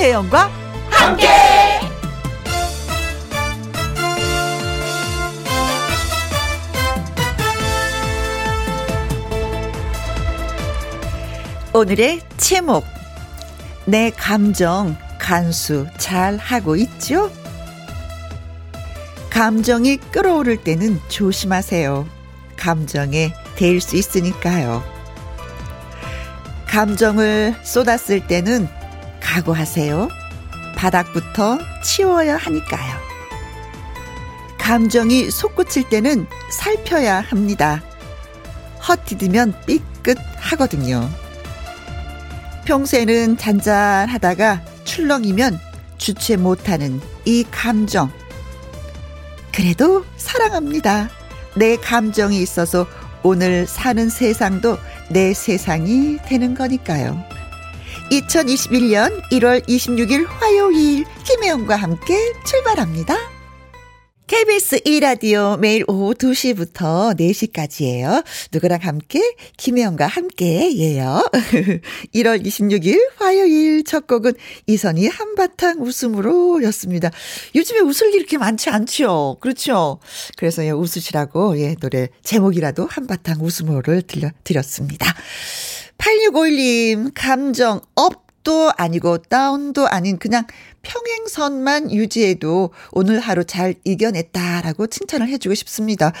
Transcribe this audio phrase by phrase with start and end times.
[0.00, 0.50] 김혜영과
[0.88, 1.28] 함께.
[11.74, 12.86] 오늘의 제목
[13.84, 17.30] 내 감정 간수 잘 하고 있죠?
[19.28, 22.08] 감정이 끌어오를 때는 조심하세요.
[22.56, 24.82] 감정에 대일 수 있으니까요.
[26.66, 28.79] 감정을 쏟았을 때는
[29.30, 30.08] 각오하세요.
[30.76, 32.96] 바닥부터 치워야 하니까요.
[34.58, 37.80] 감정이 솟구칠 때는 살펴야 합니다.
[38.88, 41.08] 헛디디면 삐끗 하거든요.
[42.64, 45.60] 평소에는 잔잔하다가 출렁이면
[45.96, 48.10] 주체 못하는 이 감정.
[49.52, 51.08] 그래도 사랑합니다.
[51.54, 52.86] 내 감정이 있어서
[53.22, 57.39] 오늘 사는 세상도 내 세상이 되는 거니까요.
[58.10, 63.16] 2021년 1월 26일 화요일 김혜영과 함께 출발합니다.
[64.26, 68.24] KBS 2라디오 매일 오후 2시부터 4시까지예요.
[68.52, 69.20] 누구랑 함께?
[69.56, 71.28] 김혜영과 함께예요.
[72.14, 74.34] 1월 26일 화요일 첫 곡은
[74.66, 77.10] 이선희 한바탕 웃음으로 였습니다.
[77.54, 79.38] 요즘에 웃을 일 이렇게 많지 않죠?
[79.40, 79.98] 그렇죠?
[80.36, 85.14] 그래서 예, 웃으시라고 예, 노래 제목이라도 한바탕 웃음으로를 들려 드렸습니다.
[86.00, 90.46] 8651님 감정 up up도 아니고 down도 아닌 그냥
[90.82, 96.12] 평행선만 유지해도 오늘 하루 잘 이겨냈다라고 칭찬을 해주고 싶습니다.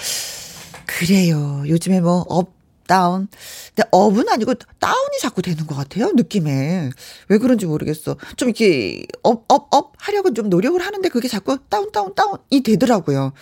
[0.86, 1.62] 그래요.
[1.66, 2.52] 요즘에 뭐 up,
[2.86, 3.28] down.
[3.74, 6.10] 근데 up은 아니고 down이 자꾸 되는 것 같아요.
[6.12, 6.90] 느낌에.
[7.28, 8.16] 왜 그런지 모르겠어.
[8.36, 13.32] 좀 이렇게 up, up, up 하려고 좀 노력을 하는데 그게 자꾸 down, down, down이 되더라고요.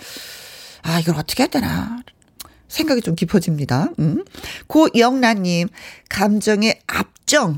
[0.82, 2.02] 아, 이걸 어떻게 해야 되나.
[2.68, 3.90] 생각이 좀 깊어집니다.
[3.98, 4.24] 음.
[4.66, 5.68] 고영란님,
[6.08, 7.56] 감정의 앞정,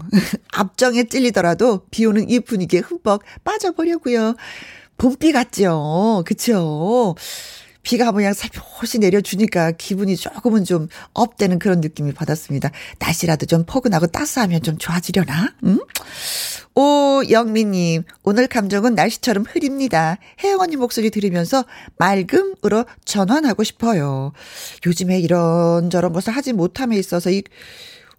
[0.52, 4.34] 앞정에 찔리더라도 비 오는 이 분위기에 흠뻑 빠져보려고요.
[4.96, 6.22] 봄비 같죠?
[6.26, 7.14] 그쵸?
[7.82, 12.70] 비가 그냥 살포시 내려주니까 기분이 조금은 좀 업되는 그런 느낌이 받았습니다.
[12.98, 15.54] 날씨라도 좀 포근하고 따스하면 좀 좋아지려나?
[15.64, 15.78] 응?
[16.74, 20.18] 오영민님, 오늘 감정은 날씨처럼 흐립니다.
[20.42, 21.64] 혜영 언니 목소리 들으면서
[21.98, 24.32] 맑음으로 전환하고 싶어요.
[24.86, 27.42] 요즘에 이런저런 것을 하지 못함에 있어서 이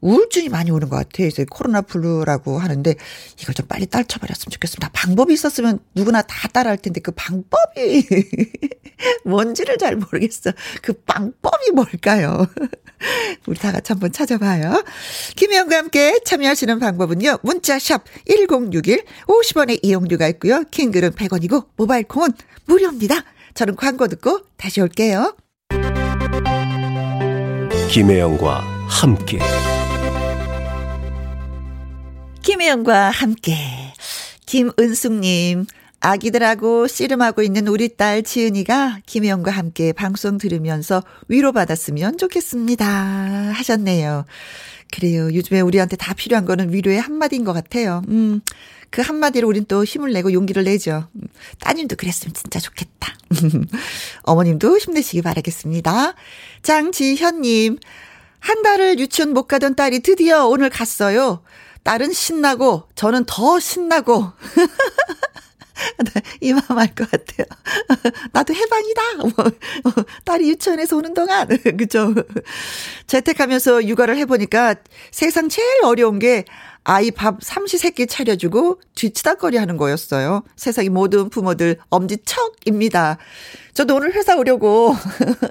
[0.01, 1.29] 우울증이 많이 오는 것 같아요.
[1.29, 2.95] 그래서 코로나 블루라고 하는데
[3.39, 4.89] 이걸 좀 빨리 떨쳐버렸으면 좋겠습니다.
[4.94, 8.07] 방법이 있었으면 누구나 다 따라할 텐데 그 방법이
[9.25, 10.51] 뭔지를 잘 모르겠어.
[10.81, 12.47] 그 방법이 뭘까요?
[13.47, 14.84] 우리 다 같이 한번 찾아봐요.
[15.35, 17.39] 김혜영과 함께 참여하시는 방법은요.
[17.41, 20.63] 문자샵 1061 50원의 이용료가 있고요.
[20.69, 22.31] 킹글은 100원이고 모바일 콩은
[22.66, 23.23] 무료입니다.
[23.53, 25.35] 저는 광고 듣고 다시 올게요.
[27.89, 29.39] 김혜영과 함께
[32.51, 33.56] 김혜영과 함께
[34.45, 35.66] 김은숙님
[36.01, 44.25] 아기들하고 씨름하고 있는 우리 딸 지은이가 김혜영과 함께 방송 들으면서 위로받았으면 좋겠습니다 하셨네요.
[44.91, 45.34] 그래요.
[45.34, 48.01] 요즘에 우리한테 다 필요한 거는 위로의 한마디인 것 같아요.
[48.09, 48.41] 음,
[48.89, 51.07] 그 한마디로 우린 또 힘을 내고 용기를 내죠.
[51.62, 53.16] 따님도 그랬으면 진짜 좋겠다.
[54.23, 56.16] 어머님도 힘내시기 바라겠습니다.
[56.63, 57.78] 장지현님,
[58.39, 61.44] 한 달을 유치원 못 가던 딸이 드디어 오늘 갔어요.
[61.84, 64.31] 딸은 신나고 저는 더 신나고
[66.14, 67.47] 네, 이 마음 알것 같아요.
[68.34, 69.02] 나도 해방이다.
[69.18, 69.31] 뭐,
[70.25, 71.47] 딸이 유치원에서 오는 동안.
[71.78, 72.14] 그죠?
[73.08, 74.75] 재택하면서 육아를 해보니까
[75.12, 76.46] 세상 제일 어려운 게
[76.84, 80.44] 아이 밥 삼시세끼 차려주고 뒤치다거리 하는 거였어요.
[80.56, 83.18] 세상의 모든 부모들 엄지척입니다.
[83.74, 84.96] 저도 오늘 회사 오려고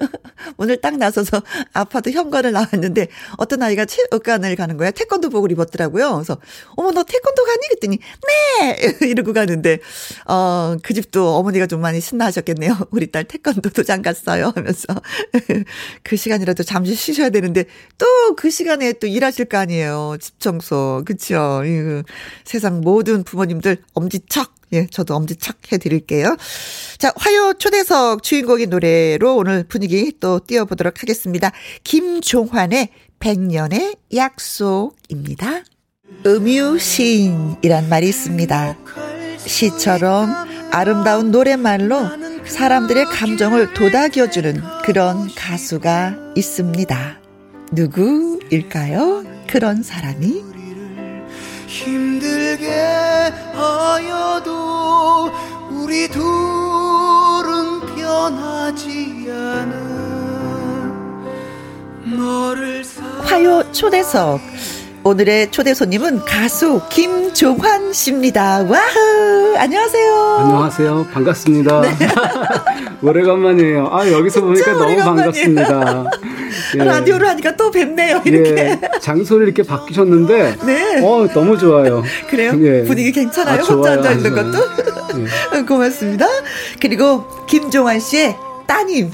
[0.57, 1.41] 오늘 딱 나서서
[1.73, 4.91] 아파트 현관을 나왔는데 어떤 아이가 체육관을 가는 거야.
[4.91, 6.13] 태권도복을 입었더라고요.
[6.15, 6.37] 그래서
[6.75, 7.59] 어머 너 태권도 가니?
[7.69, 8.77] 그랬더니 네
[9.07, 9.79] 이러고 가는데
[10.27, 12.77] 어 그 집도 어머니가 좀 많이 신나하셨겠네요.
[12.91, 14.85] 우리 딸 태권도 도장 갔어요 하면서
[16.03, 17.65] 그 시간이라도 잠시 쉬셔야 되는데
[17.97, 18.05] 또
[18.37, 20.17] 그 시간에 또 일하실 거 아니에요.
[20.19, 21.61] 집 청소 그렇죠.
[22.45, 26.37] 세상 모든 부모님들 엄지척 예, 저도 엄지척 해드릴게요.
[26.97, 31.51] 자, 화요 초대석 주인공의 노래로 오늘 분위기 또 띄워보도록 하겠습니다.
[31.83, 32.89] 김종환의
[33.19, 35.63] 백년의 약속입니다.
[36.25, 38.77] 음유시인이란 말이 있습니다.
[39.37, 40.29] 시처럼
[40.71, 47.19] 아름다운 노랫말로 사람들의 감정을 도닥여주는 그런 가수가 있습니다.
[47.71, 49.23] 누구일까요?
[49.47, 50.43] 그런 사람이?
[52.51, 52.69] 힘들게
[53.53, 55.31] 하여도
[55.69, 59.75] 우리 둘은 변하지 않아
[62.03, 62.83] 너를
[63.23, 64.41] 화요 초대석
[65.03, 68.63] 오늘의 초대 손님은 가수 김종환 씨입니다.
[68.69, 69.55] 와우!
[69.57, 70.37] 안녕하세요.
[70.41, 71.07] 안녕하세요.
[71.11, 71.81] 반갑습니다.
[71.81, 71.89] 네.
[73.01, 73.89] 오래간만이에요.
[73.91, 76.05] 아, 여기서 보니까 너무 반갑습니다.
[76.75, 76.83] 예.
[76.83, 78.21] 라디오를 하니까 또 뵙네요.
[78.25, 78.51] 이렇게.
[78.57, 78.79] 예.
[78.99, 80.55] 장소를 이렇게 바뀌셨는데.
[80.65, 81.01] 네.
[81.03, 82.03] 어, 너무 좋아요.
[82.29, 82.53] 그래요?
[82.61, 82.83] 예.
[82.83, 83.59] 분위기 괜찮아요?
[83.61, 84.57] 아, 혼자 앉아 있는 것도?
[85.55, 85.61] 예.
[85.67, 86.25] 고맙습니다.
[86.79, 88.35] 그리고 김종환 씨의
[88.67, 89.11] 따님.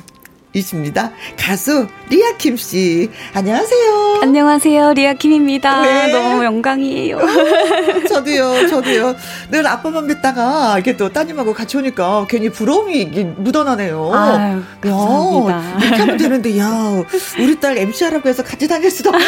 [0.58, 1.12] 이십니다.
[1.38, 3.10] 가수 리아킴 씨.
[3.34, 4.20] 안녕하세요.
[4.22, 4.94] 안녕하세요.
[4.94, 5.82] 리아킴입니다.
[5.82, 6.12] 네.
[6.12, 7.20] 너무 영광이에요.
[8.10, 8.68] 저도요.
[8.70, 9.16] 저도요.
[9.52, 13.06] 늘 아빠만 뵙다가 이렇게 또 따님하고 같이 오니까 괜히 부러움이
[13.38, 14.12] 묻어나네요.
[14.14, 15.52] 아유, 감사합니다.
[15.52, 17.04] 야, 이렇게 하면 되는데 야,
[17.40, 19.20] 우리 딸 MC하라고 해서 같이 다닐 수도 없고.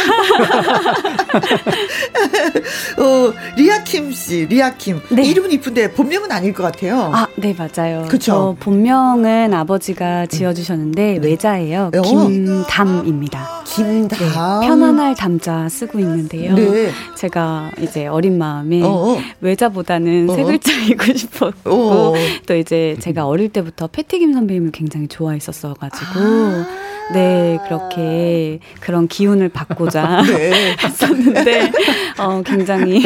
[3.01, 5.01] 어, 리아킴 씨, 리아킴.
[5.09, 5.23] 네.
[5.23, 7.11] 이름은 이쁜데 본명은 아닐 것 같아요.
[7.13, 8.05] 아, 네, 맞아요.
[8.07, 8.55] 그렇죠.
[8.59, 11.29] 본명은 아버지가 지어 주셨는데 네.
[11.29, 11.91] 외자예요.
[11.95, 12.01] 어.
[12.01, 13.63] 김담입니다.
[13.65, 14.07] 김담.
[14.19, 16.55] 네, 편안할 담자 쓰고 있는데요.
[16.55, 16.89] 네.
[17.15, 19.17] 제가 이제 어린 마음에 어어.
[19.41, 20.35] 외자보다는 어어.
[20.35, 22.13] 세 글자이고 싶었고 어어.
[22.47, 26.65] 또 이제 제가 어릴 때부터 패티김 선배님을 굉장히 좋아했었어 가지고 아.
[27.11, 30.75] 네 그렇게 그런 기운을 받고자 네.
[30.83, 31.71] 했었는데
[32.19, 33.01] 어, 굉장히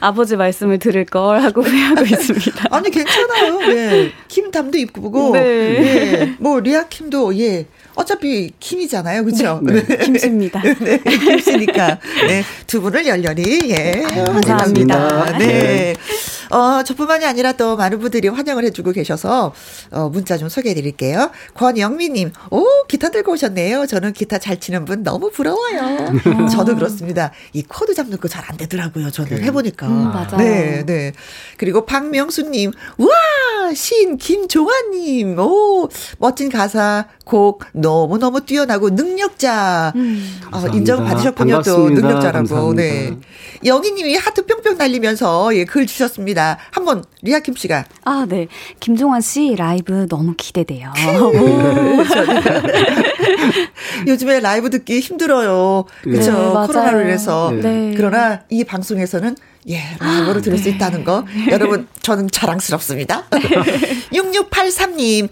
[0.00, 2.66] 아버지 말씀을 들을 걸 하고 후회하고 있습니다.
[2.70, 3.58] 아니 괜찮아요.
[3.60, 4.10] 네.
[4.28, 5.40] 김담도 이쁘고 네.
[5.42, 6.34] 네.
[6.38, 7.53] 뭐 리아킴도 예.
[7.94, 9.24] 어차피 김이잖아요.
[9.24, 9.60] 그렇죠?
[9.62, 9.82] 네.
[9.82, 9.96] 네.
[9.98, 10.62] 김씨입니다.
[10.62, 10.98] 네.
[10.98, 11.98] 김씨니까.
[12.28, 12.42] 네.
[12.66, 14.02] 두 분을 열렬히 예.
[14.26, 15.38] 감사합니다.
[15.38, 15.46] 네.
[15.46, 15.94] 네.
[16.54, 19.52] 어, 저뿐만이 아니라 또 많은 분들이 환영을 해주고 계셔서
[19.90, 21.30] 어, 문자 좀 소개해 드릴게요.
[21.54, 23.86] 권영미님, 오, 기타 들고 오셨네요.
[23.86, 26.12] 저는 기타 잘 치는 분 너무 부러워요.
[26.26, 26.48] 음.
[26.48, 27.32] 저도 그렇습니다.
[27.52, 29.10] 이 코드 잡는 거 잘 안 되더라고요.
[29.10, 29.86] 저는 그 해보니까.
[29.88, 30.36] 음, 맞아요.
[30.36, 31.12] 네, 네.
[31.56, 33.10] 그리고 박명수님, 우와,
[33.74, 39.92] 신 김종환님, 오, 멋진 가사, 곡 너무너무 뛰어나고 능력자.
[39.96, 40.40] 음.
[40.52, 41.62] 어, 인정 받으셨군요.
[41.62, 42.32] 또 능력자라고.
[42.32, 42.82] 감사합니다.
[42.82, 43.16] 네.
[43.64, 46.43] 영희님이 하트 뿅뿅 날리면서 예, 글 주셨습니다.
[46.70, 47.84] 한번 리아킴 씨가.
[48.04, 48.46] 아, 네.
[48.80, 50.92] 김종환 씨 라이브 너무 기대돼요.
[54.06, 55.84] 요즘에 라이브 듣기 힘들어요.
[56.02, 56.32] 그렇죠.
[56.32, 57.50] 네, 코로나로 인해서.
[57.50, 57.94] 네.
[57.96, 59.36] 그러나 이 방송에서는
[59.68, 61.24] 예, 라이브로 들을 아, 수 있다는 거.
[61.50, 63.24] 여러분, 저는 자랑스럽습니다.
[64.12, 65.28] 6683님,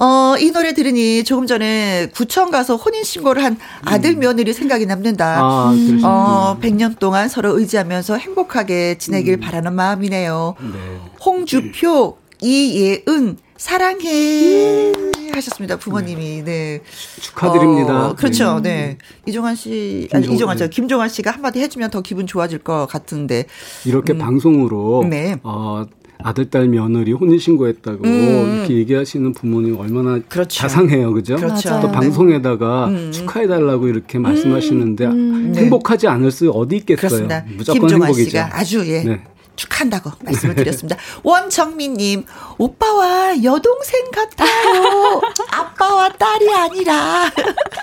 [0.00, 4.20] 어, 이 노래 들으니 조금 전에 구청 가서 혼인신고를 한 아들 음.
[4.20, 5.40] 며느리 생각이 남는다.
[5.40, 6.00] 아, 음.
[6.02, 9.40] 어, 100년 동안 서로 의지하면서 행복하게 지내길 음.
[9.40, 10.54] 바라는 마음이네요.
[10.58, 11.00] 네.
[11.22, 14.92] 홍주표, 이예은, 사랑해.
[15.34, 15.76] 하셨습니다.
[15.76, 16.42] 부모님이.
[16.44, 16.80] 네.
[17.20, 18.08] 축하드립니다.
[18.08, 18.60] 어, 그렇죠.
[18.60, 18.70] 네.
[18.70, 18.98] 네.
[19.26, 20.70] 이종환 씨, 아니, 이종환 씨, 네.
[20.70, 23.44] 김종환 씨가 한마디 해주면 더 기분 좋아질 것 같은데.
[23.84, 24.18] 이렇게 음.
[24.18, 25.04] 방송으로.
[25.08, 25.36] 네.
[25.42, 25.84] 어,
[26.24, 28.56] 아들, 딸, 며느리 혼인 신고했다고 음.
[28.58, 30.60] 이렇게 얘기하시는 부모님 얼마나 그렇죠.
[30.60, 31.12] 자상해요.
[31.12, 31.36] 그죠?
[31.36, 31.80] 그렇죠.
[31.80, 31.92] 또 네.
[31.92, 33.12] 방송에다가 음.
[33.12, 35.52] 축하해 달라고 이렇게 말씀하시는데 음.
[35.56, 36.96] 행복하지 않을 수 어디 있겠어요.
[36.96, 37.44] 그렇습니다.
[37.56, 38.30] 무조건 행복이죠.
[38.30, 39.02] 씨가 아주 예.
[39.02, 39.20] 네.
[39.56, 40.96] 축한다고 말씀을 드렸습니다.
[41.22, 42.24] 원정민님,
[42.56, 45.20] 오빠와 여동생 같아요.
[45.52, 47.30] 아빠와 딸이 아니라.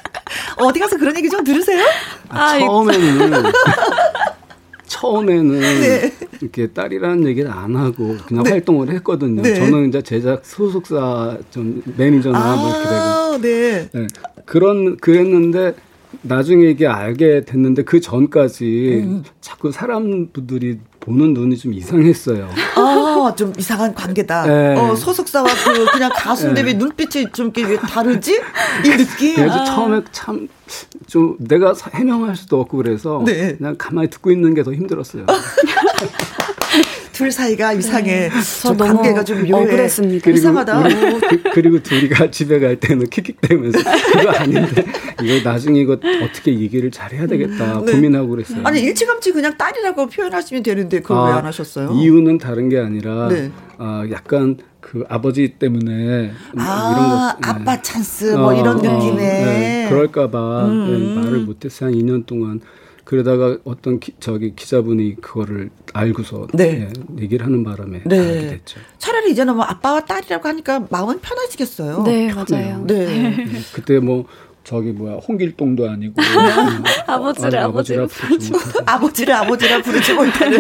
[0.58, 1.86] 어디 가서 그런 얘기 좀 들으세요?
[2.30, 3.44] 아, 처음에는
[4.88, 6.14] 처음에는 네.
[6.42, 8.52] 이렇게 딸이라는 얘기를 안 하고 그냥 네.
[8.52, 9.42] 활동을 했거든요.
[9.42, 9.56] 네.
[9.56, 13.42] 저는 이제 제작 소속사 좀 매니저나 아, 뭐 이렇게 되고.
[13.42, 13.90] 네.
[13.94, 14.08] 네.
[14.46, 15.76] 그런 그랬는데
[16.22, 19.24] 나중에 이게 알게 됐는데 그 전까지 음.
[19.42, 22.50] 자꾸 사람들이 보는 눈이 좀 이상했어요.
[22.76, 24.46] 아, 좀 이상한 관계다.
[24.46, 24.76] 네.
[24.76, 26.72] 어, 소속사와 그 그냥 가수인데 네.
[26.72, 28.42] 왜 눈빛이 좀 이렇게 다르지?
[28.86, 29.36] 이 느낌.
[29.36, 29.66] 그래서 아.
[29.66, 30.48] 처음에 참
[31.08, 33.56] 좀 내가 해명할 수도 없고 그래서 네.
[33.58, 35.26] 그냥 가만히 듣고 있는 게 더 힘들었어요.
[37.14, 38.30] 둘 사이가 이상해.
[38.30, 38.32] 네.
[38.62, 39.54] 좀 관계가 좀 묘해.
[39.64, 40.24] 억울했습니다.
[40.24, 40.80] 그리고 이상하다.
[40.82, 43.80] 우리, 그, 리고 둘이가 집에 갈 때는 킥킥대면서
[44.14, 44.86] 그거 아닌데
[45.24, 47.92] 이거 나중에 이거 어떻게 얘기를 잘해야 되겠다 네.
[47.92, 48.62] 고민하고 그랬어요.
[48.66, 51.92] 아니 일찌감치 그냥 딸이라고 표현하시면 되는데 그걸 아, 왜안 하셨어요?
[51.94, 53.52] 이유는 다른 게 아니라 네.
[53.80, 54.58] 아, 약간
[54.92, 57.62] 그 아버지 때문에 아, 이런 것 네.
[57.62, 59.90] 아빠 찬스 뭐 어, 이런 어, 느낌에 네.
[59.90, 61.16] 그럴까봐 음.
[61.16, 62.62] 네, 말을 못해서 한 2년 동안
[63.04, 66.90] 그러다가 어떤 기, 저기 기자분이 그거를 알고서 네.
[66.90, 68.20] 예, 얘기를 하는 바람에 네.
[68.20, 68.80] 알게 됐죠.
[68.98, 72.04] 차라리 이제는 뭐 아빠와 딸이라고 하니까 마음은 편하시겠어요.
[72.04, 72.86] 네, 맞아요.
[72.86, 73.06] 네.
[73.06, 73.46] 네.
[73.74, 74.26] 그때 뭐
[74.68, 76.16] 저기 뭐야 홍길동도 아니고
[77.08, 78.52] 아버지를 아버지를 부르지
[78.86, 80.60] 아버지를 아버지라 부르지 못하는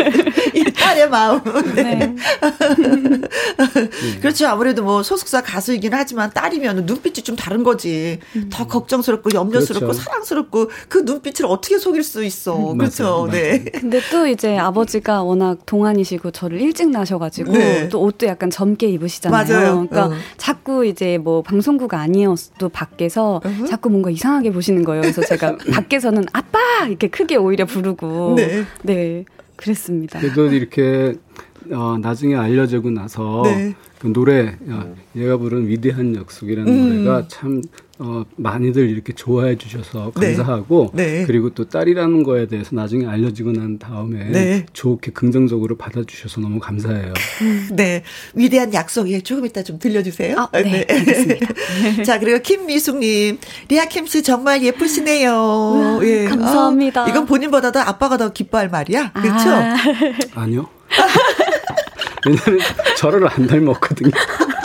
[0.56, 1.42] 이 딸의 마음.
[1.76, 1.84] 네.
[1.84, 2.16] 네.
[2.16, 2.18] 네.
[4.22, 4.48] 그렇죠.
[4.48, 8.20] 아무래도 뭐 소속사 가수이긴 하지만 딸이면 눈빛이 좀 다른 거지.
[8.38, 8.50] 음.
[8.50, 10.02] 더 걱정스럽고 염려스럽고 그렇죠.
[10.02, 12.72] 사랑스럽고 그 눈빛을 어떻게 속일 수 있어.
[12.72, 13.04] 음, 그렇죠.
[13.04, 13.28] 맞아요.
[13.30, 13.66] 네.
[13.66, 17.90] 근데 또 이제 아버지가 워낙 동안이시고 저를 일찍 나셔가지고 네.
[17.90, 19.46] 또 옷도 약간 젊게 입으시잖아요.
[19.46, 19.88] 맞아요.
[19.90, 20.20] 그러니까 어.
[20.38, 23.68] 자꾸 이제 뭐 방송국 아니었도 밖에서 uh-huh.
[23.68, 25.01] 자꾸 뭔가 이상하게 보시는 거예요.
[25.01, 28.63] 그래서 제가 밖에서는 아빠 이렇게 크게 오히려 부르고 네.
[28.84, 29.25] 네.
[29.56, 30.20] 그랬습니다.
[30.20, 31.16] 그래도 이렇게
[31.72, 33.75] 어, 나중에 알려지고 나서 네.
[34.00, 37.04] 그 노래 어, 얘가 부른 위대한 약속이라는 음.
[37.04, 37.62] 노래가 참
[38.00, 40.36] 어, 많이들 이렇게 좋아해 주셔서 네.
[40.36, 41.20] 감사하고 네.
[41.20, 41.25] 네.
[41.25, 44.66] 그리고 또 딸이라는 거에 대해서 나중에 알려지고 난 다음에 네.
[44.74, 47.13] 좋게 긍정적으로 받아주셔서 너무 감사해요.
[47.74, 48.04] 네,
[48.36, 50.38] 위대한 약속이 조금 이따 좀 들려주세요.
[50.38, 51.39] 아, 네, 네.
[52.04, 53.39] 자 그리고 김미숙님,
[53.70, 56.00] 리아 킴스 정말 예쁘시네요.
[56.04, 56.25] 예.
[56.25, 57.06] 감사합니다.
[57.06, 59.50] 아, 이건 본인보다도 아빠가 더 기뻐할 말이야, 그렇죠?
[59.50, 59.75] 아.
[60.36, 60.68] 아니요.
[62.25, 62.60] 왜냐면
[62.98, 64.12] 저를 안 닮았거든요.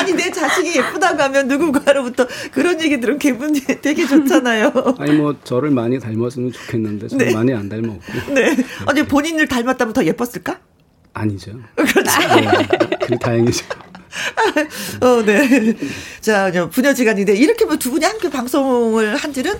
[0.00, 4.72] 아니 내 자식이 예쁘다고 하면 누군가로부터 그런 얘기 들으면 기분이 되게 좋잖아요.
[4.98, 7.34] 아니 뭐 저를 많이 닮았으면 좋겠는데 저는 네.
[7.34, 8.32] 많이 안 닮았고.
[8.34, 8.56] 네.
[8.86, 10.58] 아니 본인을 닮았다면 더 예뻤을까?
[11.12, 11.52] 아니죠.
[11.76, 12.20] 그렇죠.
[12.36, 13.64] 네, 그 다행이죠.
[15.02, 15.76] 어, 네.
[16.20, 19.54] 자, 분여지간인데 이렇게 뭐두 분이 함께 방송을 한지는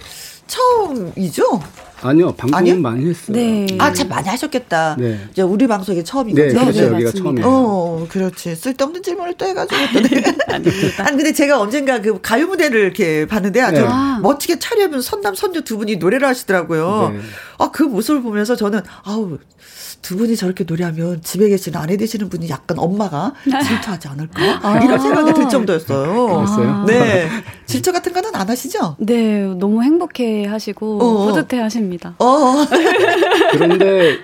[0.46, 1.62] 처음이죠?
[2.02, 2.80] 아니요, 방송은 아니요?
[2.80, 3.36] 많이 했어요.
[3.36, 3.66] 네.
[3.78, 4.96] 아, 참 많이 하셨겠다.
[4.98, 5.18] 네.
[5.30, 6.60] 이제 우리 방송이 처음인 네, 거죠?
[6.60, 6.80] 그렇죠.
[6.80, 7.46] 네, 여기가 처음이에요.
[7.48, 8.56] 어, 그렇지.
[8.56, 10.00] 쓸데없는 질문을 또 해가지고 또.
[10.08, 10.22] 네.
[10.48, 13.88] 아니, 근데 제가 언젠가 그 가요 무대를 이렇게 봤는데 아주 네.
[14.22, 17.12] 멋지게 차려입은 선남, 선녀 두 분이 노래를 하시더라고요.
[17.14, 17.20] 네.
[17.58, 19.38] 아, 그 모습을 보면서 저는, 아우,
[20.02, 24.60] 두 분이 저렇게 노래하면 집에 계시는 아내 되시는 분이 약간 엄마가 질투하지 않을까?
[24.62, 24.80] 아.
[24.82, 26.36] 이런 생각이 들 정도였어요.
[26.36, 26.84] 그랬어요?
[26.86, 27.28] 네.
[27.66, 28.96] 질투 같은 거는 안 하시죠?
[28.98, 31.26] 네, 너무 행복해 하시고 어.
[31.26, 32.14] 뿌듯해 하십니다.
[32.18, 32.66] 어.
[33.52, 34.18] 그런데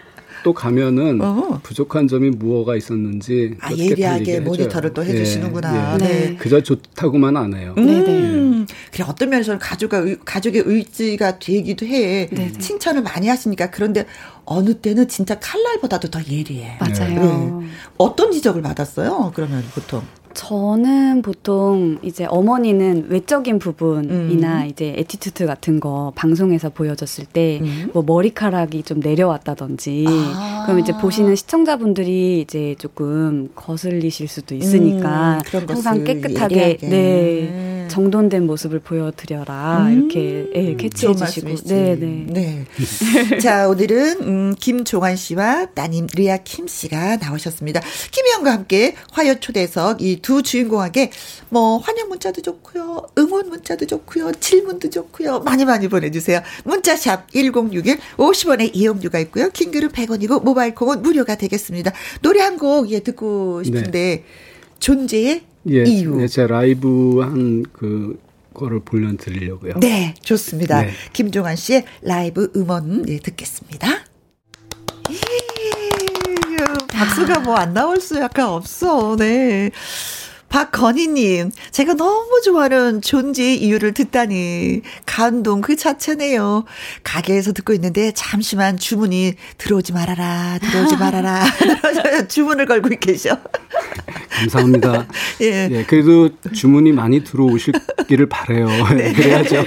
[0.47, 1.59] 또 가면은 어.
[1.65, 5.99] 부족한 점이 무엇가 있었는지 아, 예리하게 모니터를 또 해주시는구나.
[6.01, 6.07] 예, 예.
[6.07, 6.37] 네.
[6.37, 7.75] 그저 좋다고만 안 해요.
[7.77, 7.85] 음.
[7.85, 8.07] 네네.
[8.07, 8.67] 음.
[8.93, 12.29] 그래 어떤 면에서는 가족의 가족의 의지가 되기도 해.
[12.29, 12.53] 네네.
[12.59, 14.07] 칭찬을 많이 하시니까 그런데
[14.45, 16.79] 어느 때는 진짜 칼날보다도 더 예리해.
[16.79, 17.61] 맞아요.
[17.63, 17.67] 네.
[17.99, 19.33] 어떤 지적을 받았어요?
[19.35, 20.03] 그러면 보통
[20.37, 24.67] 저는 보통 이제 어머니는 외적인 부분이나 음.
[24.67, 27.91] 이제 attitude 같은 거 방송에서 보여줬을 때뭐 음.
[27.95, 30.65] 뭐 머리카락이 좀 내려왔다던지 아.
[30.67, 36.87] 그럼 이제 보시는 시청자분들이 이제 조금 거슬리실 수도 있으니까 음, 항상 깨끗하게 예리하게.
[36.87, 37.76] 네.
[37.89, 42.65] 정돈된 모습을 보여드려라 음, 이렇게 예, 캐치해 주시고 네네 네.
[43.29, 43.39] 네.
[43.39, 47.81] 자 오늘은 음, 김종환 씨와 따님 리아 킴 씨가 나오셨습니다.
[48.11, 51.11] 김희영과 함께 화요 초대석 이 두 주인공에게
[51.51, 56.41] 뭐 환영 문자도 좋고요, 응원 문자도 좋고요, 질문도 좋고요 많이 많이 보내주세요.
[56.65, 59.51] 문자샵 1061 50원의 이용료가 있고요.
[59.51, 61.93] 킹글은 100원이고 모바일 콩은 무료가 되겠습니다.
[62.23, 64.25] 노래 한 곡 예, 듣고 싶은데 네.
[64.79, 66.21] 존재의 예, 이유.
[66.23, 68.21] 예, 제 라이브 한그
[68.55, 69.75] 거를 불려 드리려고요.
[69.81, 70.83] 네, 좋습니다.
[70.83, 70.91] 네.
[71.13, 73.89] 김종환 씨의 라이브 음원 예, 듣겠습니다.
[76.93, 79.17] 박수가 뭐 안 나올 수 약간 없어.
[79.17, 79.71] 네.
[80.49, 86.65] 박건희님, 제가 너무 좋아하는 존재의 이유를 듣다니 감동 그 자체네요.
[87.03, 91.45] 가게에서 듣고 있는데 잠시만 주문이 들어오지 말아라, 들어오지 말아라.
[92.29, 93.37] 주문을 걸고 계셔.
[94.31, 95.07] 감사합니다.
[95.43, 95.69] 예.
[95.71, 95.85] 예.
[95.85, 98.67] 그래도 주문이 많이 들어오실기를 바래요.
[98.95, 99.13] 네.
[99.13, 99.65] 그래야죠.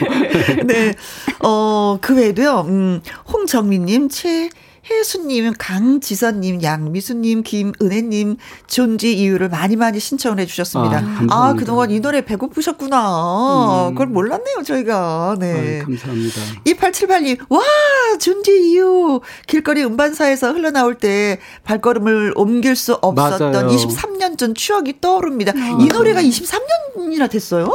[0.65, 0.93] 네.
[1.39, 4.49] 어, 그 외에도요, 음, 홍정민님, 최,
[4.89, 10.97] 혜수님, 강지선님, 양미수님, 김은혜님 존재 이유를 많이 많이 신청을 해주셨습니다.
[10.97, 13.89] 아, 아 그동안 이 노래 배고프셨구나.
[13.89, 13.93] 음.
[13.93, 15.37] 그걸 몰랐네요, 저희가.
[15.39, 15.81] 네.
[15.81, 16.41] 아, 감사합니다.
[16.65, 17.61] 2878님, 와,
[18.19, 19.21] 존재 이유.
[19.47, 23.67] 길거리 음반사에서 흘러나올 때 발걸음을 옮길 수 없었던 맞아요.
[23.67, 25.53] 23년 전 추억이 떠오릅니다.
[25.55, 25.77] 아.
[25.81, 27.71] 이 노래가 23년이나 됐어요?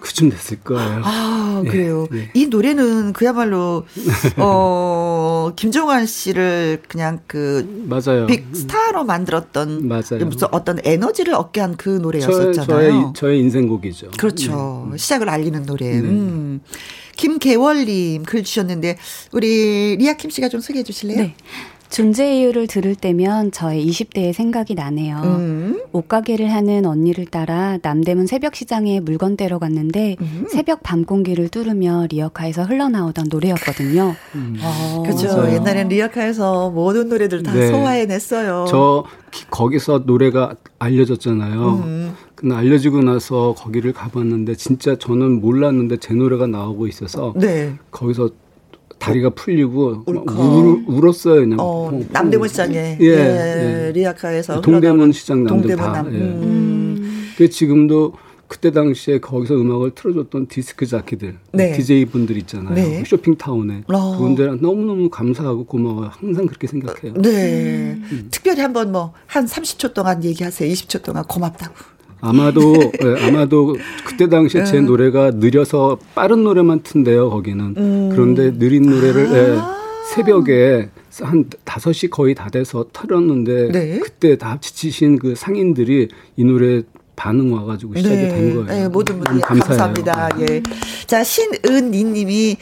[0.00, 1.00] 그쯤 됐을 거예요.
[1.04, 2.06] 아, 네, 그래요.
[2.10, 2.30] 네.
[2.34, 3.84] 이 노래는 그야말로,
[4.36, 7.84] 어, 김종환 씨를 그냥 그.
[7.88, 8.26] 맞아요.
[8.26, 9.88] big star로 만들었던.
[9.88, 10.24] 맞아요.
[10.26, 12.52] 무슨 어떤 에너지를 얻게 한 그 노래였었잖아요.
[12.64, 14.10] 저의, 저의, 저의 인생곡이죠.
[14.18, 14.88] 그렇죠.
[14.92, 14.96] 네.
[14.98, 15.86] 시작을 알리는 노래.
[15.90, 15.98] 네.
[16.00, 16.60] 음.
[17.16, 18.98] 김계월님 글 주셨는데,
[19.32, 21.18] 우리 리아킴 씨가 좀 소개해 주실래요?
[21.18, 21.34] 네.
[21.96, 25.16] 존재 이유를 들을 때면 저의 20대의 생각이 나네요.
[25.16, 25.82] 음.
[25.92, 30.44] 옷가게를 하는 언니를 따라 남대문 새벽시장에 물건 떼러 갔는데 음.
[30.50, 34.14] 새벽 밤 공기를 뚫으며 리어카에서 흘러나오던 노래였거든요.
[34.34, 34.58] 음.
[34.60, 35.50] 아, 그렇죠.
[35.50, 37.68] 옛날엔 리어카에서 모든 노래들 다 네.
[37.68, 38.66] 소화해냈어요.
[38.68, 39.06] 저
[39.50, 41.82] 거기서 노래가 알려졌잖아요.
[41.82, 42.14] 음.
[42.34, 47.72] 근데 알려지고 나서 거기를 가봤는데 진짜 저는 몰랐는데 제 노래가 나오고 있어서 네.
[47.90, 48.28] 거기서
[48.98, 51.58] 다리가 풀리고 울, 울었어요 그냥.
[51.60, 53.92] 어, 남대문 시장에 예, 예, 예.
[53.92, 56.02] 리아카에서 동대문 시장 남들 동대문 다.
[56.02, 56.18] 남, 예.
[56.18, 57.32] 음.
[57.36, 58.14] 그 지금도
[58.48, 61.72] 그때 당시에 거기서 음악을 틀어줬던 디스크 자키들, 네.
[61.72, 62.74] DJ 분들 있잖아요.
[62.76, 63.02] 네.
[63.04, 64.16] 쇼핑타운에 어.
[64.18, 66.10] 그분들 너무 너무 감사하고 고마워요.
[66.12, 67.14] 항상 그렇게 생각해요.
[67.14, 67.98] 네.
[68.12, 68.28] 음.
[68.30, 70.72] 특별히 한번 뭐 한 30초 동안 얘기하세요.
[70.72, 71.74] 20초 동안 고맙다고.
[72.28, 74.86] 아마도 네, 아마도 그때 당시에 제 음.
[74.86, 78.08] 노래가 느려서 빠른 노래만 튼대요 거기는 음.
[78.12, 79.58] 그런데 느린 노래를 네,
[80.14, 80.90] 새벽에
[81.22, 83.98] 한 5시 거의 다 돼서 틀었는데 네.
[84.00, 86.82] 그때 다 지치신 그 상인들이 이 노래
[87.16, 88.28] 반응 와가지고 시작이 네.
[88.28, 88.66] 된 거예요.
[88.66, 90.28] 네, 모든 분들 감사합니다.
[90.40, 90.62] 예.
[91.06, 92.56] 자, 신은니 님이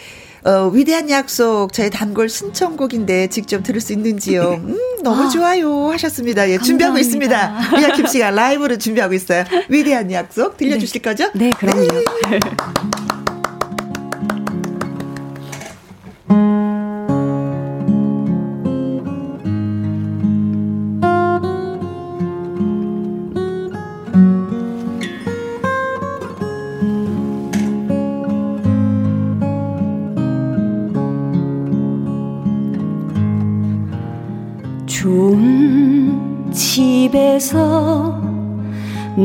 [0.45, 4.61] 어, 위대한 약속 저의 단골 신청곡인데 직접 들을 수 있는지요?
[4.63, 6.49] 음, 너무 아, 좋아요 하셨습니다.
[6.51, 7.77] 예, 준비하고 있습니다.
[7.79, 9.45] 미아킴 씨가 라이브를 준비하고 있어요.
[9.71, 11.11] 위대한 약속 들려주실 네.
[11.11, 11.31] 거죠?
[11.35, 11.89] 네, 그럼요.
[12.31, 12.41] 네.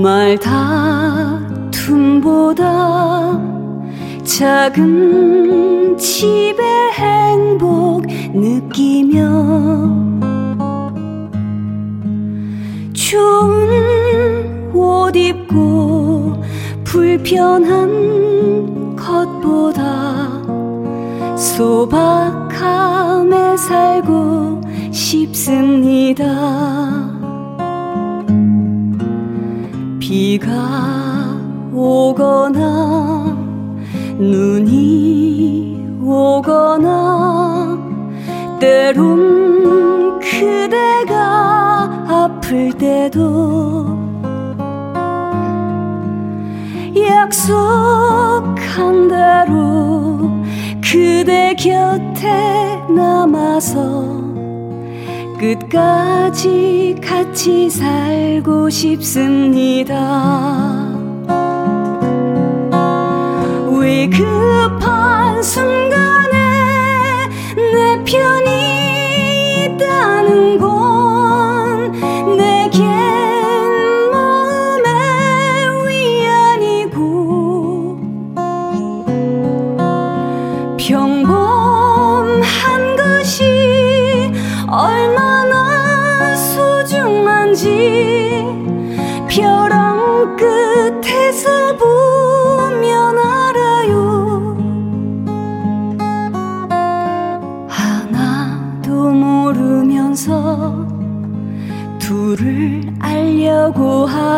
[0.01, 0.37] 말
[1.69, 3.37] 다툼보다
[4.23, 9.19] 작은 집의 행복 느끼며
[12.93, 16.41] 좋은 옷 입고
[16.85, 20.29] 불편한 것보다
[21.35, 22.37] 소박함에
[23.57, 24.61] 살고
[24.93, 26.98] 싶습니다.
[30.19, 30.51] 비가
[31.73, 33.37] 오거나
[34.17, 37.79] 눈이 오거나
[38.59, 43.97] 때론 그대가 아플 때도
[47.07, 50.19] 약속한 대로
[50.83, 54.18] 그대 곁에 남아서
[55.39, 59.95] 끝까지 같이 살고 싶습니다.
[63.79, 66.37] 왜 급한 순간에
[67.55, 68.78] 내 편이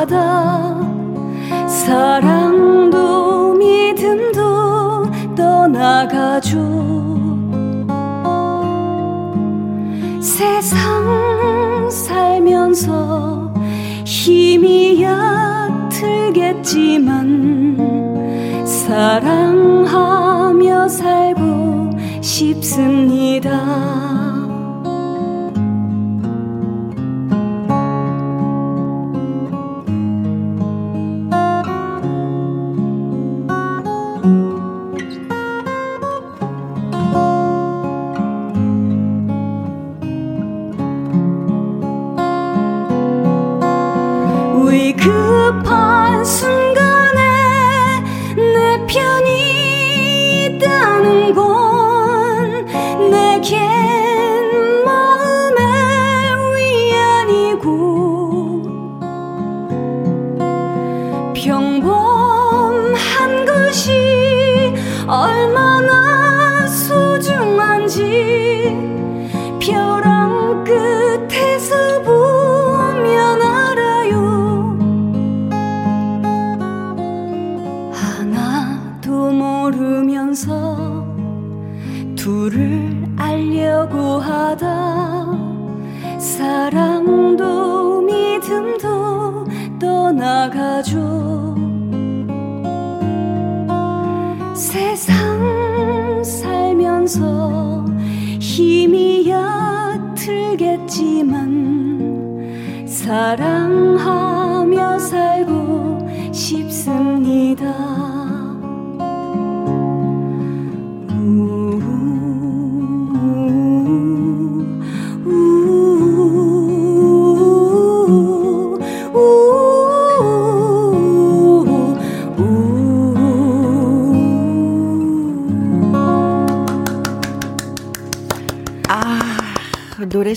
[0.01, 0.81] 하다
[1.67, 6.57] 사랑도 믿음도 떠나가죠
[10.19, 13.53] 세상 살면서
[14.03, 16.65] 힘이 얕들겠지만
[18.65, 20.09] 사랑하며
[20.89, 24.00] 살고 싶습니다.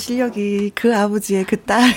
[0.05, 1.91] 실력이 그 아버지의 그 딸.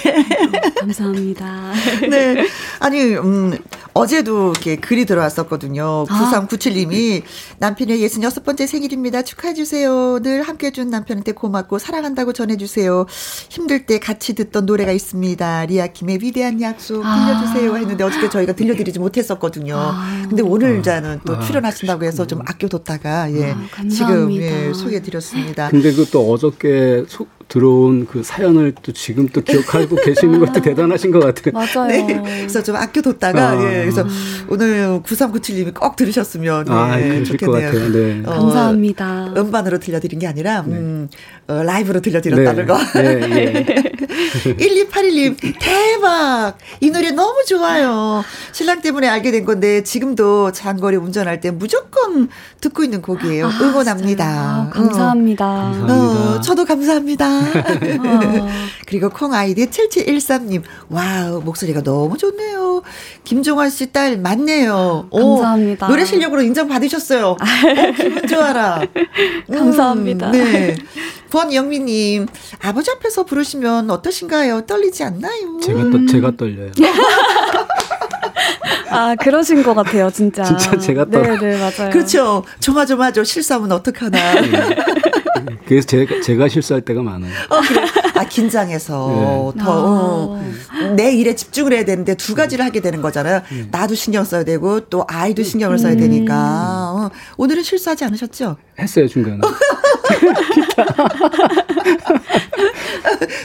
[0.79, 1.73] 감사합니다.
[2.09, 2.45] 네.
[2.79, 3.57] 아니, 음,
[3.93, 6.05] 어제도 이렇게 글이 들어왔었거든요.
[6.05, 7.25] 9397님이 아.
[7.59, 9.23] 남편의 66번째 생일입니다.
[9.23, 10.19] 축하해주세요.
[10.19, 13.05] 늘 함께 해준 남편한테 고맙고 사랑한다고 전해주세요.
[13.49, 15.65] 힘들 때 같이 듣던 노래가 있습니다.
[15.65, 17.73] 리아킴의 위대한 약속 들려주세요.
[17.73, 17.77] 아.
[17.77, 19.75] 했는데 어저께 저희가 들려드리지 못했었거든요.
[19.77, 20.25] 아.
[20.29, 23.55] 근데 오늘 자는 또 아, 출연하신다고 해서 좀 아껴뒀다가, 예.
[23.89, 25.69] 지금, 예, 소개해드렸습니다.
[25.69, 31.11] 근데 그 또 어저께 소, 들어온 그 사연을 또 지금 또 기억하고 계시는 것도 대단하신
[31.11, 31.53] 것 같아요.
[31.53, 31.87] 맞아요.
[31.87, 32.21] 네.
[32.21, 33.63] 그래서 좀 아껴뒀다가, 아.
[33.63, 33.81] 예.
[33.81, 34.05] 그래서
[34.49, 37.71] 오늘 9397님이 꼭 들으셨으면 아, 예, 좋겠네요.
[37.91, 38.21] 네.
[38.25, 39.33] 어, 감사합니다.
[39.37, 40.75] 음반으로 들려드린 게 아니라, 네.
[40.75, 41.09] 음,
[41.47, 42.65] 어, 라이브로 들려드렸다는 네.
[42.65, 42.77] 거.
[43.01, 43.15] 네,
[43.63, 43.65] 네.
[44.43, 46.57] 1281님, 대박!
[46.81, 48.23] 이 노래 너무 좋아요.
[48.51, 52.27] 신랑 때문에 알게 된 건데, 지금도 장거리 운전할 때 무조건
[52.59, 53.47] 듣고 있는 곡이에요.
[53.47, 54.25] 아, 응원합니다.
[54.25, 55.45] 아, 감사합니다.
[55.45, 55.71] 어.
[55.71, 56.35] 감사합니다.
[56.35, 57.36] 어, 저도 감사합니다.
[57.39, 58.47] 어.
[58.85, 62.81] 그리고 콩 아이디 7713님, wow, 목소리가 너무 좋네요.
[63.23, 65.07] 김종환 씨 딸 맞네요.
[65.11, 65.85] 감사합니다.
[65.87, 67.31] 오, 노래 실력으로 인정받으셨어요.
[67.31, 67.37] 오,
[67.95, 68.81] 기분 좋아라.
[69.51, 70.27] 감사합니다.
[70.27, 70.77] 음, 네.
[71.31, 72.27] 권영미님,
[72.61, 74.61] 아버지 앞에서 부르시면 어떠신가요?
[74.65, 75.59] 떨리지 않나요?
[75.61, 76.71] 제가 또, 제가 떨려요.
[78.89, 80.43] 아, 그러신 것 같아요, 진짜.
[80.43, 81.37] 진짜 제가 떨어요.
[81.39, 81.91] 네, 네, 맞아요.
[81.91, 82.43] 그렇죠.
[82.59, 84.17] 조마조마조 실수하면 어떡하나.
[85.67, 87.31] 그래서 제가, 제가 실수할 때가 많아요.
[87.49, 87.85] 어, 그래.
[88.15, 89.63] 아, 긴장해서 네.
[89.63, 90.41] 더, 어,
[90.95, 93.41] 내 일에 집중을 해야 되는데 두 가지를 하게 되는 거잖아요.
[93.51, 93.67] 음.
[93.71, 95.97] 나도 신경 써야 되고 또 아이도 신경을 써야 음.
[95.99, 96.33] 되니까.
[96.35, 98.57] 어, 오늘은 실수하지 않으셨죠?
[98.79, 99.39] 했어요, 중간에.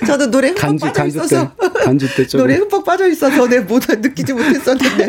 [0.07, 3.83] 저도 노래 흠뻑 간주, 빠져 간주 있어서 때, 간주 때 노래 흠뻑 빠져 있어서 내못
[3.89, 5.09] 느끼지 못했었는데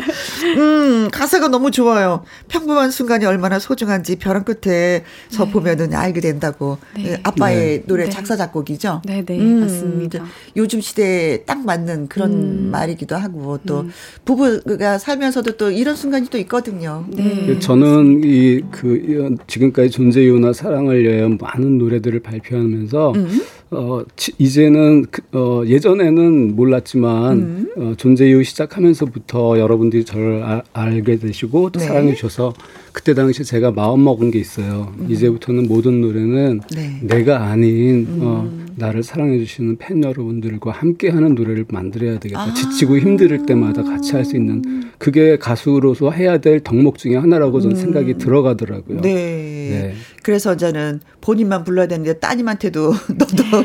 [0.57, 2.23] 음 가사가 너무 좋아요.
[2.47, 5.51] 평범한 순간이 얼마나 소중한지 벼랑 끝에 서 네.
[5.51, 7.13] 보면은 알게 된다고 네.
[7.13, 7.83] 예, 아빠의 네.
[7.85, 8.09] 노래 네.
[8.09, 9.01] 작사 작곡이죠.
[9.05, 9.39] 네네 네.
[9.39, 10.23] 음, 맞습니다.
[10.55, 12.69] 요즘 시대에 딱 맞는 그런 음.
[12.71, 13.91] 말이기도 하고 또 음.
[14.25, 17.05] 부부가 살면서도 또 이런 순간이 또 있거든요.
[17.09, 17.23] 네.
[17.23, 17.59] 음.
[17.59, 23.41] 저는 이 그 지금까지 존재 이유나 사랑을 위한 많은 노래들을 발표하면서 음.
[23.71, 24.03] 어,
[24.37, 27.69] 이제는, 그, 어, 예전에는 몰랐지만, 음.
[27.75, 31.85] 어, 존재 이후 시작하면서부터 여러분들이 저를 아, 알게 되시고 또 네.
[31.85, 32.53] 사랑해 주셔서
[32.91, 34.93] 그때 당시 제가 마음 먹은 게 있어요.
[34.99, 35.07] 음.
[35.09, 36.99] 이제부터는 모든 노래는 네.
[37.01, 38.62] 내가 아닌, 어, 음.
[38.75, 42.41] 나를 사랑해 주시는 팬 여러분들과 함께 하는 노래를 만들어야 되겠다.
[42.41, 42.53] 아.
[42.53, 44.61] 지치고 힘들 때마다 같이 할 수 있는
[44.97, 47.81] 그게 가수로서 해야 될 덕목 중에 하나라고 저는 음.
[47.81, 49.01] 생각이 들어가더라고요.
[49.01, 49.13] 네.
[49.13, 49.93] 네.
[50.23, 53.63] 그래서 저는 본인만 불러야 되는데 따님한테도 너도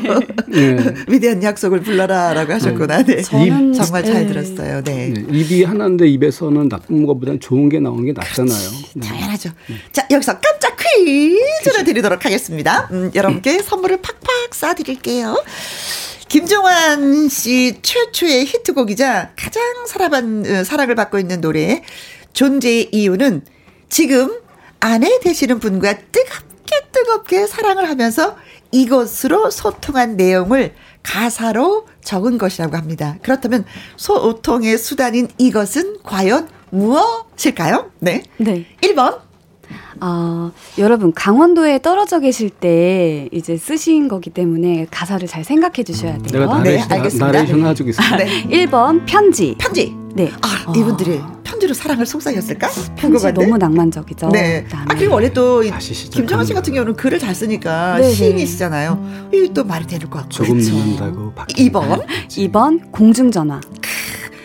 [0.49, 0.77] 네.
[1.07, 3.03] 위대한 약속을 불러라라고 하셨구나.
[3.03, 3.15] 네.
[3.17, 3.21] 네.
[3.21, 4.27] 정말 잘 네.
[4.27, 4.83] 들었어요.
[4.83, 5.13] 네.
[5.13, 5.25] 네.
[5.31, 8.69] 입이 하나인데 입에서는 나쁜 것보다는 좋은 게 나오는 게 낫잖아요.
[8.95, 9.07] 네.
[9.07, 9.49] 당연하죠.
[9.93, 12.89] 자, 여기서 깜짝 퀴즈를 드리도록 하겠습니다.
[12.91, 15.43] 음, 여러분께 선물을 팍팍 쏴드릴 드릴게요.
[16.27, 21.83] 김종환 씨 최초의 히트곡이자 가장 사랑한, 어, 사랑을 받고 있는 노래
[22.33, 23.43] 존재의 이유는
[23.89, 24.39] 지금
[24.79, 28.37] 아내 되시는 분과 뜨겁게 뜨겁게 사랑을 하면서
[28.71, 33.17] 이것으로 소통한 내용을 가사로 적은 것이라고 합니다.
[33.23, 33.65] 그렇다면
[33.97, 37.91] 소통의 수단인 이것은 과연 무엇일까요?
[37.99, 38.23] 네.
[38.37, 38.65] 네.
[38.81, 39.28] 1번
[40.01, 46.21] 어, 여러분 강원도에 떨어져 계실 때 이제 쓰신 거기 때문에 가사를 잘 생각해 주셔야 음,
[46.23, 46.41] 돼요.
[46.41, 47.25] 내가 네, 알겠습니다.
[47.25, 48.17] 나레이션 해주겠습니다.
[48.17, 48.43] 네.
[48.47, 49.55] 1번 편지.
[49.57, 49.93] 편지.
[50.15, 50.31] 네.
[50.41, 51.39] 아, 이분들이 어.
[51.43, 52.69] 편지로 사랑을 속삭였을까?
[52.95, 54.29] 편지 너무 낭만적이죠.
[54.29, 54.65] 네.
[54.71, 55.61] 아, 그리고 원래 또
[56.11, 58.13] 김정은 씨 같은 경우는 글을 잘 쓰니까 네네.
[58.13, 58.93] 시인이시잖아요.
[58.93, 59.29] 음.
[59.33, 60.29] 이게 또 말이 되는 것 같고.
[60.31, 61.33] 조금 늦는다고.
[61.35, 62.05] 2번.
[62.29, 63.61] 2번 공중전화.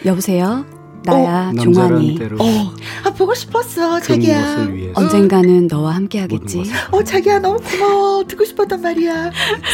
[0.05, 0.65] 여보세요?
[1.05, 2.19] 나야 어, 종환이.
[2.39, 2.73] 어,
[3.05, 4.67] 아 보고 싶었어 자기야.
[4.95, 6.63] 언젠가는 너와 함께 하겠지.
[6.91, 9.31] 어 자기야 너무 고마워 듣고 싶었단 말이야.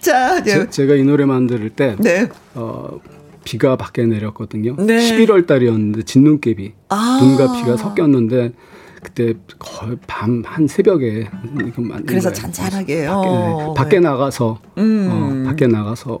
[0.00, 2.28] 자, 제, 제가 이 노래 만들 때 네.
[2.54, 3.00] 어,
[3.44, 4.76] 비가 밖에 내렸거든요.
[4.78, 4.98] 네.
[4.98, 8.52] 11월 달이었는데 진눈깨비 아~ 눈과 비가 섞였는데
[9.04, 11.28] 그때 거의 밤 한 새벽에
[11.66, 12.42] 이거 만든 그래서 거예요.
[12.52, 13.74] 잔잔하게 밖에, 네.
[13.76, 15.08] 밖에 나가서 음.
[15.44, 16.20] 어, 밖에 나가서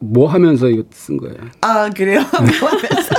[0.00, 1.36] 뭐 하면서 이거 쓴 거예요.
[1.60, 2.20] 아 그래요?
[2.60, 3.14] 뭐 하면서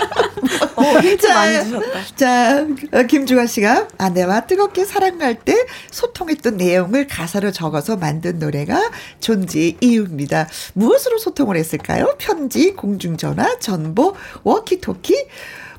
[0.76, 1.86] 어, 힌트 많이 주셨다.
[2.16, 5.54] 자, 어, 김주환 씨가 아내와 뜨겁게 사랑할 때
[5.92, 10.48] 소통했던 내용을 가사로 적어서 만든 노래가 존재의 이유입니다.
[10.74, 12.16] 무엇으로 소통을 했을까요?
[12.18, 15.26] 편지, 공중전화, 전보, 워키토키,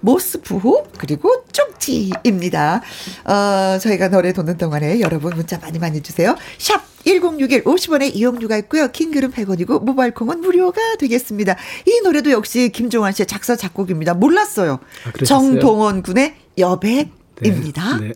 [0.00, 2.82] 모스 부호 그리고 쪽지입니다.
[3.24, 6.36] 어, 저희가 노래 돕는 동안에 여러분 문자 많이 많이 주세요.
[6.58, 8.88] 샵 1061 50원의 이용료가 있고요.
[8.88, 11.56] 킹글은 100원이고 모바일 콩은 무료가 되겠습니다.
[11.86, 14.14] 이 노래도 역시 김종환 씨의 작사 작곡입니다.
[14.14, 14.80] 몰랐어요.
[15.06, 17.98] 아, 정동원 군의 여백입니다.
[17.98, 18.12] 네, 네.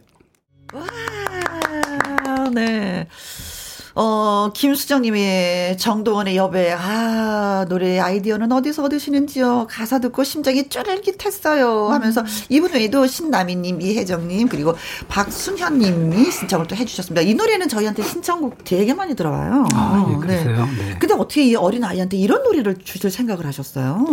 [0.75, 3.09] 와, 네.
[3.96, 9.68] 어, 김수정님이 정동원의 여배, 아, 노래 아이디어는 어디서 얻으시는지요?
[9.70, 11.90] 가사 듣고 심장이 쫄깃했어요.
[11.90, 12.26] 하면서 음.
[12.48, 14.74] 이분 외에도 신나미님, 이혜정님, 그리고
[15.09, 17.22] 박순현님이 신청을 또 해주셨습니다.
[17.22, 19.66] 이 노래는 저희한테 신청곡 되게 많이 들어와요.
[19.74, 20.66] 아, 예, 그러세요?
[20.66, 20.85] 네.
[20.87, 20.96] 네.
[20.98, 24.04] 근데 어떻게 이 어린 아이한테 이런 노래를 주실 생각을 하셨어요?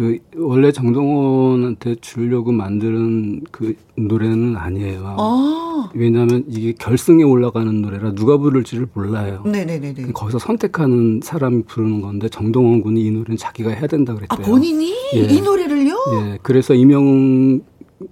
[0.00, 5.16] 그 원래 정동원한테 주려고 만드는 그 노래는 아니에요.
[5.18, 5.90] 아.
[5.94, 9.42] 왜냐하면 이게 결승에 올라가는 노래라 누가 부를지를 몰라요.
[9.44, 10.12] 네네네.
[10.14, 14.38] 거기서 선택하는 사람이 부르는 건데 정동원 군이 이 노래는 자기가 해야 된다 그랬대요.
[14.40, 15.20] 아 본인이 예.
[15.20, 15.94] 이 노래를요?
[16.14, 16.38] 예.
[16.40, 17.60] 그래서 이명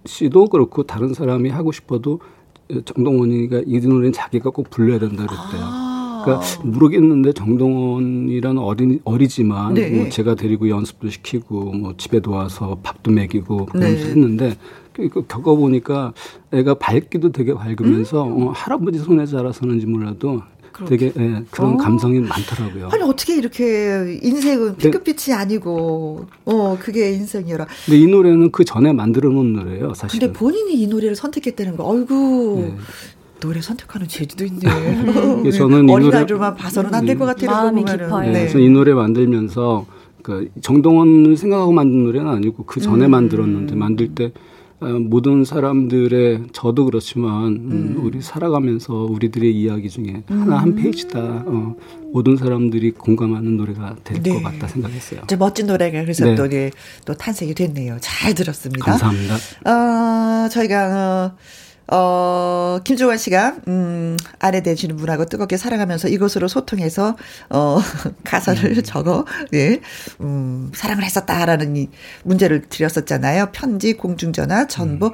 [0.04, 2.20] 씨도 그렇고 다른 사람이 하고 싶어도
[2.84, 5.62] 정동원이가 이 노래는 자기가 꼭 불러야 된다 그랬대요.
[5.62, 5.87] 아.
[6.24, 9.90] 그러니까 모르겠는데 정동원이라는 어린 어리지만 네.
[9.90, 14.10] 뭐 제가 데리고 연습도 시키고 뭐 집에 도와서 밥도 먹이고 그러면서 네.
[14.10, 14.56] 했는데
[14.92, 16.12] 그, 그 겪어보니까
[16.52, 18.48] 애가 밝기도 되게 밝으면서 음.
[18.48, 20.42] 어, 할아버지 손에 자라서는지 몰라도
[20.86, 21.76] 되게 예, 그런 어.
[21.76, 22.88] 감성이 많더라고요.
[22.92, 27.66] 아니 어떻게 이렇게 인생은 피크빛이 아니고 어 그게 인생이라.
[27.86, 30.20] 근데 이 노래는 그 전에 만들어 놓은 노래예요, 사실.
[30.20, 31.92] 근데 본인이 이 노래를 선택했다는 거.
[31.92, 32.60] 아이고.
[32.60, 32.76] 네.
[33.40, 34.60] 노래 선택하는 재주도 있네.
[35.52, 37.50] 저는 어린 아이들만 봐서는 안 될 것 같아요.
[37.50, 38.20] 마음이 깊어요.
[38.32, 38.32] 네.
[38.40, 39.86] 그래서 이 노래 만들면서
[40.22, 43.10] 그 정동원을 생각하고 만든 노래는 아니고 그 전에 음.
[43.12, 44.32] 만들었는데 만들 때
[44.80, 47.96] 어, 모든 사람들의 저도 그렇지만 음.
[47.96, 48.00] 음.
[48.04, 50.40] 우리 살아가면서 우리들의 이야기 중에 음.
[50.42, 51.18] 하나 한 페이지다.
[51.46, 51.74] 어,
[52.12, 54.42] 모든 사람들이 공감하는 노래가 될것 네.
[54.42, 55.22] 같다 생각했어요.
[55.26, 56.34] 저 멋진 노래가 그래서 네.
[56.36, 56.70] 또, 네,
[57.04, 57.96] 또 탄생이 됐네요.
[58.00, 58.84] 잘 들었습니다.
[58.84, 59.34] 감사합니다.
[59.64, 61.36] 어, 저희가 어,
[61.90, 67.16] 어, 김종환 씨가, 음, 아내 되시는 분하고 뜨겁게 사랑하면서 이곳으로 소통해서,
[67.50, 67.78] 어,
[68.24, 68.82] 가사를 음.
[68.82, 69.24] 적어,
[69.54, 69.80] 예,
[70.20, 71.88] 음, 사랑을 했었다라는 이
[72.24, 73.50] 문제를 드렸었잖아요.
[73.52, 75.12] 편지, 공중전화, 전보, 음.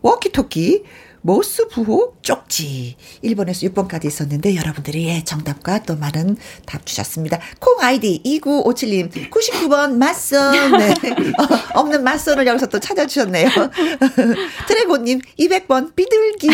[0.00, 0.84] 워키토키,
[1.26, 7.40] 모스 부호 쪽지 1번에서 6번까지 있었는데 여러분들이 예, 정답과 또 많은 답 주셨습니다.
[7.58, 10.90] 콩 아이디 2957님 99번 맞선 네.
[10.92, 13.48] 어, 없는 맞선을 여기서 또 찾아주셨네요.
[14.68, 16.48] 드래곤님 200번 비둘기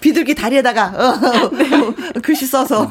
[0.00, 2.20] 비둘기 다리에다가 어, 네.
[2.22, 2.88] 글씨 써서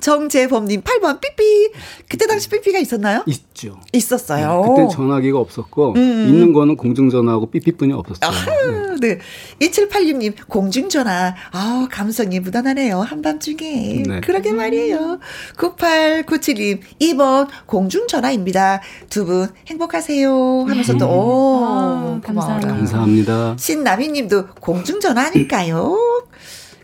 [0.00, 1.70] 정재범님 8번 삐삐
[2.06, 3.22] 그때 당시 삐삐가 있었나요?
[3.26, 3.80] 있죠.
[3.94, 4.62] 있었어요.
[4.62, 6.26] 네, 그때 전화기가 없었고 음.
[6.28, 8.30] 있는 거는 공중전화하고 삐삐뿐이 없었어요.
[8.30, 9.18] 아, 네.
[9.60, 9.66] 네.
[9.66, 11.34] 2786님 공중전화.
[11.52, 13.00] 아 감성이 묻어나네요.
[13.00, 14.02] 한밤중에.
[14.06, 14.20] 네.
[14.20, 15.18] 그러게 말이에요.
[15.56, 18.80] 9897님, 2번 공중전화입니다.
[19.10, 20.66] 두 분 행복하세요.
[20.68, 22.68] 하면서 또, 오, 아, 감사합니다.
[22.68, 23.56] 감사합니다.
[23.58, 25.96] 신나미 님도 공중전화 아닐까요?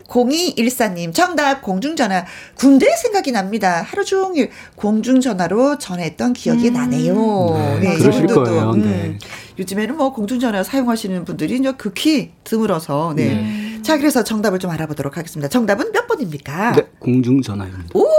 [0.07, 2.25] 0214님, 정답, 공중전화.
[2.55, 3.85] 군대 생각이 납니다.
[3.87, 6.73] 하루 종일 공중전화로 전화했던 기억이 음.
[6.73, 7.77] 나네요.
[7.79, 8.71] 네, 네 그러실 거예요.
[8.71, 8.81] 음.
[8.81, 9.17] 네.
[9.61, 13.35] 요즘에는 뭐 공중전화 사용하시는 분들이 이제 극히 드물어서, 네.
[13.35, 13.81] 네.
[13.83, 15.47] 자, 그래서 정답을 좀 알아보도록 하겠습니다.
[15.49, 16.71] 정답은 몇 번입니까?
[16.71, 17.89] 네, 공중전화입니다.
[17.93, 18.03] 오!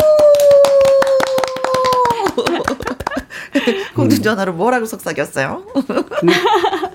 [3.94, 5.66] 공중전화로 뭐라고 속삭였어요?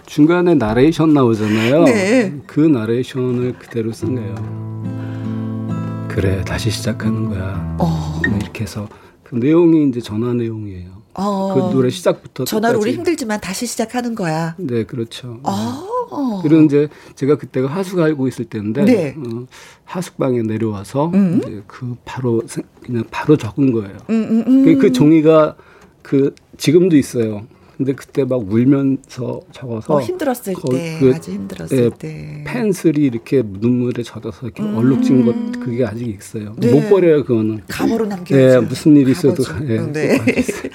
[0.06, 1.84] 중간에 나레이션 나오잖아요.
[1.84, 2.34] 네.
[2.48, 6.08] 그 나레이션을 그대로 쓴 거예요.
[6.08, 7.76] 그래 다시 시작하는 거야.
[7.80, 8.22] 어.
[8.28, 8.88] 뭐 이렇게 해서
[9.24, 10.97] 그 내용이 이제 전화 내용이에요.
[11.18, 11.54] 어.
[11.54, 14.56] 그 노래 시작부터 전화로 우리 힘들지만 다시 시작하는 거야.
[14.58, 15.40] 네, 그렇죠.
[15.44, 16.42] 어.
[16.44, 19.16] 그리고 이제 제가 그때가 하숙 알고 있을 때인데 네.
[19.18, 19.46] 어,
[19.84, 21.42] 하숙방에 내려와서 음.
[21.42, 22.42] 이제 그 바로
[22.84, 23.98] 그냥 바로 적은 거예요.
[24.10, 24.64] 음, 음, 음.
[24.64, 25.56] 그, 그 종이가
[26.04, 27.46] 그 지금도 있어요.
[27.78, 33.44] 근데 그때 막 울면서 적어서 어, 힘들었을 때 그, 아주 힘들었을 예, 때 펜슬이 이렇게
[33.46, 34.76] 눈물에 젖어서 이렇게 음.
[34.76, 36.56] 얼룩진 것 그게 아직 있어요.
[36.58, 36.72] 네.
[36.72, 37.62] 못 버려요 그거는.
[37.68, 38.62] 감으로 남겨야죠.
[38.62, 40.18] 네, 무슨 일이 있어도 예, 네.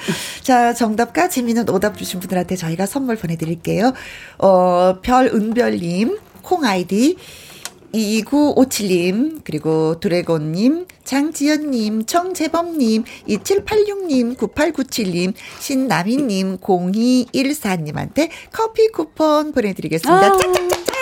[0.43, 3.93] 자 정답과 재미있는 오답 주신 분들한테 저희가 선물 보내드릴게요.
[4.39, 7.17] 어 별은별님 콩 아이디
[7.93, 20.27] 2957님, 그리고 드래곤님, 장지연님, 정재범님, 2786님, 9897님, 신나미님, 0214님한테 커피 쿠폰 보내드리겠습니다.
[20.27, 20.93] 아~ 짝짝짝짝!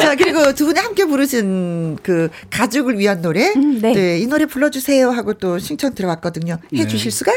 [0.00, 3.92] 자, 그리고 두 분이 함께 부르신 그 가족을 위한 노래, 음, 네.
[3.92, 4.18] 네.
[4.18, 6.58] 이 노래 불러주세요 하고 또 신청 들어왔거든요.
[6.74, 7.16] 해주실 네.
[7.16, 7.32] 수가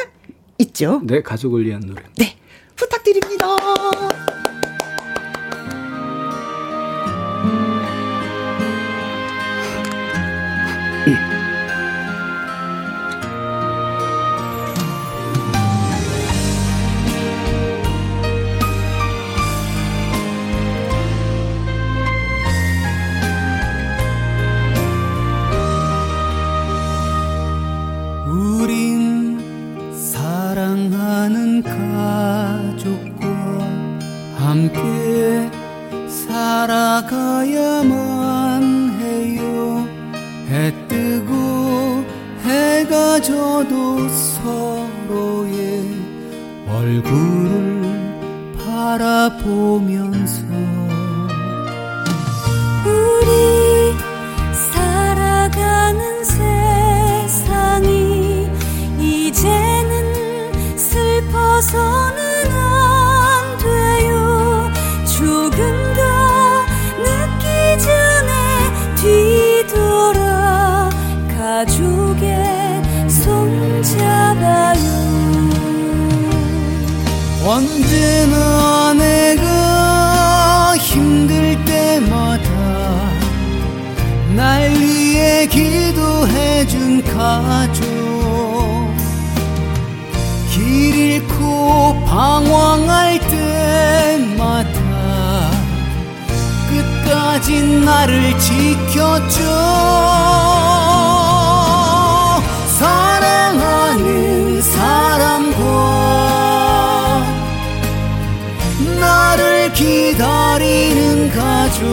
[0.60, 1.02] 있죠?
[1.04, 2.04] 네, 가족을 위한 노래.
[2.18, 2.38] 네,
[2.76, 3.46] 부탁드립니다.
[11.06, 11.35] Mm.
[77.48, 82.50] 언제나 내가 힘들 때마다
[84.36, 88.05] 날 위해 기도해준 가족
[92.15, 94.80] 방황할 때마다
[96.69, 99.43] 끝까지 나를 지켰죠
[102.80, 105.65] 사랑하는 사람과
[108.97, 111.86] 나를 기다리는 가족.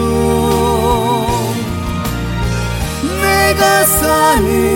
[3.20, 4.71] 내가 사는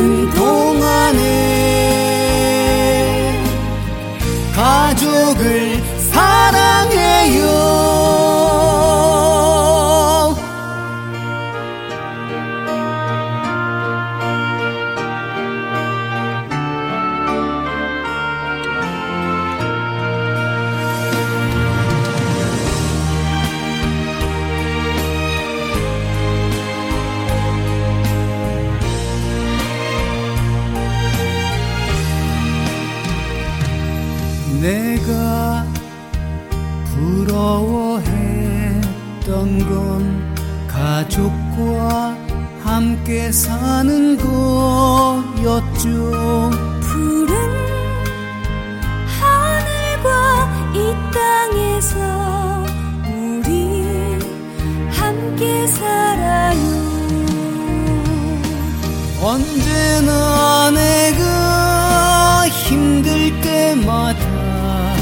[59.27, 64.97] 언제나 내가 힘들 때마다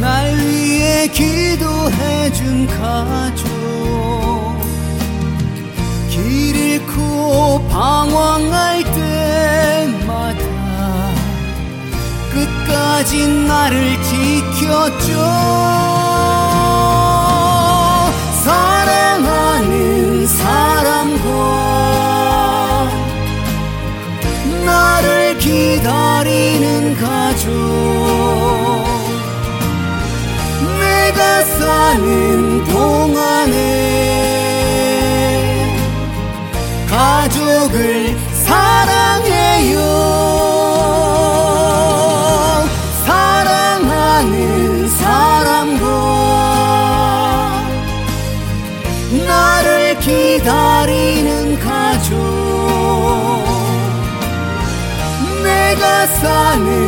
[0.00, 3.33] 날 위해 기도해 준 가
[13.04, 15.12] 끝까지 나를 지켰죠
[18.42, 21.24] 사랑하는 사람과
[24.64, 27.52] 나를 기다리는 가족.
[30.80, 33.33] 내가 사는 동안
[56.24, 56.83] 내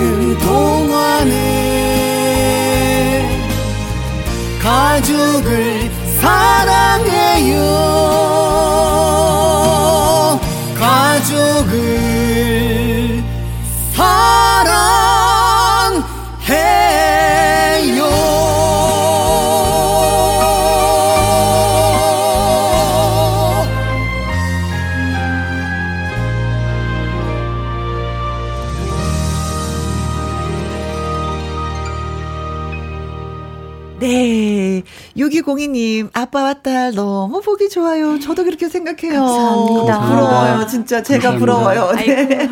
[35.46, 38.18] 6202님, 아빠와 딸 너무 보기 좋아요.
[38.18, 39.20] 저도 그렇게 생각해요.
[39.20, 40.00] 감사합니다.
[40.00, 40.66] 부러워요.
[40.66, 41.38] 진짜 제가 감사합니다.
[41.38, 41.92] 부러워요.
[41.94, 42.48] 네.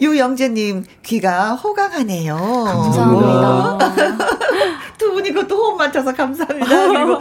[0.00, 2.36] 유영재님, 귀가 호강하네요.
[2.36, 4.38] 감사합니다.
[5.22, 6.66] 두 분이 그것도 호흡 맞춰서 감사합니다.
[6.92, 7.20] 그리고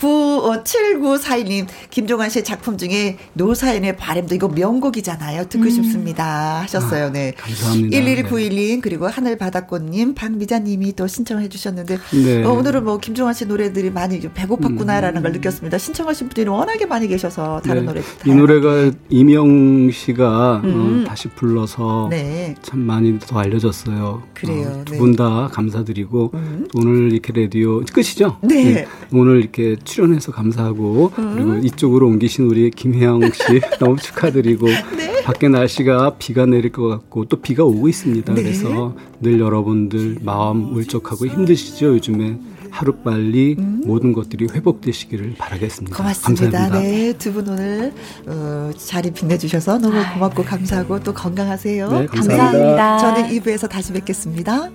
[0.00, 5.48] 9, 어, 7941님, 김종환 씨의 작품 중에 노사연의 바람도 이거 명곡이잖아요.
[5.48, 6.62] 듣고 싶습니다.
[6.62, 7.10] 하셨어요.
[7.10, 7.32] 네.
[7.36, 7.96] 감사합니다.
[7.96, 12.44] 11911님, 그리고 하늘바닷꽃님, 박미자님이 또 신청해 주셨는데, 네.
[12.44, 15.78] 어, 오늘은 뭐 김종환 씨 노래들이 많이 좀 배고팠구나라는 걸 느꼈습니다.
[15.78, 17.86] 신청하신 분들이 워낙에 많이 계셔서 다른 네.
[17.86, 21.04] 노래 이 노래가 이명 씨가 음.
[21.04, 22.54] 어, 다시 불러서 네.
[22.62, 24.22] 참 많이 더 알려졌어요.
[24.34, 24.76] 그래요.
[24.76, 24.84] 네.
[24.84, 26.68] 두분 다 감사드리고 음.
[26.74, 28.38] 오늘 이렇게 라디오 끝이죠?
[28.42, 28.86] 네.
[29.12, 31.32] 오늘 이렇게 출연해서 감사하고 음.
[31.34, 34.66] 그리고 이쪽으로 옮기신 우리 김혜영 씨 너무 축하드리고
[34.96, 35.22] 네.
[35.24, 38.34] 밖에 날씨가 비가 내릴 것 같고 또 비가 오고 있습니다.
[38.34, 38.42] 네.
[38.42, 42.38] 그래서 늘 여러분들 마음 울적하고 힘드시죠 요즘에
[42.70, 43.82] 하루 빨리 음.
[43.86, 45.96] 모든 것들이 회복되시기를 바라겠습니다.
[45.96, 46.50] 고맙습니다.
[46.50, 46.80] 감사합니다.
[46.80, 47.92] 네, 두 분 오늘
[48.26, 51.88] 어, 자리 빛내주셔서 너무 고맙고 감사하고 또 건강하세요.
[51.88, 52.36] 네, 감사합니다.
[52.36, 52.98] 감사합니다.
[52.98, 54.70] 저는 2부에서 다시 뵙겠습니다.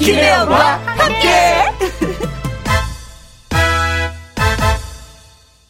[0.00, 1.28] 김혜영과 함께.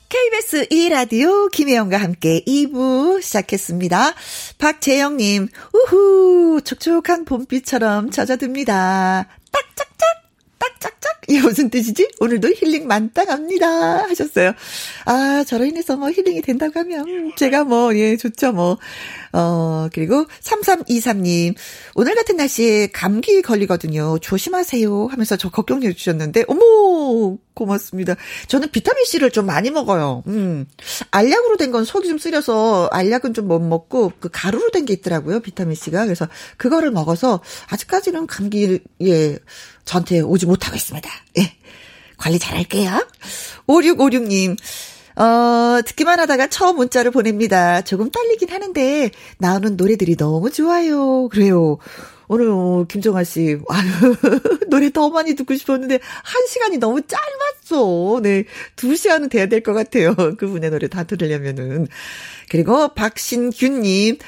[0.09, 4.15] KBS 2라디오 김혜영과 함께 2부 시작했습니다.
[4.59, 9.27] 박재영님, 우후, 촉촉한 봄비처럼 젖어듭니다.
[10.81, 11.21] 딱짝짝.
[11.29, 12.09] 이게 무슨 뜻이지?
[12.21, 14.03] 오늘도 힐링 만땅 합니다.
[14.09, 14.53] 하셨어요.
[15.05, 18.79] 아, 저로 인해서 뭐 힐링이 된다고 하면 제가 뭐, 예, 좋죠, 뭐.
[19.33, 21.55] 어, 그리고 3323님,
[21.95, 24.19] 오늘 같은 날씨에 감기 걸리거든요.
[24.19, 25.07] 조심하세요.
[25.07, 28.17] 하면서 저 걱정해 주셨는데, 어머, 고맙습니다.
[28.49, 30.23] 저는 비타민C를 좀 많이 먹어요.
[30.27, 30.67] 음.
[31.11, 35.41] 알약으로 된 건 속이 좀 쓰려서 알약은 좀 못 먹고, 그 가루로 된 게 있더라고요.
[35.41, 36.05] 비타민C가.
[36.05, 38.79] 그래서 그거를 먹어서 아직까지는 감기에
[39.85, 41.09] 저한테 오지 못하고 있습니다.
[41.39, 41.53] 예.
[42.17, 43.07] 관리 잘 할게요.
[43.67, 44.57] 5656님,
[45.23, 47.83] 어, 듣기만 하다가 처음 문자를 보냅니다.
[47.83, 51.29] 조금 떨리긴 하는데, 나오는 노래들이 너무 좋아요.
[51.29, 51.77] 그래요.
[52.29, 53.91] 오늘 어, 김정아 씨, 아유,
[54.71, 58.21] 노래 더 많이 듣고 싶었는데 한 시간이 너무 짧았어.
[58.23, 58.45] 네,
[58.77, 60.15] 두 시간은 돼야 될 것 같아요.
[60.39, 61.89] 그분의 노래 다 들으려면은.
[62.49, 64.19] 그리고 박신규님,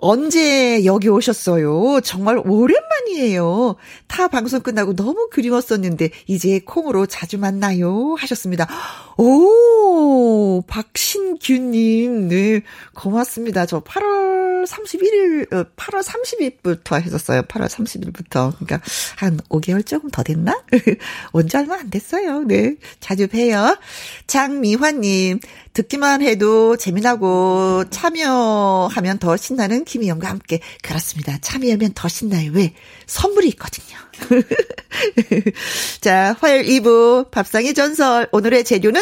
[0.00, 2.00] 언제 여기 오셨어요?
[2.02, 3.76] 정말 오랜만이에요.
[4.06, 8.68] 타 방송 끝나고 너무 그리웠었는데 이제 콩으로 자주 만나요 하셨습니다.
[9.16, 12.62] 오, 박신규님, 네,
[12.94, 13.66] 고맙습니다.
[13.66, 17.42] 저 8월 31일, 8월 어, 30일부터 했었어요.
[17.42, 18.54] 8월 30일부터.
[18.54, 18.80] 그러니까
[19.16, 20.62] 한 5개월 조금 더 됐나?
[21.32, 22.44] 언제 얼마 안 됐어요.
[22.44, 23.76] 네, 자주 봬요.
[24.26, 25.40] 장미화님,
[25.72, 30.60] 듣기만 해도 재미나고 참여하면 더 신나는 김희영과 함께.
[30.82, 31.38] 그렇습니다.
[31.40, 32.52] 참여하면 더 신나요.
[32.52, 32.74] 왜?
[33.06, 33.96] 선물이 있거든요.
[36.00, 38.28] 자, 화요일 2부 밥상의 전설.
[38.30, 39.00] 오늘의 재료는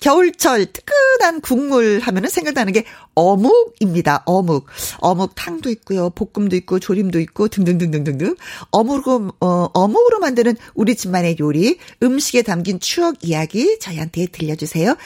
[0.00, 2.84] 겨울철 뜨끈한 국물 하면은 생각나는 게
[3.14, 4.24] 어묵입니다.
[4.26, 4.66] 어묵.
[4.98, 6.10] 어묵탕도 있고요.
[6.10, 8.36] 볶음도 있고 조림도 있고 등등등등등등.
[8.70, 14.96] 어묵으로 어, 어묵으로 만드는 우리 집만의 요리, 음식에 담긴 추억 이야기 저희한테 들려 주세요.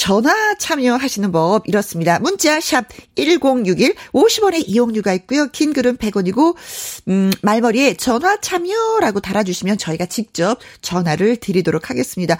[0.00, 2.18] 전화 참여하시는 법 이렇습니다.
[2.20, 2.86] 문자 샵
[3.16, 5.48] 1061, 50원의 이용료가 있고요.
[5.48, 6.56] 긴 글은 100원이고
[7.08, 12.38] 음, 말머리에 전화 참여라고 달아 주시면 저희가 직접 전화를 드리도록 하겠습니다.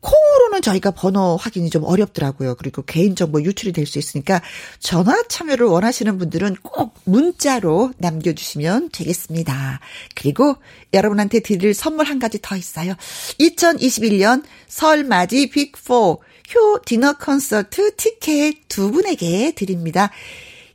[0.00, 2.56] 콩으로는 저희가 번호 확인이 좀 어렵더라고요.
[2.56, 4.42] 그리고 개인정보 유출이 될 수 있으니까
[4.78, 9.80] 전화 참여를 원하시는 분들은 꼭 문자로 남겨주시면 되겠습니다.
[10.14, 10.56] 그리고
[10.92, 12.92] 여러분한테 드릴 선물 한 가지 더 있어요.
[13.38, 16.18] 2021년 설맞이 빅4
[16.54, 20.10] 효 디너 콘서트 티켓 두 분에게 드립니다.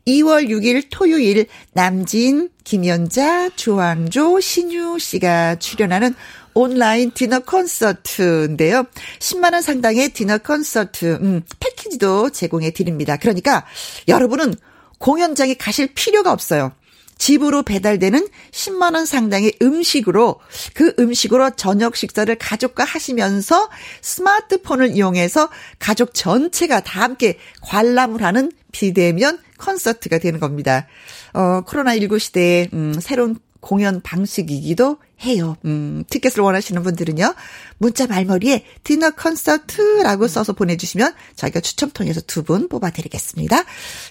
[0.08, 6.14] 2월 6일 토요일 남진, 김연자, 조항조, 신유 씨가 출연하는
[6.54, 8.86] 온라인 디너 콘서트인데요.
[9.20, 13.18] 10만 원 상당의 디너 콘서트, 음, 패키지도 제공해 드립니다.
[13.18, 13.66] 그러니까
[14.08, 14.54] 여러분은
[15.00, 16.72] 공연장에 가실 필요가 없어요.
[17.18, 20.40] 집으로 배달되는 10만 원 상당의 음식으로
[20.74, 23.70] 그 음식으로 저녁 식사를 가족과 하시면서
[24.02, 25.50] 스마트폰을 이용해서
[25.80, 30.88] 가족 전체가 다 함께 관람을 하는 비대면 콘서트가 되는 겁니다.
[31.34, 35.56] 어, 코로나19 시대에, 음, 새로운 공연 방식이기도 해요.
[35.66, 37.34] 음, 티켓을 원하시는 분들은요.
[37.80, 43.64] 문자 말머리에 디너 콘서트라고 써서 보내주시면 저희가 추첨 통해서 두 분 뽑아드리겠습니다.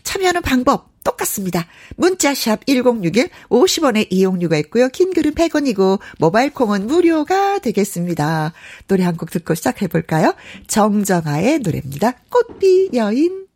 [0.02, 1.66] 참여하는 방법 똑같습니다.
[1.96, 4.88] 문자샵 1061 50원의 이용료가 있고요.
[4.88, 8.52] 긴 글은 100원이고 모바일 콩은 무료가 되겠습니다.
[8.88, 10.34] 노래 한 곡 듣고 시작해 볼까요?
[10.66, 12.14] 정정아의 노래입니다.
[12.30, 13.46] 꽃비 여인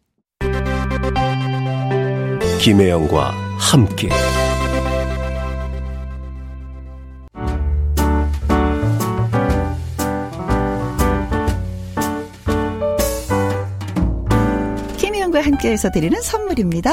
[2.60, 4.08] 김혜영과 함께
[15.42, 16.92] 함께해서 드리는 선물입니다.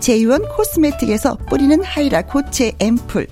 [0.00, 3.26] 제이원 코스메틱에서 뿌리는 하이라 고체 앰플.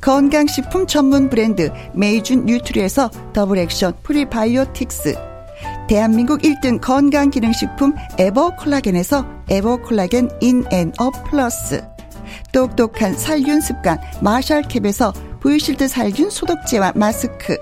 [0.00, 5.16] 건강식품 전문 브랜드 메이준 뉴트리에서 더블 액션 프리바이오틱스.
[5.88, 11.82] 대한민국 1등 건강기능식품 에버콜라겐에서 에버콜라겐 인앤업 플러스.
[12.52, 17.56] 똑똑한 살균 습관 마샬캡에서 보이실드 살균 소독제와 마스크.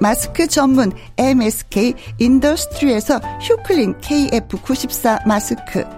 [0.00, 5.97] 마스크 전문 MSK 인더스트리에서 휴클린 KF94 마스크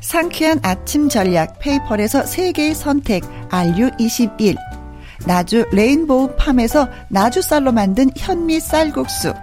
[0.00, 4.56] 상쾌한 아침 전략 페이퍼에서 세계의 선택 RU21
[5.26, 9.34] 나주 레인보우 팜에서 나주 쌀로 만든 현미 쌀국수.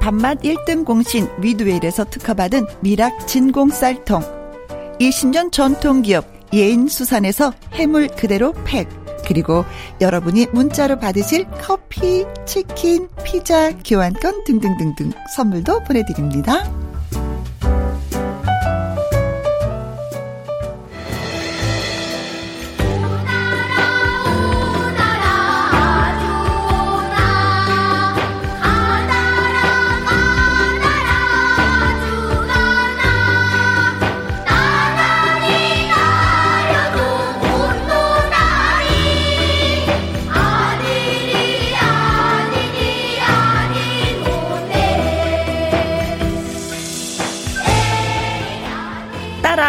[0.00, 4.22] 밥맛 1등 공신 위드웰에서 특허받은 미락 진공 쌀통.
[5.00, 8.88] 20년 전통기업 예인수산에서 해물 그대로 팩.
[9.26, 9.64] 그리고
[10.00, 16.85] 여러분이 문자로 받으실 커피, 치킨, 피자, 교환권 등등등등 선물도 보내드립니다.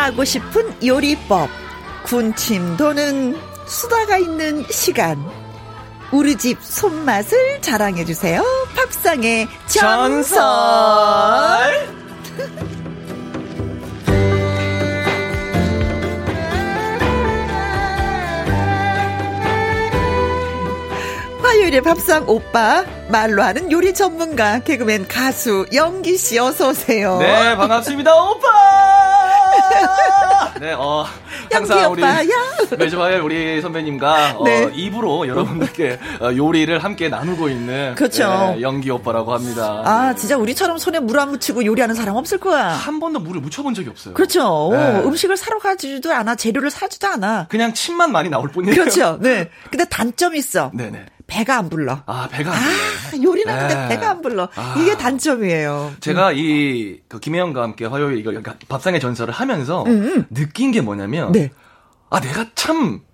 [0.08, 1.50] 하고 싶은 요리법.
[2.06, 3.36] 군침 도는
[3.66, 5.22] 수다가 있는 시간.
[6.14, 8.42] 우리 집 손맛을 자랑해 주세요.
[8.74, 10.38] 밥상의 전설.
[21.44, 27.18] 화요일에 밥상 오빠 말로 하는 요리 전문가 개그맨 가수 영기 씨 어서 오세요.
[27.20, 28.48] 네 반갑습니다 오빠.
[30.60, 31.06] 네, 어,
[31.52, 32.02] 항상 우리
[32.78, 34.66] 매주 화요일 우리 선배님과 어, 네.
[34.66, 38.28] 어, 입으로 여러분들께 어, 요리를 함께 나누고 있는 그렇죠.
[38.56, 39.82] 네, 연기 오빠라고 합니다.
[39.86, 42.68] 아, 진짜 우리처럼 손에 물 안 묻히고 요리하는 사람 없을 거야.
[42.68, 44.14] 한 번도 물을 묻혀본 적이 없어요.
[44.14, 44.70] 그렇죠.
[44.72, 45.02] 네.
[45.04, 47.48] 음식을 사러 가지도 않아, 재료를 사지도 않아.
[47.50, 48.76] 그냥 침만 많이 나올 뿐이에요.
[48.76, 49.18] 그렇죠.
[49.20, 49.50] 네.
[49.72, 50.70] 근데 단점이 있어.
[50.76, 51.06] 네네.
[51.28, 52.00] 배가 안 불러.
[52.06, 52.74] 아, 배가 안 불러.
[52.74, 53.60] 아, 요리는 네.
[53.60, 54.50] 근데 배가 안 불러.
[54.56, 54.76] 아.
[54.80, 55.94] 이게 단점이에요.
[56.00, 56.36] 제가 음.
[56.38, 58.34] 이, 그, 김혜영과 함께 화요일 이거
[58.70, 60.26] 밥상의 전설을 하면서 음, 음.
[60.32, 61.52] 느낀 게 뭐냐면, 네.
[62.10, 63.08] 아, 내가 참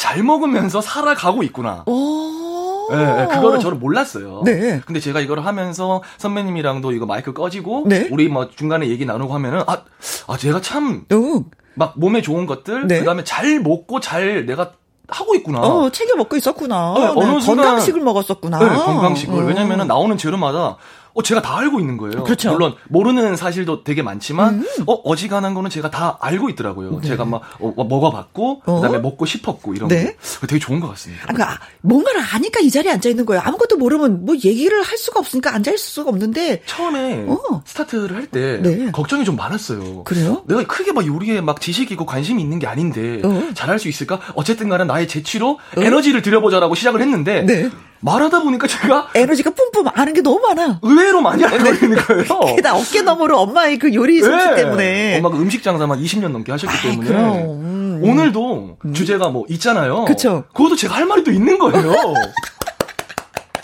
[0.00, 1.84] 잘 먹으면서 살아가고 있구나.
[1.84, 2.88] 오.
[2.90, 4.40] 네, 네, 그거를 저는 몰랐어요.
[4.46, 4.80] 네.
[4.86, 8.08] 근데 제가 이거를 하면서 선배님이랑도 이거 마이크 꺼지고, 네.
[8.10, 9.82] 우리 뭐 중간에 얘기 나누고 하면은, 아,
[10.26, 11.44] 아, 제가 참, 응.
[11.74, 13.00] 막 몸에 좋은 것들, 네.
[13.00, 14.72] 그 다음에 잘 먹고 잘 내가
[15.10, 15.60] 하고 있구나.
[15.60, 16.94] 어, 챙겨 먹고 있었구나.
[16.96, 18.58] 네, 어느 네, 순간, 건강식을 먹었었구나.
[18.58, 19.34] 네, 건강식을.
[19.34, 19.46] 음.
[19.46, 20.76] 왜냐면은 나오는 재료마다
[21.14, 22.24] 어, 제가 다 알고 있는 거예요.
[22.24, 22.52] 그렇죠.
[22.52, 24.66] 물론 모르는 사실도 되게 많지만 음.
[24.86, 27.00] 어, 어지간한 거는 제가 다 알고 있더라고요.
[27.00, 27.08] 네.
[27.08, 28.80] 제가 막 어, 어 먹어봤고 어?
[28.80, 30.16] 그다음에 먹고 싶었고 이런 네.
[30.40, 31.24] 거 되게 좋은 것 같습니다.
[31.24, 33.42] 아, 그러니까 뭔가를 아니까 이 자리에 앉아 있는 거예요.
[33.44, 37.62] 아무것도 모르면 뭐 얘기를 할 수가 없으니까 앉아 있을 수가 없는데 처음에 어.
[37.64, 38.90] 스타트를 할때 네.
[38.92, 40.04] 걱정이 좀 많았어요.
[40.04, 40.44] 그래요?
[40.46, 43.50] 내가 크게 막 요리에 막 지식이 있고 관심이 있는 게 아닌데 어.
[43.54, 44.20] 잘할 수 있을까?
[44.34, 45.80] 어쨌든간에 나의 재치로 어?
[45.80, 47.70] 에너지를 들여보자라고 시작을 했는데 네.
[48.00, 50.80] 말하다 보니까 제가 에너지가 뿜뿜 아는 게 너무 많아.
[50.82, 51.70] 의외로 많이 알고 네.
[51.82, 52.24] 있는 거예요.
[52.56, 54.54] 게다 어깨 너머로 엄마의 그 요리 솜씨 네.
[54.56, 55.16] 때문에.
[55.18, 57.44] 엄마가 음식 장사만 20년 넘게 하셨기 아, 때문에.
[57.44, 58.00] 음.
[58.02, 58.94] 오늘도 음.
[58.94, 60.04] 주제가 뭐 있잖아요.
[60.06, 60.44] 그렇죠.
[60.54, 61.92] 그것도 제가 할 말이 또 있는 거예요.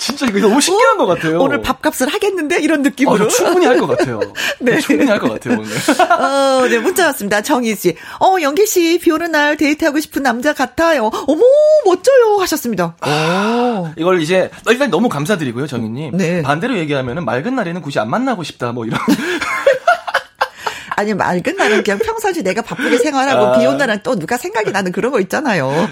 [0.06, 0.98] 진짜 이거 너무 신기한 어?
[0.98, 1.40] 것 같아요.
[1.40, 3.24] 오늘 밥값을 하겠는데 이런 느낌으로.
[3.24, 4.20] 어, 충분히 할 것 같아요.
[4.60, 4.78] 네.
[4.80, 5.70] 충분히 할 것 같아요 오늘.
[6.64, 7.42] 어, 네 문자 왔습니다.
[7.42, 7.96] 정희 씨.
[8.20, 11.10] 어 영기 씨 비 오는 날 데이트하고 싶은 남자 같아요.
[11.26, 11.42] 어머
[11.84, 12.94] 멋져요 하셨습니다.
[13.00, 16.16] 아, 이걸 이제 일단 너무 감사드리고요 정희님.
[16.16, 16.42] 네.
[16.42, 18.98] 반대로 얘기하면은 맑은 날에는 굳이 안 만나고 싶다 뭐 이런.
[20.96, 23.58] 아니 맑은 날은 그냥 평상시 내가 바쁘게 생활하고 아.
[23.58, 25.88] 비온 날은 또 누가 생각이 나는 그런 거 있잖아요.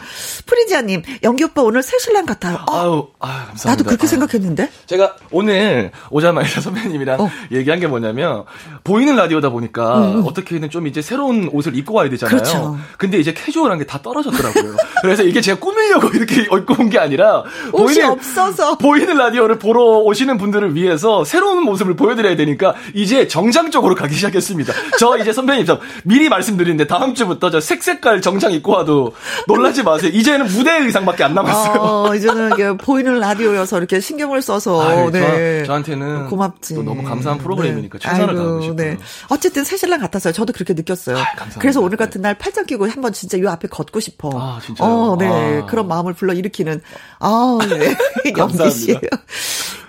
[0.47, 2.65] 프리지아님 연기 오빠 오늘 새 신랑 같아요.
[2.71, 3.69] 어, 아유, 아유 감사합니다.
[3.71, 4.09] 나도 그렇게 아유.
[4.09, 4.71] 생각했는데.
[4.87, 7.31] 제가 오늘 오자마자 선배님이랑 어.
[7.53, 8.45] 얘기한 게 뭐냐면
[8.83, 10.17] 보이는 라디오다 보니까 음.
[10.19, 10.23] 음.
[10.27, 12.37] 어떻게든 좀 이제 새로운 옷을 입고 와야 되잖아요.
[12.39, 12.79] 그렇죠.
[12.99, 14.77] 근데 이제 캐주얼한 게 다 떨어졌더라고요.
[15.03, 19.83] 그래서 이게 제가 꾸미려고 이렇게 입고 온 게 아니라 옷이 보이는, 없어서 보이는 라디오를 보러
[19.99, 24.73] 오시는 분들을 위해서 새로운 모습을 보여드려야 되니까 이제 정장 쪽으로 가기 시작했습니다.
[24.99, 29.15] 저 이제 선배님 저 미리 말씀드리는데 다음 주부터 저 색색깔 정장 입고 와도
[29.47, 30.11] 놀라지 마세요.
[30.15, 31.81] 이제는 무대 의상밖에 안 남았어요.
[31.81, 35.65] 어, 이제는 이게 보이는 라디오여서 이렇게 신경을 써서 아유, 네.
[35.67, 36.75] 저, 한테는 고맙지.
[36.83, 38.09] 너무 감사한 프로그램이니까 네.
[38.09, 38.77] 최선을 다하고 싶어요.
[38.77, 38.99] 네.
[39.29, 40.33] 어쨌든 새신랑 같았어요.
[40.33, 41.17] 저도 그렇게 느꼈어요.
[41.19, 41.25] 아,
[41.59, 44.31] 그래서 오늘 같은 날 팔짱 끼고 한번 진짜 요 앞에 걷고 싶어.
[44.35, 44.89] 아, 진짜요?
[44.89, 45.61] 어, 네.
[45.63, 45.67] 아.
[45.67, 46.81] 그런 마음을 불러 일으키는
[47.21, 47.97] 아, 네.
[48.37, 49.01] 영기 씨예요.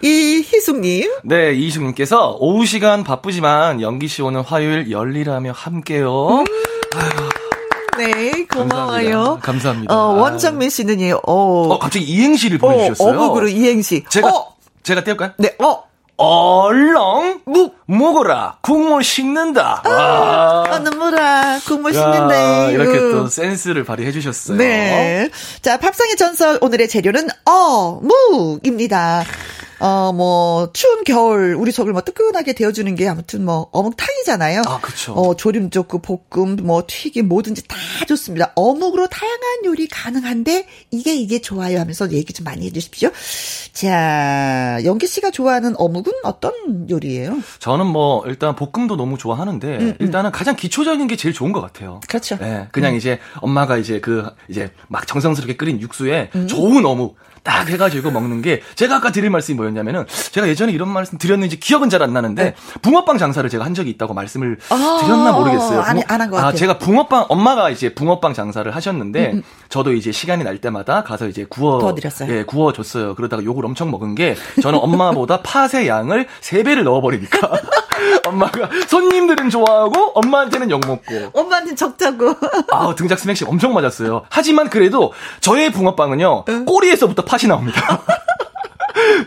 [0.02, 1.10] 이희숙님.
[1.24, 6.40] 네, 이희숙님께서 오후 시간 바쁘지만 연기 씨 오는 화요일 열리라며 함께요.
[6.40, 6.46] 음.
[7.98, 9.40] 네, 고마워요.
[9.42, 9.42] 감사합니다.
[9.42, 9.94] 감사합니다.
[9.96, 11.20] 어, 원정민 씨는 예, 어.
[11.24, 13.08] 어, 갑자기 이행시를 보내주셨어요.
[13.08, 14.04] 어, 어묵으로 이행시.
[14.10, 14.56] 제가, 어.
[14.84, 15.34] 제가 떼볼까요?
[15.38, 15.84] 네, 어.
[16.18, 19.82] 얼렁 묵 먹어라 국물 식는다.
[19.84, 22.72] 아, 아 눈물아 국물 식는다.
[22.72, 24.58] 이렇게 또 센스를 발휘해 주셨어요.
[24.58, 25.30] 네.
[25.62, 29.26] 자 팝상의 전설 오늘의 재료는 어묵입니다.
[29.80, 34.62] 어, 뭐, 추운 겨울, 우리 속을 뭐 뜨끈하게 데워주는 게 아무튼 뭐, 어묵탕이잖아요.
[34.66, 35.14] 아, 그쵸.
[35.14, 37.76] 어, 조림 좋고, 볶음, 뭐, 튀김, 뭐든지 다
[38.08, 38.54] 좋습니다.
[38.56, 43.10] 어묵으로 다양한 요리 가능한데, 이게, 이게 좋아요 하면서 얘기 좀 많이 해주십시오.
[43.74, 47.40] 자, 영기 씨가 좋아하는 어묵은 어떤 요리예요?
[47.60, 49.96] 저는 뭐, 일단 볶음도 너무 좋아하는데, 음, 음.
[50.00, 52.00] 일단은 가장 기초적인 게 제일 좋은 것 같아요.
[52.08, 52.38] 그렇죠.
[52.38, 52.98] 네, 그냥 음.
[52.98, 56.48] 이제 엄마가 이제 그, 이제 막 정성스럽게 끓인 육수에 음.
[56.48, 61.18] 좋은 어묵, 딱 해가지고 먹는 게 제가 아까 드릴 말씀이 뭐였냐면은 제가 예전에 이런 말씀
[61.18, 62.56] 드렸는지 기억은 잘 안 나는데 네.
[62.82, 65.82] 붕어빵 장사를 제가 한 적이 있다고 말씀을 아~ 드렸나 모르겠어요.
[65.82, 66.50] 아니 안한 것 같아요.
[66.50, 69.44] 아 제가 붕어빵 엄마가 이제 붕어빵 장사를 하셨는데 음, 음.
[69.70, 72.32] 저도 이제 시간이 날 때마다 가서 이제 구워 구워드렸어요.
[72.32, 73.16] 예 구워 줬어요.
[73.16, 77.52] 그러다가 욕을 엄청 먹은 게 저는 엄마보다 팥의 양을 세 배를 넣어버리니까
[78.26, 82.36] 엄마가 손님들은 좋아하고 엄마한테는 욕 먹고 엄마한테 적자고
[82.72, 84.26] 아 등짝 스매시 엄청 맞았어요.
[84.30, 86.66] 하지만 그래도 저의 붕어빵은요 응?
[86.66, 88.02] 꼬리에서부터 팥이 나옵니다.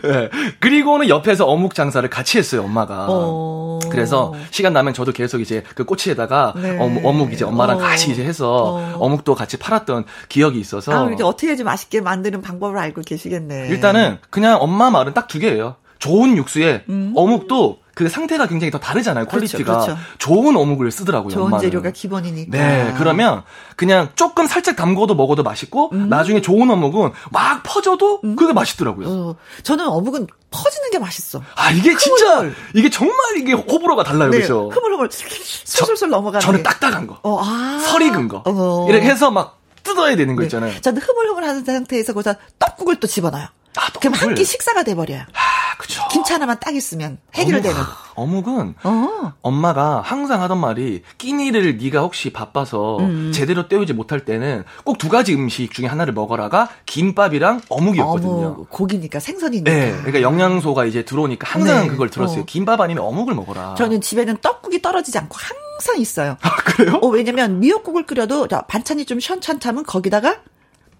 [0.03, 0.29] 네.
[0.59, 3.05] 그리고는 옆에서 어묵 장사를 같이 했어요, 엄마가.
[3.09, 3.79] 어...
[3.89, 6.77] 그래서 시간 나면 저도 계속 이제 그 꼬치에다가 네.
[6.79, 7.79] 어묵, 어묵, 이제 엄마랑 어...
[7.79, 9.09] 같이 이제 해서 어...
[9.09, 11.07] 묵도 같이 팔았던 기억이 있어서.
[11.07, 13.67] 아, 이제 어떻게 좀 맛있게 만드는 방법을 알고 계시겠네.
[13.69, 15.75] 일단은 그냥 엄마 말은 딱 두 개예요.
[15.99, 17.13] 좋은 육수에 음.
[17.15, 19.25] 어묵도 그 상태가 굉장히 더 다르잖아요.
[19.25, 20.01] 그렇죠, 퀄리티가 그렇죠, 그렇죠.
[20.19, 21.31] 좋은 어묵을 쓰더라고요.
[21.33, 21.61] 좋은 엄마는.
[21.69, 22.57] 재료가 기본이니까.
[22.57, 23.43] 네, 그러면
[23.75, 26.07] 그냥 조금 살짝 담궈도 먹어도 맛있고 음.
[26.07, 28.37] 나중에 좋은 어묵은 막 퍼져도 음.
[28.37, 29.07] 그게 맛있더라고요.
[29.09, 31.41] 어, 저는 어묵은 퍼지는 게 맛있어.
[31.55, 34.69] 아 이게 진짜 이게 정말 이게 호불호가 달라요, 네, 그렇죠?
[34.69, 36.39] 흐물흐물 술술술 넘어가는.
[36.39, 37.79] 저는 딱딱한 거, 어, 아.
[37.79, 38.87] 설 익은 거 어.
[38.89, 40.45] 이렇게 해서 막 뜯어야 되는 거 네.
[40.45, 40.79] 있잖아요.
[40.79, 43.47] 저는 흐물흐물하는 상태에서 거기서 떡국을 또 집어넣어요.
[43.77, 45.21] 아, 그럼 한 끼 식사가 돼버려요.
[45.21, 46.01] 아, 그죠.
[46.11, 47.77] 김치 하나만 딱 있으면 해결되는.
[48.15, 49.33] 어묵, 은 어.
[49.41, 53.31] 엄마가 항상 하던 말이 끼니를 네가 혹시 바빠서 음.
[53.33, 58.47] 제대로 때우지 못할 때는 꼭 두 가지 음식 중에 하나를 먹어라가 김밥이랑 어묵이었거든요.
[58.47, 59.71] 어묵, 고기니까 생선이니까.
[59.71, 61.87] 네, 그러니까 영양소가 이제 들어오니까 항상 네.
[61.87, 62.41] 그걸 들었어요.
[62.41, 62.45] 어.
[62.45, 63.75] 김밥 아니면 어묵을 먹어라.
[63.75, 66.35] 저는 집에는 떡국이 떨어지지 않고 항상 있어요.
[66.41, 66.99] 아, 그래요?
[67.01, 70.37] 어, 왜냐면 미역국을 끓여도 반찬이 좀 시원찮다면 거기다가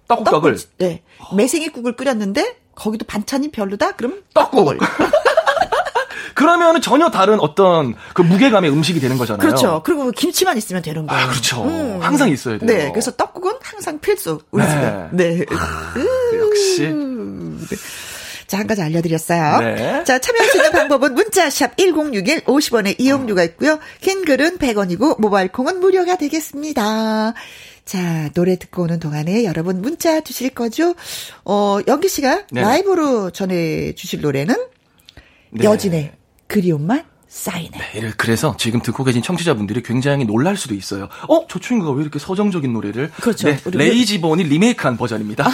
[0.10, 1.01] 떡국떡을 네
[1.36, 3.93] 매생이국을 끓였는데 거기도 반찬이 별로다?
[3.93, 4.80] 그럼 떡국을.
[6.36, 9.45] 그러면 전혀 다른 어떤 그 무게감의 음식이 되는 거잖아요.
[9.45, 9.82] 그렇죠.
[9.84, 11.22] 그리고 김치만 있으면 되는 거예요.
[11.22, 11.64] 아, 그렇죠.
[11.66, 11.99] 음.
[12.01, 12.68] 항상 있어야 돼요.
[12.68, 12.91] 네.
[12.91, 14.39] 그래서 떡국은 항상 필수.
[14.51, 14.70] 우리 네.
[14.70, 15.10] 집에.
[15.12, 15.45] 네.
[15.51, 15.93] 아,
[16.38, 16.88] 역시.
[16.88, 17.76] 네.
[18.47, 19.60] 자, 한 가지 알려드렸어요.
[19.60, 20.03] 네.
[20.05, 23.78] 자, 참여할 수 있는 방법은 문자샵 1061 50원의 이용료가 있고요.
[24.01, 27.34] 긴 글은 100원이고 모바일 콩은 무료가 되겠습니다.
[27.90, 30.94] 자, 노래 듣고 오는 동안에 여러분 문자 주실 거죠?
[31.44, 32.62] 어, 영기 씨가 네.
[32.62, 34.56] 라이브로 전해 주실 노래는
[35.50, 35.66] 네.
[35.66, 36.12] 여진의
[36.46, 37.80] 그리움만 사인해.
[37.96, 41.10] 네, 그래서 지금 듣고 계신 청취자분들이 굉장히 놀랄 수도 있어요.
[41.28, 43.10] 어, 저 친구가 왜 이렇게 서정적인 노래를?
[43.10, 43.48] 그렇죠.
[43.48, 45.48] 네, 레이지본이 리메이크한 버전입니다.
[45.48, 45.52] 아.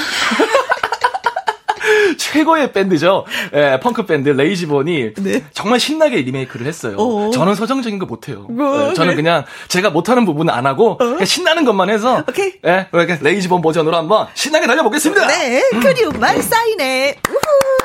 [2.17, 3.25] 최고의 밴드죠.
[3.53, 5.43] 예, 펑크 밴드 레이지본이 네.
[5.53, 6.95] 정말 신나게 리메이크를 했어요.
[6.97, 8.45] 어 저는 서정적인 거 못해요.
[8.49, 9.15] 뭐, 예, 저는 네.
[9.15, 11.25] 그냥 제가 못하는 부분은 안 하고 어?
[11.25, 12.53] 신나는 것만 해서 오케이.
[12.65, 12.87] 예,
[13.21, 15.27] 레이지본 버전으로 한번 신나게 달려보겠습니다.
[15.27, 17.15] 네, 그리움만 쌓이네.
[17.29, 17.84] 우후.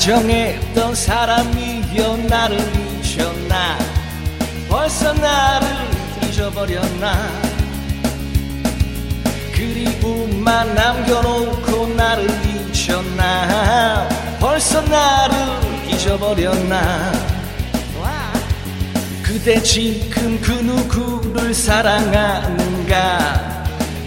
[0.00, 2.56] 다정했던 사람이여 나를
[3.04, 3.76] 잊었나?
[4.66, 5.68] 벌써 나를
[6.24, 7.28] 잊어버렸나?
[9.52, 12.26] 그리움만 남겨놓고 나를
[12.72, 14.08] 잊었나?
[14.40, 15.36] 벌써 나를
[15.90, 17.12] 잊어버렸나?
[19.22, 22.96] 그대 지금 그 누구를 사랑하는가?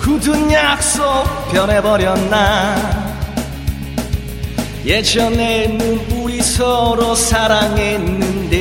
[0.01, 1.03] 굳은 약속
[1.51, 3.12] 변해버렸나
[4.86, 8.57] 예전에는 우리 서로 사랑했는데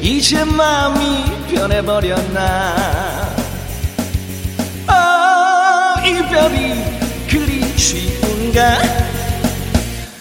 [0.00, 2.74] 이제 마음이 변해버렸나?
[4.88, 6.74] 아 이별이
[7.30, 8.78] 그리 쉬운가?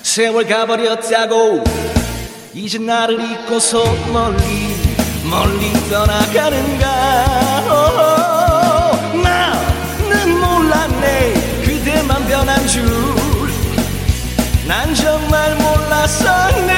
[0.03, 1.63] 세월 가버렸다고
[2.53, 4.75] 이제 나를 잊고서 멀리
[5.27, 6.85] 멀리 떠나가는가?
[9.23, 11.33] 나는 몰랐네.
[11.65, 13.12] 그대만 변한 줄
[14.67, 16.73] 난 정말 몰랐었네.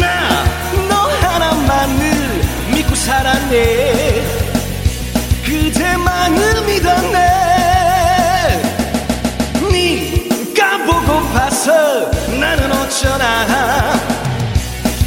[0.00, 0.44] 나
[0.88, 2.42] 너 하나만을
[2.74, 4.22] 믿고 살았네.
[5.44, 7.18] 그대만을 믿었네.
[9.72, 13.46] 네가 보고파서 나는 어쩌나.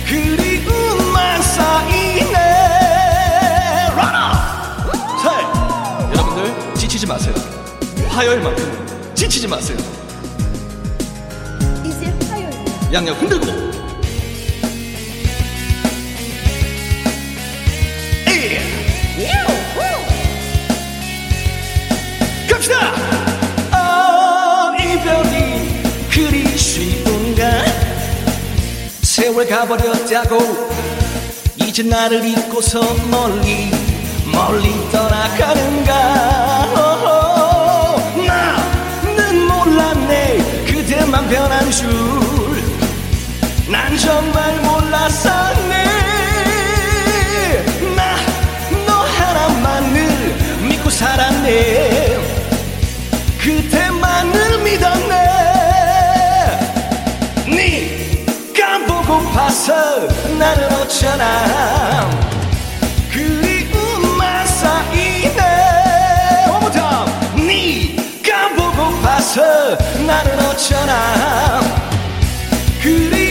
[0.07, 2.33] 그리움만 쌓이네.
[5.21, 7.33] 자 여러분들 지치지 마세요.
[8.09, 9.77] 화요일만큼 지치지 마세요
[12.93, 13.47] 양력 흔들고.
[18.27, 18.59] 에이.
[22.47, 22.93] 갑시다!
[23.71, 25.81] 아 이별이
[26.11, 27.65] 그리 쉬운가?
[29.01, 30.37] 세월 가버렸다고
[31.57, 32.79] 이제 나를 잊고서
[33.09, 33.71] 멀리
[34.31, 35.93] 멀리 떠나가는가?
[39.17, 40.65] 나는 몰랐네.
[40.67, 42.52] 그대만 변한 줄
[43.73, 45.73] 난 정말 몰랐었네.
[47.97, 47.99] 나
[48.85, 49.97] 너 하나만을
[50.69, 52.17] 믿고 살았네.
[53.41, 55.15] 그대만을 믿었네.
[57.47, 59.73] 네가 보고파서
[60.39, 62.09] 나는 어쩌나.
[63.11, 65.41] 그리움만 쌓이네.
[66.73, 67.47] Time.
[67.47, 69.41] 네가 보고파서
[70.07, 71.61] 나는 어쩌나.
[72.81, 73.22] 그리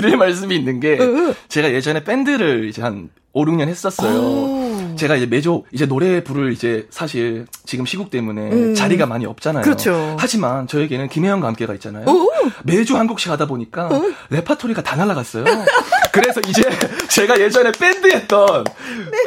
[0.00, 0.98] 드릴 말씀이 있는 게
[1.48, 4.18] 제가 예전에 밴드를 이제 한 5, 6년 했었어요.
[4.18, 4.96] 오.
[4.96, 9.62] 제가 이제 매주 이제 노래 부를 이제 사실 지금 시국 때문에 자리가 많이 없잖아요.
[9.62, 9.64] 음.
[9.64, 10.16] 그렇죠.
[10.18, 12.04] 하지만 저에게는 김혜영과 함께가 있잖아요.
[12.08, 12.28] 오.
[12.64, 13.88] 매주 한 곡씩 하다 보니까
[14.30, 15.44] 레파토리가 다 날라갔어요.
[16.12, 16.64] 그래서 이제
[17.08, 18.64] 제가 예전에 밴드 했던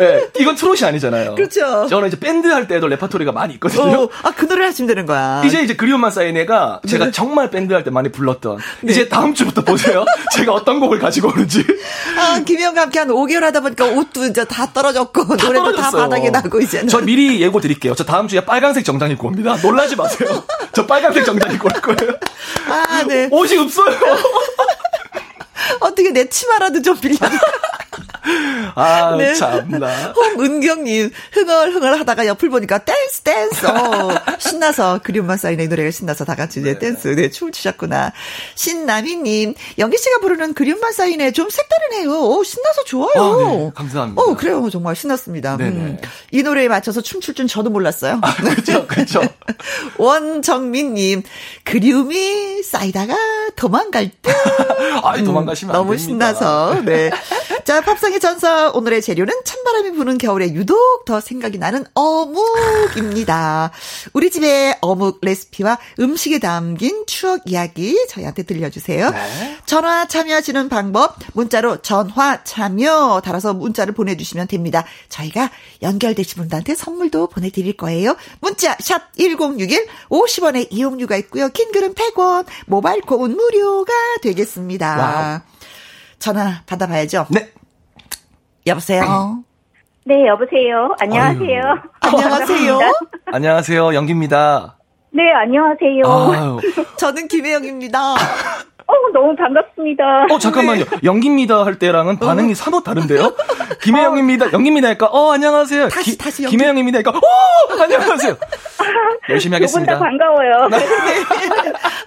[0.02, 1.30] 예, 이건 트롯이 아니잖아요.
[1.30, 1.36] 네.
[1.36, 1.88] 그렇죠.
[1.88, 4.04] 저는 이제 밴드 할 때도 레파토리가 많이 있거든요.
[4.04, 5.42] 어, 아, 그 노래 하시면 되는 거야.
[5.46, 7.12] 이제 이제 그리움만 쌓이네가 제가 네.
[7.12, 8.58] 정말 밴드 할 때 많이 불렀던
[8.90, 10.04] 이제 다음 주부터 보세요.
[10.36, 11.66] 제가 어떤 곡을 가지고 오는지
[12.18, 16.02] 아, 김혜영과 함께 한 5개월 하다 보니까 옷도 이제 다 떨어졌고, 다 노래도 다 떨어졌어요.
[16.04, 16.88] 바닥에 나고, 이제는.
[16.90, 17.94] 저 미리 예고 드릴게요.
[17.96, 19.56] 저 다음 주에 빨간색 정장 입고 옵니다.
[19.62, 20.44] 놀라지 마세요.
[20.74, 22.14] 저 빨간색 정장 입고 올 거예요.
[22.70, 23.28] 아, 네.
[23.32, 23.96] 옷이 없어요.
[25.82, 27.18] 어떻게 내 치마라도 좀 빌려.
[28.76, 29.34] 아, 네.
[29.36, 30.14] 참나.
[30.14, 33.66] 홍은경님, 흥얼흥얼 하다가 옆을 보니까 댄스, 댄스.
[33.66, 38.14] 어, 신나서, 그리움만 쌓이는 이 노래가 신나서 다 같이 이제 댄스, 네, 춤을 추셨구나.
[38.56, 41.32] 신남희님, 영기 씨가 부르는 그리움만 쌓이네.
[41.32, 42.12] 좀 색다르네요.
[42.12, 43.12] 오, 신나서 좋아요.
[43.16, 43.72] 아, 네.
[43.76, 44.22] 감사합니다.
[44.22, 44.70] 어, 그래요.
[44.70, 45.58] 정말 신났습니다.
[45.58, 45.70] 네네.
[45.72, 45.98] 음,
[46.32, 48.22] 이 노래에 맞춰서 춤출 줄 저도 몰랐어요.
[48.38, 49.22] 그렇죠, 그렇죠.
[49.98, 51.24] 원정민님,
[51.66, 53.16] 그리움이 쌓이다가
[53.56, 54.32] 도망갈 듯.
[55.04, 55.98] 아, 안 너무.
[55.98, 56.82] 신나서.
[56.86, 57.12] 네.
[57.66, 63.72] 자, 팝상의 전사 오늘의 재료는 찬바람이 부는 겨울에 유독 더 생각이 나는 어묵입니다.
[64.12, 69.10] 우리 집의 어묵 레시피와 음식에 담긴 추억 이야기 저희한테 들려주세요.
[69.10, 69.58] 네.
[69.66, 74.84] 전화 참여하시는 방법 문자로 전화 참여 달아서 문자를 보내주시면 됩니다.
[75.08, 75.50] 저희가
[75.82, 78.18] 연결되신 분들한테 선물도 보내드릴 거예요.
[78.42, 81.48] 문자 샵 1061 50원의 이용료가 있고요.
[81.50, 84.98] 긴 글은 100원 모바일 콩은 무료가 되겠습니다.
[84.98, 85.53] wow.
[86.24, 87.26] 전화 받아봐야죠.
[87.32, 87.50] 네.
[88.66, 89.44] 여보세요.
[90.06, 90.96] 네, 여보세요.
[91.02, 91.62] 안녕하세요.
[92.00, 92.30] 안녕하세요.
[92.80, 92.92] 반갑습니다.
[93.26, 93.94] 안녕하세요.
[93.94, 94.78] 영기입니다.
[95.12, 96.02] 네, 안녕하세요.
[96.06, 96.60] 아유.
[96.96, 98.00] 저는 김혜영입니다.
[98.88, 100.28] 어, 너무 반갑습니다.
[100.32, 100.86] 어, 잠깐만요.
[101.04, 103.36] 영기입니다 할 때랑은 반응이 사뭇 다른데요?
[103.84, 104.54] 김혜영입니다.
[104.54, 105.90] 영기입니다 하니까, 어, 안녕하세요.
[105.90, 106.56] 다시, 다시 연기.
[106.56, 108.38] 김혜영입니다 하니까, 어, 안녕하세요.
[109.28, 110.00] 열심히 하겠습니다.
[110.00, 110.70] 반가워요.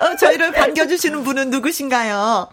[0.00, 2.48] 어, 저희를 반겨주시는 분은 누구신가요?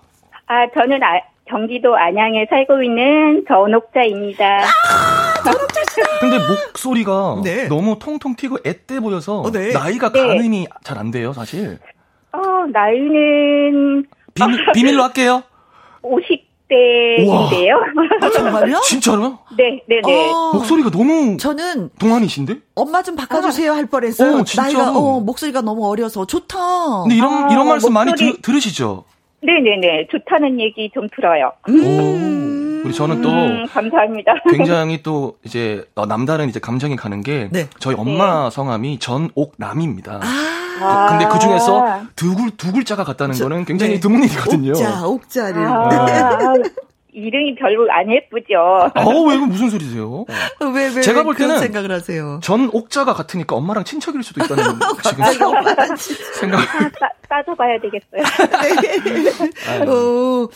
[0.45, 4.61] 아, 저는 아, 경기도 안양에 살고 있는 전옥자입니다.
[6.19, 7.67] 근데 목소리가 네.
[7.67, 9.73] 너무 통통 튀고 앳돼 보여서 어, 네.
[9.73, 10.25] 나이가 네.
[10.25, 11.79] 가늠이 잘안 돼요, 사실.
[12.31, 12.39] 어,
[12.71, 15.43] 나이는 비밀, 비밀 로 할게요.
[16.01, 17.75] 50대인데요.
[18.21, 18.79] 아, 정말요?
[18.87, 19.39] 진짜로요?
[19.57, 20.29] 네, 네, 네.
[20.31, 22.55] 어, 목소리가 너무 저는 동안이신데?
[22.75, 24.37] 엄마 좀 바꿔주세요 할 뻔했어요.
[24.37, 27.03] 어, 나이가 어, 목소리가 너무 어려서 좋다.
[27.03, 27.93] 근데 이런 아, 이런 말씀 목소리...
[27.93, 29.03] 많이 들, 들으시죠?
[29.43, 30.07] 네, 네, 네.
[30.09, 31.51] 좋다는 얘기 좀 들어요.
[31.69, 32.81] 음.
[32.85, 34.33] 우리 저는 또 음, 감사합니다.
[34.51, 37.67] 굉장히 또 이제 어, 남다른 이제 감정이 가는 게 네.
[37.79, 38.49] 저희 엄마 네.
[38.49, 40.19] 성함이 전옥남입니다.
[40.81, 43.99] 아~ 근데 그 중에서 두, 글, 두 글자가 같다는 저, 거는 굉장히 네.
[43.99, 44.71] 드문 일이거든요.
[44.71, 45.65] 옥자, 옥자를.
[45.65, 46.53] 아~
[47.13, 48.57] 이름이 별로 안 예쁘죠.
[48.57, 50.25] 어, 왜, 이거 무슨 소리세요?
[50.59, 52.39] 왜, 왜, 제가 볼 때는 생각을 하세요.
[52.41, 54.63] 전 옥자가 같으니까 엄마랑 친척일 수도 있다는
[55.03, 56.59] 지금 생각.
[56.59, 58.23] 아, 따져봐야 되겠어요.
[59.03, 59.85] 네.
[59.87, 60.49] 어,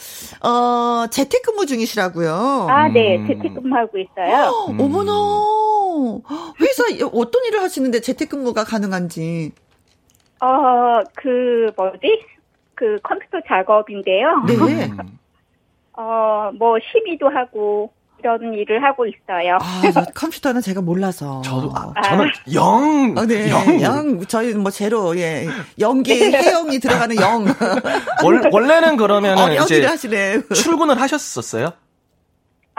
[0.47, 2.67] 어, 재택근무 중이시라고요?
[2.69, 3.27] 아, 네, 음.
[3.27, 4.67] 재택근무하고 있어요.
[4.69, 4.79] 음.
[4.79, 5.11] 어머나,
[6.61, 6.83] 회사
[7.13, 9.51] 어떤 일을 하시는데 재택근무가 가능한지?
[10.41, 12.25] 어, 그 뭐지?
[12.75, 14.43] 그 컴퓨터 작업인데요.
[14.47, 14.91] 네.
[15.97, 16.03] 음.
[16.03, 19.57] 어, 뭐, 심의도 하고, 이런 일을 하고 있어요.
[19.61, 19.81] 아,
[20.15, 21.41] 컴퓨터는 제가 몰라서.
[21.43, 23.13] 저도, 아, 저는 영.
[23.15, 23.81] 어, 네, 영.
[23.81, 24.25] 영.
[24.25, 25.45] 저희는 뭐 제로, 예.
[25.79, 26.37] 연기, 네.
[26.37, 27.45] 해영이 들어가는 영.
[28.23, 30.47] 원, 원래는 그러면 어, 이제 하시네.
[30.53, 31.73] 출근을 하셨었어요?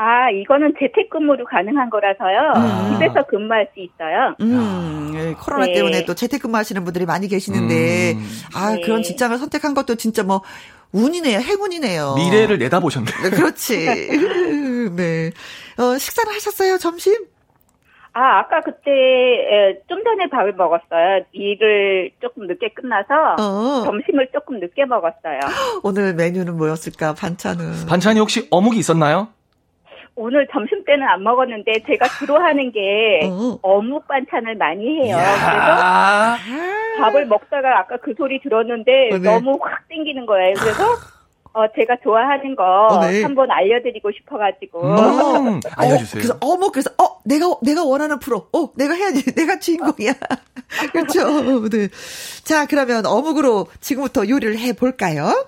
[0.00, 2.52] 아, 이거는 재택근무로 가능한 거라서요.
[2.54, 2.92] 음.
[2.94, 4.36] 집에서 근무할 수 있어요.
[4.40, 5.72] 음, 예, 코로나 네.
[5.72, 8.28] 때문에 또 재택근무 하시는 분들이 많이 계시는데, 음.
[8.54, 8.80] 아, 네.
[8.80, 10.42] 그런 직장을 선택한 것도 진짜 뭐,
[10.92, 11.38] 운이네요.
[11.40, 12.14] 행운이네요.
[12.16, 13.10] 미래를 내다보셨네.
[13.22, 13.76] 네, 그렇지.
[14.96, 15.30] 네.
[15.78, 17.26] 어, 식사를 하셨어요, 점심?
[18.14, 21.24] 아, 아까 그때 에, 좀 전에 밥을 먹었어요.
[21.32, 23.84] 일을 조금 늦게 끝나서 어.
[23.84, 25.38] 점심을 조금 늦게 먹었어요.
[25.84, 27.14] 오늘 메뉴는 뭐였을까?
[27.14, 27.86] 반찬은?
[27.86, 29.28] 반찬이 혹시 어묵이 있었나요?
[30.18, 33.20] 오늘 점심 때는 안 먹었는데 제가 주로 하는 게
[33.62, 33.80] 어.
[33.80, 35.16] 묵 반찬을 많이 해요.
[35.16, 39.32] 그래서 밥을 먹다가 아까 그 소리 들었는데 어, 네.
[39.32, 40.54] 너무 확 땡기는 거예요.
[40.58, 40.82] 그래서
[41.52, 43.22] 어, 제가 좋아하는 거 어, 네.
[43.22, 44.80] 한번 알려드리고 싶어가지고.
[44.82, 46.18] 음, 알려주세요.
[46.18, 48.48] 어, 그래서 어묵 그래서 어 내가 내가 원하는 프로.
[48.52, 49.22] 어 내가 해야지.
[49.38, 50.14] 내가 주인공이야.
[50.92, 51.68] 그렇죠.
[51.68, 51.88] 네.
[52.42, 55.46] 자 그러면 어묵으로 지금부터 요리를 해 볼까요?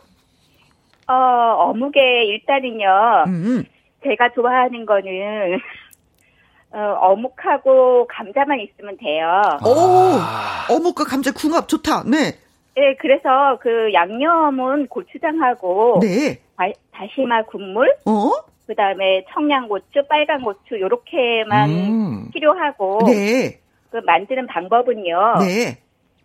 [1.09, 3.25] 어 어묵에 일단은요.
[3.27, 3.65] 음.
[4.03, 5.59] 제가 좋아하는 거는
[6.73, 9.43] 어, 어묵하고 감자만 있으면 돼요.
[9.65, 10.67] 오, 아.
[10.71, 12.05] 어묵과 감자 궁합 좋다.
[12.05, 12.39] 네.
[12.77, 16.41] 네, 그래서 그 양념은 고추장하고 네.
[16.57, 18.31] 다, 다시마 국물, 어?
[18.67, 22.31] 그다음에 청양고추, 빨간 고추 요렇게만 음.
[22.31, 23.59] 필요하고 네.
[23.91, 25.39] 그 만드는 방법은요.
[25.41, 25.79] 네.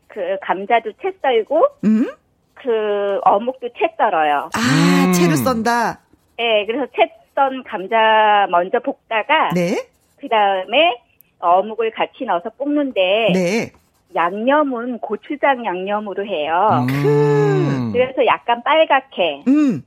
[0.07, 2.07] 그 감자도 채 썰고 음?
[2.53, 4.49] 그 어묵도 채 썰어요.
[4.53, 5.13] 아, 음.
[5.13, 5.99] 채를 썬다.
[6.37, 9.75] 네, 그래서 채 썰은 감자 먼저 볶다가 네.
[10.17, 10.97] 그 다음에
[11.39, 13.71] 어묵을 같이 넣어서 볶는데 네.
[14.15, 16.85] 양념은 고추장 양념으로 해요.
[16.89, 17.91] 음.
[17.91, 19.43] 그래서 약간 빨갛게.
[19.47, 19.83] 음.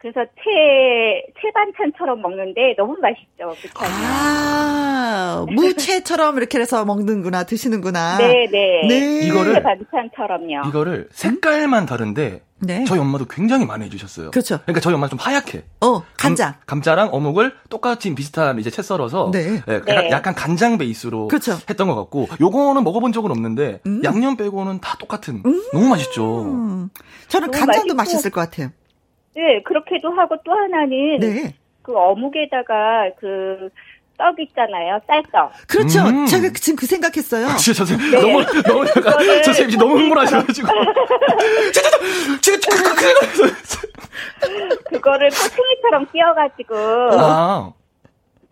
[0.00, 3.52] 그래서 채, 채 반찬처럼 먹는데 너무 맛있죠.
[3.60, 8.18] 그 아, 무채처럼 이렇게 해서 먹는구나, 드시는구나.
[8.18, 8.46] 네네.
[8.46, 8.86] 네.
[8.88, 9.26] 네.
[9.26, 9.54] 이거를.
[9.54, 10.68] 채 반찬처럼요.
[10.68, 12.84] 이거를 색깔만 다른데 네.
[12.84, 14.30] 저희 엄마도 굉장히 많이 해주셨어요.
[14.30, 14.58] 그렇죠.
[14.62, 15.64] 그러니까 저희 엄마 좀 하얗게.
[15.80, 16.54] 어, 간장.
[16.66, 19.30] 감, 자랑 어묵을 똑같이 비슷한 이제 채 썰어서.
[19.32, 19.62] 네.
[19.66, 20.10] 네, 네.
[20.10, 21.58] 약간 간장 베이스로 그렇죠.
[21.68, 24.02] 했던 것 같고, 요거는 먹어본 적은 없는데 음.
[24.04, 25.42] 양념 빼고는 다 똑같은.
[25.44, 25.62] 음.
[25.72, 26.88] 너무 맛있죠.
[27.26, 27.96] 저는 간장도 맛있고.
[27.96, 28.70] 맛있을 것 같아요.
[29.38, 31.54] 네, 그렇게도 하고 또 하나는 네.
[31.82, 33.70] 그 어묵에다가 그
[34.18, 35.00] 떡 있잖아요.
[35.06, 35.52] 쌀떡.
[35.68, 36.00] 그렇죠.
[36.00, 36.26] 음.
[36.26, 37.46] 제가 지금 그 생각했어요.
[37.46, 38.20] 아, 진짜 선생님 네.
[38.20, 39.02] 너무 너무 약간
[39.44, 40.68] 저 선생님 너무 흥분하셔가지고.
[41.72, 41.90] 진짜
[42.40, 43.52] 진짜 그, 그,
[44.40, 46.76] 그, 그거를 포팅이처럼 띄어가지고
[47.12, 47.72] 아.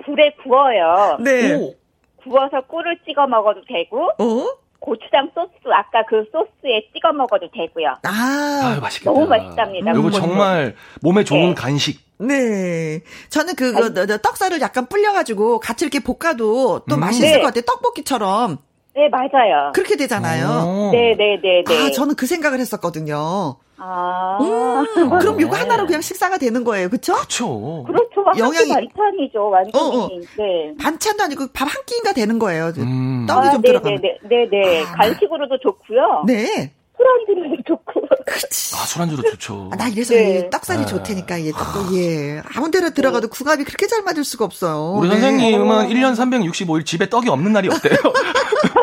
[0.04, 1.18] 불에 구워요.
[1.20, 1.54] 네.
[1.56, 1.74] 오.
[2.18, 4.10] 구워서 꿀을 찍어 먹어도 되고.
[4.18, 4.46] 어?
[4.86, 7.88] 고추장 소스 아까 그 소스에 찍어 먹어도 되고요.
[8.04, 9.10] 아, 아 맛있겠다.
[9.10, 9.90] 너무 맛있답니다.
[9.90, 11.54] 음, 이거 정말 몸에 좋은 네.
[11.54, 12.06] 간식.
[12.18, 13.02] 네.
[13.28, 17.00] 저는 그, 그, 그 떡살을 약간 불려가지고 같이 이렇게 볶아도 또 음.
[17.00, 17.40] 맛있을 네.
[17.40, 17.62] 것 같아요.
[17.62, 18.58] 떡볶이처럼.
[18.96, 19.72] 네, 맞아요.
[19.74, 20.90] 그렇게 되잖아요.
[20.92, 21.86] 네, 네, 네, 네.
[21.86, 23.56] 아, 저는 그 생각을 했었거든요.
[23.78, 24.38] 아.
[24.40, 26.88] 음, 그럼 이거 하나로 그냥 식사가 되는 거예요.
[26.88, 27.12] 그쵸?
[27.14, 27.84] 그렇죠.
[27.86, 28.24] 그렇죠.
[28.38, 29.50] 영양이 반찬이죠.
[29.50, 29.84] 완전히.
[29.84, 30.08] 어, 어.
[30.38, 30.74] 네.
[30.80, 32.72] 반찬도 아니고 밥 한 끼인가 되는 거예요.
[32.78, 33.26] 음.
[33.28, 34.00] 떡이 아, 좀 네, 들어가면.
[34.00, 34.82] 네, 네, 네.
[34.84, 36.24] 아, 간식으로도 좋고요.
[36.26, 36.72] 네.
[36.96, 38.06] 술안주로도 좋고.
[38.24, 38.74] 그치.
[38.74, 39.68] 아, 술안주도 좋죠.
[39.72, 40.48] 아, 나 이래서 네.
[40.48, 40.86] 떡살이 아.
[40.86, 42.40] 좋다니까, 이 떡도, 예.
[42.56, 44.94] 아무 데나 들어가도 궁합이 그렇게 잘 맞을 수가 없어요.
[44.96, 45.20] 우리 네.
[45.20, 47.94] 선생님은 1년 365일 집에 떡이 없는 날이 없대요.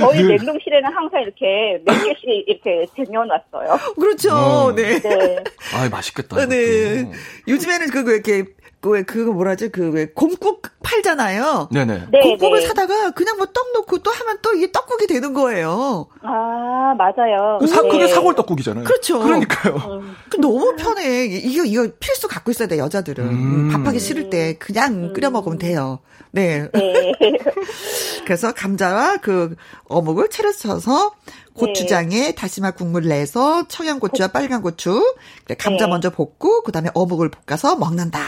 [0.00, 0.36] 저희 늘.
[0.36, 3.94] 냉동실에는 항상 이렇게 몇 개씩 이렇게 쟁여놨어요.
[3.94, 4.70] 그렇죠.
[4.70, 4.74] 음.
[4.76, 5.00] 네.
[5.00, 5.36] 네.
[5.74, 6.46] 아, 맛있겠다.
[6.46, 7.10] 네.
[7.48, 8.44] 요즘에는 그거 이렇게
[8.82, 11.68] 그, 그거 뭐라지, 그, 왜, 곰국 팔잖아요.
[11.72, 12.06] 네네.
[12.10, 12.66] 네, 곰국을 네.
[12.66, 16.06] 사다가 그냥 뭐 떡 넣고 또 하면 또 이게 떡국이 되는 거예요.
[16.22, 17.58] 아, 맞아요.
[17.60, 17.88] 그 사, 네.
[17.88, 18.84] 그게 사골 떡국이잖아요.
[18.84, 19.20] 그렇죠.
[19.20, 19.74] 그러니까요.
[19.76, 20.16] 음.
[20.40, 21.24] 너무 편해.
[21.26, 23.24] 이거, 이거 필수 갖고 있어야 돼, 여자들은.
[23.24, 23.68] 음.
[23.72, 25.12] 밥하기 싫을 때 그냥 음.
[25.12, 26.00] 끓여 먹으면 돼요.
[26.32, 26.68] 네.
[26.72, 27.12] 네.
[28.24, 29.54] 그래서 감자와 그
[29.88, 31.12] 어묵을 채를 쳐서
[31.54, 32.34] 고추장에 네.
[32.34, 35.14] 다시마 국물 내서 청양고추와 빨간 고추,
[35.58, 35.90] 감자 네.
[35.90, 38.18] 먼저 볶고 그다음에 어묵을 볶아서 먹는다.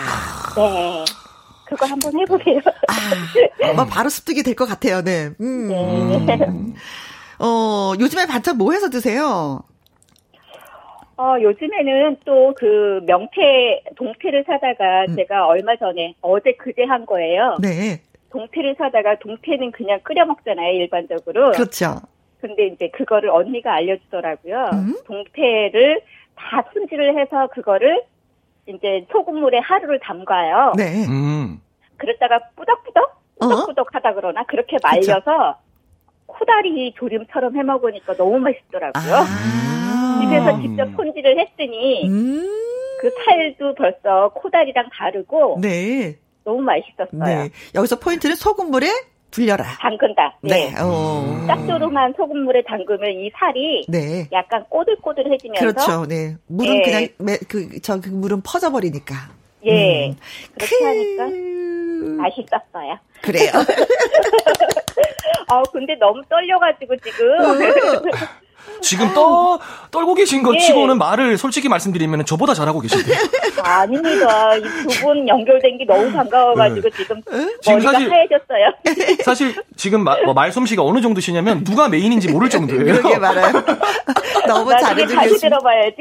[0.57, 1.05] 네.
[1.67, 2.61] 그거 한번 해보세요.
[2.89, 5.03] 아, 아마 바로 습득이 될 것 같아요.
[5.03, 5.31] 네.
[5.41, 5.69] 음.
[6.27, 6.39] 네.
[7.39, 9.63] 어, 요즘에 반찬 뭐 해서 드세요?
[11.17, 15.17] 어, 요즘에는 또 그 명태, 동태를 사다가 음.
[15.17, 17.57] 제가 얼마 전에, 어제 그제 한 거예요.
[17.61, 18.03] 네.
[18.33, 21.53] 동태를 사다가 동태는 그냥 끓여 먹잖아요, 일반적으로.
[21.53, 22.01] 그렇죠.
[22.45, 24.71] 근데 이제 그거를 언니가 알려주더라고요.
[24.75, 24.95] 음?
[25.07, 26.03] 동태를
[26.37, 28.03] 다 손질을 해서 그거를
[28.67, 30.75] 이제 소금물에 하루를 담가요.
[30.77, 31.07] 네.
[31.07, 31.59] 음.
[31.97, 33.23] 그랬다가 뿌덕뿌덕?
[33.41, 33.91] 뿌덕뿌덕 어?
[33.95, 35.57] 하다 그러나 그렇게 말려서 그쵸?
[36.27, 39.15] 코다리 조림처럼 해 먹으니까 너무 맛있더라고요.
[39.15, 42.47] 아~ 집에서 직접 손질을 했더니 음~
[43.01, 46.19] 그 살도 벌써 코다리랑 다르고 네.
[46.45, 47.25] 너무 맛있었어요.
[47.25, 47.49] 네.
[47.75, 48.89] 여기서 포인트는 소금물에
[49.35, 49.65] 불려라.
[49.81, 50.39] 담근다.
[50.43, 50.71] 네.
[50.71, 50.75] 네.
[50.81, 51.45] 어.
[51.49, 54.29] 짭조름한 소금물에 담그면 이 살이 네.
[54.31, 56.07] 약간 꼬들꼬들해지면서 그렇죠.
[56.07, 56.37] 네.
[56.47, 57.09] 물은 네.
[57.19, 59.15] 그냥 그저 그 물은 퍼져 버리니까.
[59.65, 60.09] 예.
[60.09, 60.17] 음.
[60.55, 60.85] 그렇게 크...
[60.85, 62.99] 하니까 맛있었어요.
[63.23, 63.51] 그래요.
[65.49, 67.29] 아 근데 너무 떨려가지고 지금.
[68.81, 69.59] 지금 떠,
[69.91, 70.59] 떨고 계신 것 예.
[70.59, 73.17] 치고는 말을 솔직히 말씀드리면 저보다 잘하고 계신데요.
[73.63, 74.57] 아닙니다.
[74.57, 76.97] 이 두 분 연결된 게 너무 반가워가지고 네.
[76.97, 77.23] 지금
[77.63, 79.17] 지금 사실, 하얘졌어요.
[79.25, 82.85] 사실 지금 마, 뭐 말솜씨가 어느 정도시냐면 누가 메인인지 모를 정도예요.
[82.85, 83.53] 그러게 말아요.
[84.47, 85.97] 너무 잘해주고 다시 들어봐야지.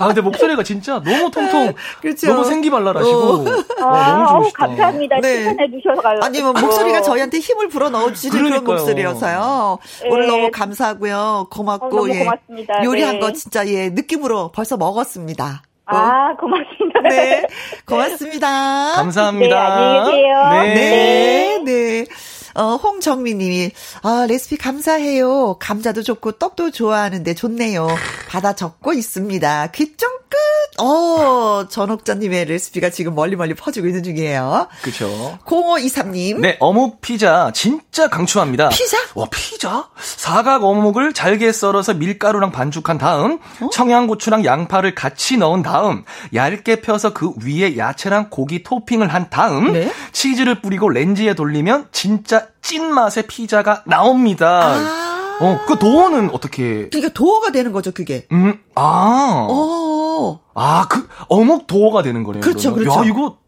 [0.00, 2.28] 아 근데 목소리가 진짜 너무 통통, 그렇죠.
[2.28, 3.44] 너무 생기발랄하시고 어.
[3.84, 4.66] 아, 너무 좋으시다.
[4.66, 5.16] 감사합니다.
[5.20, 5.44] 네.
[5.44, 6.08] 칭찬해 주셔서.
[6.22, 9.78] 아니 뭐 목소리가 저희한테 힘을 불어 넣어주시는 그런 목소리여서요.
[10.02, 10.08] 네.
[10.10, 11.13] 오늘 너무 감사하고요.
[11.50, 12.18] 고맙고 어, 너무 예.
[12.20, 12.84] 고맙습니다.
[12.84, 13.20] 요리한 네.
[13.20, 15.62] 거 진짜 예 느낌으로 벌써 먹었습니다.
[15.86, 15.96] 어?
[15.96, 17.00] 아, 고맙습니다.
[17.02, 17.46] 네.
[17.86, 18.92] 고맙습니다.
[18.94, 19.54] 감사합니다.
[19.54, 20.50] 네, 안녕히 계세요.
[20.50, 20.74] 네.
[20.74, 21.58] 네.
[21.64, 22.06] 네.
[22.54, 23.70] 어, 홍정미 님이,
[24.02, 25.56] 아, 레시피 감사해요.
[25.58, 27.88] 감자도 좋고 떡도 좋아하는데 좋네요.
[28.28, 29.68] 받아 적고 있습니다.
[29.68, 30.82] 귀좀 끝!
[30.82, 34.68] 어, 전옥자님의 레시피가 지금 멀리 멀리 퍼지고 있는 중이에요.
[34.82, 35.38] 그쵸.
[35.44, 36.40] 0523님.
[36.40, 38.70] 네, 어묵 피자 진짜 강추합니다.
[38.70, 38.98] 피자?
[39.14, 39.88] 와, 피자?
[39.96, 43.68] 사각 어묵을 잘게 썰어서 밀가루랑 반죽한 다음, 어?
[43.72, 49.92] 청양고추랑 양파를 같이 넣은 다음, 얇게 펴서 그 위에 야채랑 고기 토핑을 한 다음, 네?
[50.12, 54.74] 치즈를 뿌리고 렌즈에 돌리면 진짜 찐 맛의 피자가 나옵니다.
[54.74, 56.88] 아~ 어, 그 도어는 어떻게?
[56.88, 58.26] 그러니까 도어가 되는 거죠, 그게.
[58.32, 59.46] 음, 아.
[59.50, 60.40] 어.
[60.54, 62.40] 아, 그, 어묵 도어가 되는 거네요.
[62.40, 62.94] 그렇죠, 그러면.
[62.94, 63.00] 그렇죠.
[63.00, 63.38] 야, 이거,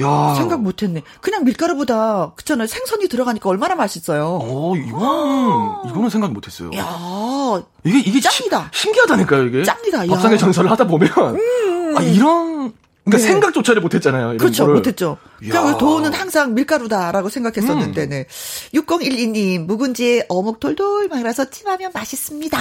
[0.00, 0.34] 야.
[0.34, 1.02] 생각 못 했네.
[1.20, 2.66] 그냥 밀가루보다, 그렇잖아요.
[2.66, 4.38] 생선이 들어가니까 얼마나 맛있어요.
[4.42, 6.70] 어, 이거는, 이거는 생각 못 했어요.
[6.76, 8.70] 야 이게, 이게 짱이다.
[8.72, 9.62] 시, 신기하다니까요, 이게.
[9.62, 11.10] 짱이다, 밥상의 전설을 하다 보면.
[11.16, 11.96] 음.
[11.96, 12.72] 아, 이런,
[13.04, 13.32] 그러니까 네.
[13.32, 14.38] 생각조차를 못했잖아요.
[14.38, 14.76] 그렇죠, 거를.
[14.76, 15.18] 못했죠.
[15.38, 18.08] 그냥 도우는 항상 밀가루다라고 생각했었는데, 음.
[18.08, 18.26] 네.
[18.72, 22.58] 6012님 묵은지에 어묵 돌돌 말아서 찜하면 맛있습니다.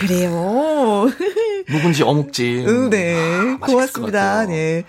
[0.00, 1.10] 그래요.
[1.68, 2.66] 묵은지 어묵찜.
[2.66, 3.14] 음, 네,
[3.60, 4.46] 아, 고맙습니다.
[4.46, 4.84] 네.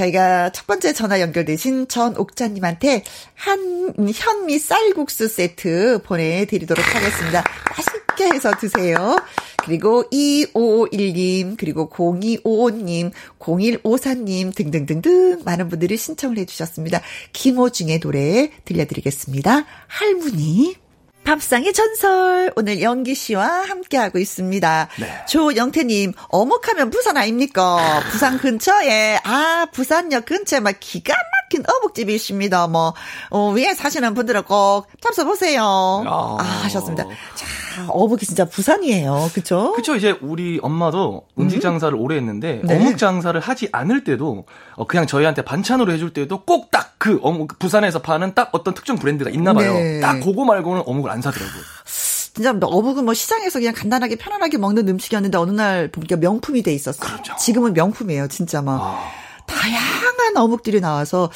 [0.00, 7.44] 저희가 첫 번째 전화 연결되신 전 옥자님한테 한 현미 쌀국수 세트 보내드리도록 하겠습니다.
[7.70, 9.18] 맛있게 해서 드세요.
[9.64, 17.02] 그리고 2551님, 그리고 0255님, 0154님 등등등등 많은 분들이 신청을 해주셨습니다.
[17.32, 19.66] 김호중의 노래 들려드리겠습니다.
[19.86, 20.76] 할머니.
[21.24, 24.88] 밥상의 전설 오늘 영기 씨와 함께하고 있습니다.
[24.98, 25.26] 네.
[25.28, 28.02] 조영태님 어묵하면 부산 아닙니까?
[28.10, 32.66] 부산 근처에 아 부산역 근처에 막 기가 막 힌 어묵집이 있습니다.
[32.68, 32.94] 뭐
[33.30, 35.60] 어, 위에 사시는 분들은 꼭 잡숴보세요.
[35.60, 37.04] 아, 아 하셨습니다.
[37.04, 37.46] 자
[37.88, 39.30] 어묵이 진짜 부산이에요.
[39.34, 39.72] 그쵸?
[39.72, 39.96] 그쵸.
[39.96, 41.60] 이제 우리 엄마도 음식 음.
[41.60, 42.76] 장사를 오래 했는데 네.
[42.76, 44.44] 어묵 장사를 하지 않을 때도
[44.76, 48.96] 어, 그냥 저희한테 반찬으로 해줄 때도 꼭 딱 그 어묵 부산에서 파는 딱 어떤 특정
[48.98, 49.72] 브랜드가 있나 봐요.
[49.72, 50.00] 네.
[50.00, 51.62] 딱 그거 말고는 어묵을 안 사더라고요.
[51.86, 57.00] 진짜 어묵은 뭐 시장에서 그냥 간단하게 편안하게 먹는 음식이었는데 어느 날 보니까 명품이 돼 있었어요.
[57.10, 57.34] 그렇죠.
[57.36, 58.28] 지금은 명품이에요.
[58.28, 59.10] 진짜 막 아.
[59.54, 61.30] 다양한 어묵들이 나와서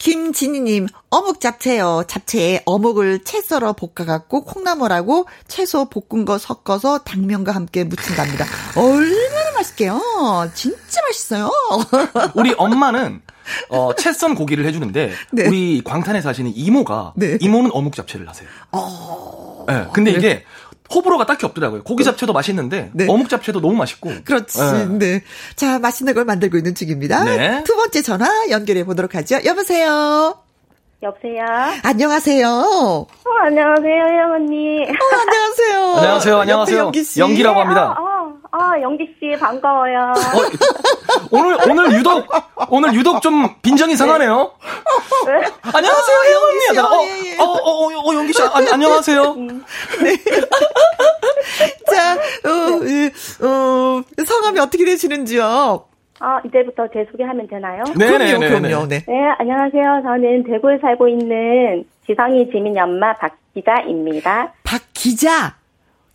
[0.00, 2.04] 김진희님, 어묵 잡채요.
[2.08, 8.46] 잡채에 어묵을 채 썰어 볶아갖고 콩나물하고 채소 볶은 거 섞어서 당면과 함께 무친답니다.
[8.76, 10.00] 얼마나 맛있게요.
[10.54, 11.50] 진짜 맛있어요.
[12.34, 13.20] 우리 엄마는
[13.68, 15.46] 어, 채썬 고기를 해주는데 네.
[15.46, 17.36] 우리 광탄에 사시는 이모가 네.
[17.38, 18.48] 이모는 어묵 잡채를 하세요.
[18.72, 19.66] 어...
[19.68, 20.18] 네, 근데 네.
[20.18, 20.44] 이게
[20.94, 21.82] 호불호가 딱히 없더라고요.
[21.84, 23.06] 고기 잡채도 맛있는데 네.
[23.08, 24.10] 어묵 잡채도 너무 맛있고.
[24.24, 24.58] 그렇지.
[24.60, 24.86] 네.
[24.98, 25.22] 네.
[25.54, 27.24] 자, 맛있는 걸 만들고 있는 중입니다.
[27.24, 27.62] 네.
[27.64, 29.38] 두 번째 전화 연결해 보도록 하죠.
[29.44, 30.36] 여보세요.
[31.02, 31.42] 여보세요.
[31.82, 32.46] 안녕하세요.
[32.46, 33.06] 어,
[33.46, 34.82] 안녕하세요, 혜영 언니.
[34.82, 35.94] 어, 안녕하세요.
[35.96, 36.78] 안녕하세요, 안녕하세요.
[36.78, 37.20] 연기 씨.
[37.20, 37.92] 연기라고 합니다.
[37.98, 38.09] 어, 어,
[38.52, 40.12] 어 연기 씨 반가워요.
[40.12, 42.26] 어, 오늘 오늘 유독
[42.68, 44.52] 오늘 유독 좀 빈정이 상하네요.
[45.26, 45.32] 네?
[45.72, 46.78] 안녕하세요, 혜영 언니.
[46.78, 47.38] 어, 어, 예, 예.
[47.38, 49.22] 어, 어, 어, 연기 씨, 아, 안녕하세요.
[49.32, 49.64] 음.
[50.02, 50.16] 네.
[51.94, 53.12] 자, 어, 네.
[53.46, 55.84] 어, 성함이 어떻게 되시는지요?
[56.20, 57.84] 아, 이제부터 제 소개하면 되나요?
[57.96, 58.38] 네네네.
[58.38, 58.86] 그럼요, 그럼요.
[58.88, 59.04] 네.
[59.06, 60.00] 네, 안녕하세요.
[60.02, 64.52] 저는 대구에 살고 있는 지상이 지민 연마 박 기자입니다.
[64.64, 65.54] 박 기자?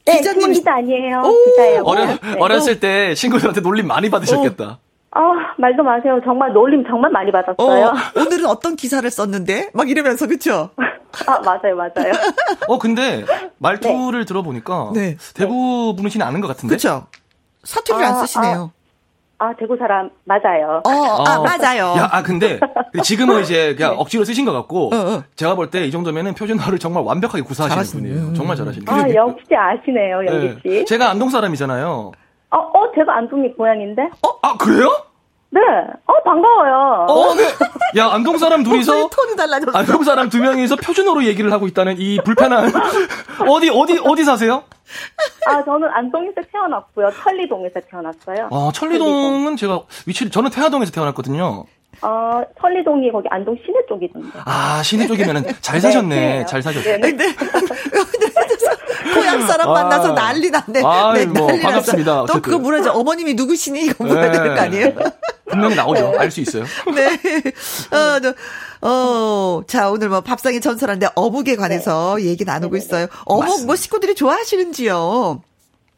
[0.06, 1.22] 네, 기자님 기자 아니에요.
[1.48, 1.82] 기자예요.
[1.84, 2.20] 어려, 네.
[2.40, 4.80] 어렸을 때 친구들한테 놀림 많이 받으셨겠다.
[5.18, 5.20] 어,
[5.58, 6.20] 말도 마세요.
[6.24, 7.88] 정말 놀림 정말 많이 받았어요.
[7.88, 9.72] 어, 오늘은 어떤 기사를 썼는데?
[9.74, 10.70] 막 이러면서, 그쵸?
[11.26, 12.12] 아, 맞아요, 맞아요.
[12.68, 13.26] 어, 근데
[13.58, 14.26] 말투를 네.
[14.26, 15.18] 들어보니까 네.
[15.34, 16.76] 대구 분이시는 않은 것 같은데?
[16.76, 17.08] 그쵸?
[17.64, 18.72] 사투리를 아, 안 쓰시네요.
[19.38, 19.46] 아.
[19.48, 20.82] 아, 대구 사람 맞아요.
[20.86, 21.44] 어, 아, 어.
[21.44, 21.94] 맞아요.
[21.98, 22.60] 야, 아 근데
[23.04, 23.98] 지금은 이제 그냥 네.
[24.00, 25.24] 억지로 쓰신 것 같고 어, 어.
[25.36, 28.10] 제가 볼 때 이 정도면은 표준어를 정말 완벽하게 구사하시는 잘하시네.
[28.10, 28.34] 분이에요.
[28.34, 28.90] 정말 잘하시네요.
[28.96, 30.70] 아, 역시 아시네요, 연기 씨.
[30.70, 30.86] 네.
[30.86, 32.12] 제가 안동 사람이잖아요.
[32.52, 34.04] 어, 어, 제가 안동이 고향인데?
[34.04, 34.90] 어, 아, 그래요?
[35.52, 35.62] 네.
[36.06, 37.06] 어, 반가워요.
[37.08, 37.44] 어, 네.
[37.98, 39.10] 야, 안동 사람 둘이서.
[39.10, 39.78] 톤이 달라졌어.
[39.78, 42.72] 안동 사람 두 명이서 표준어로 얘기를 하고 있다는 이 불편한.
[43.48, 44.64] 어디, 어디, 어디 사세요?
[45.48, 47.10] 아, 저는 안동에서 태어났고요.
[47.24, 48.50] 천리동에서 태어났어요.
[48.52, 51.64] 아, 천리동은 제가 위치를, 저는 태화동에서 태어났거든요.
[52.02, 54.28] 어, 천리동이 거기 안동 시내 쪽이던데.
[54.44, 56.16] 아, 시내 쪽이면은 잘 사셨네.
[56.16, 56.98] 네, 잘 사셨네.
[56.98, 57.36] 네, 네.
[59.14, 60.82] 고향 사람 아, 만나서 난리 났네.
[60.84, 62.26] 아, 네, 뭐, 난리 반갑습니다.
[62.26, 62.92] 또 그거 물어야죠.
[62.92, 63.86] 어머님이 누구시니?
[63.86, 64.32] 이거 물어야 네.
[64.34, 64.94] 되는 거 아니에요?
[65.50, 66.16] 분명히 나오죠.
[66.18, 66.64] 알 수 있어요.
[66.96, 67.14] 네.
[67.96, 68.34] 어, 저,
[68.88, 72.26] 어, 자, 오늘 뭐 밥상의 전설한데 어묵에 관해서 네.
[72.26, 73.08] 얘기 나누고 있어요.
[73.26, 73.66] 어묵 맞습니다.
[73.68, 75.42] 뭐 식구들이 좋아하시는지요?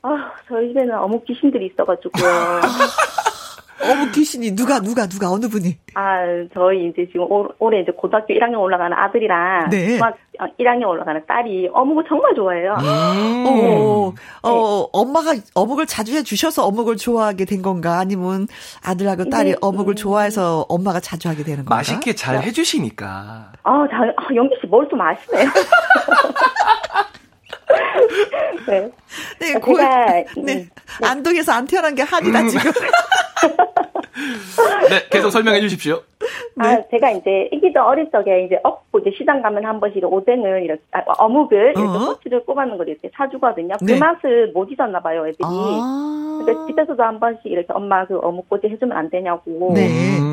[0.03, 0.09] 아,
[0.47, 2.61] 저희 집에는 어묵 귀신들이 있어가지고요.
[3.81, 5.77] 어묵 귀신이 누가 누가 누가 어느 분이?
[5.93, 6.19] 아
[6.53, 9.97] 저희 이제 지금 올, 올해 이제 고등학교 1학년 올라가는 아들이랑 네.
[9.97, 10.17] 중학
[10.59, 12.75] 1학년 어, 올라가는 딸이 어묵을 정말 좋아해요.
[12.79, 13.45] 음.
[13.47, 14.13] 어,
[14.43, 14.89] 어, 어 네.
[14.93, 17.99] 엄마가 어묵을 자주 해 주셔서 어묵을 좋아하게 된 건가?
[17.99, 18.47] 아니면
[18.83, 19.57] 아들하고 딸이 네.
[19.61, 21.75] 어묵을 좋아해서 엄마가 자주 하게 되는 건가?
[21.75, 23.51] 맛있게 잘 해주시니까.
[23.63, 25.49] 아, 잘, 아, 영기 씨뭘좀 아시네요.
[28.67, 28.89] 네.
[29.39, 30.25] 네, 고, 제가, 네.
[30.37, 30.69] 네.
[31.01, 32.49] 안동에서 안 태어난 게 한이다, 음.
[32.49, 32.71] 지금.
[34.89, 36.01] 네, 계속 설명해 주십시오.
[36.57, 36.87] 아, 네.
[36.89, 41.03] 제가 이제, 이기도 어릴 적에 이제 업고 이제 시장 가면 한 번씩 오뎅을 이렇게, 아,
[41.19, 41.99] 어묵을 이렇게 어?
[42.07, 43.75] 꼬치를 꼽아는 걸 이렇게 사주거든요.
[43.79, 43.99] 그 네.
[43.99, 45.43] 맛을 못 잊었나 봐요, 애들이.
[45.43, 49.71] 아~ 그러니까 집에서도 한 번씩 이렇게 엄마 그 어묵 꼬치 해주면 안 되냐고.
[49.75, 49.89] 네.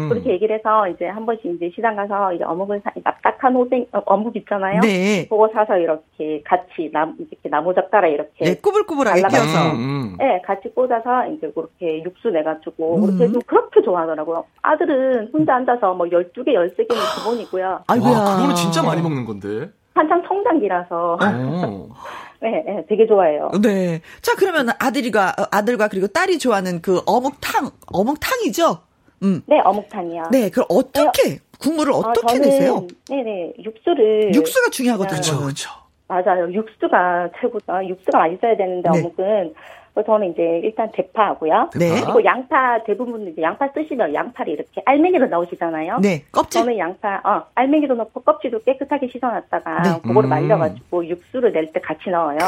[0.08, 4.02] 그렇게 얘기를 해서 이제 한 번씩 이제 시장 가서 이제 어묵을 사, 납작한 오뎅, 어,
[4.06, 4.80] 어묵 있잖아요.
[4.80, 5.26] 네.
[5.28, 8.44] 그거 사서 이렇게 같이 나, 이렇게 나무 젓가락 이렇게.
[8.44, 9.72] 네, 꾸불꾸불하게 껴서.
[9.72, 10.16] 음, 음.
[10.18, 13.06] 네, 같이 꽂아서 이제 그렇게 육수 내가지고, 음.
[13.06, 14.44] 그렇게 좀 그렇게 좋아하더라고요.
[14.62, 17.84] 아들은 혼자 앉아서 뭐 12개, 13개는 기본이고요.
[17.86, 18.10] 아이고야.
[18.18, 19.70] 와, 그거는 진짜 많이 먹는 건데.
[19.94, 21.18] 한창 성장기라서.
[22.42, 23.50] 네, 네, 되게 좋아해요.
[23.62, 24.00] 네.
[24.20, 28.78] 자, 그러면 아들이가, 아들과 그리고 딸이 좋아하는 그 어묵탕, 어묵탕이죠?
[29.22, 29.42] 음.
[29.46, 30.24] 네, 어묵탕이요.
[30.30, 31.38] 네, 그럼 어떻게, 네.
[31.58, 32.86] 국물을 어, 어떻게 어, 내세요?
[33.08, 34.34] 네네, 육수를.
[34.34, 35.20] 육수가 중요하거든요.
[35.20, 35.70] 그렇죠, 그렇죠.
[36.06, 36.52] 맞아요.
[36.52, 37.86] 육수가 최고다.
[37.88, 38.98] 육수가 맛있어야 되는데, 네.
[38.98, 39.54] 어묵은.
[40.02, 41.70] 저는 이제 일단 대파하고요.
[41.78, 42.00] 네.
[42.02, 45.98] 그리고 양파 대부분 이제 양파 쓰시면 양파를 이렇게 알맹이로 넣으시잖아요.
[46.00, 46.24] 네.
[46.32, 46.62] 껍질.
[46.62, 50.00] 저는 양파 어 알맹이도 넣고 껍질도 깨끗하게 씻어놨다가 네.
[50.02, 50.30] 그거를 음.
[50.30, 52.38] 말려가지고 육수를 낼 때 같이 넣어요.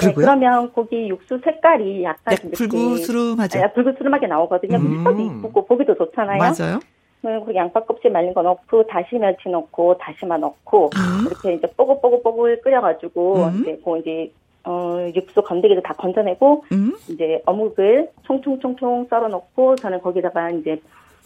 [0.00, 3.58] 네, 그러면 고기 육수 색깔이 약간 네, 불구스름하죠.
[3.60, 4.76] 네, 불구스름하게 나오거든요.
[4.78, 5.04] 음.
[5.04, 6.38] 색도 이쁘고 보기도 좋잖아요.
[6.38, 6.78] 맞아요.
[7.20, 11.26] 그리고 양파 껍질 말린 거 넣고 다시 멸치 넣고 다시마 넣고 음.
[11.26, 13.60] 이렇게 이제 뽀글뽀글뽀글 끓여가지고 음.
[13.62, 14.32] 이제 그 이제
[14.68, 16.94] 어, 육수 건더기도 다 건져내고, 음?
[17.08, 20.78] 이제 어묵을 총총총총 썰어 놓고, 저는 거기다가 이제,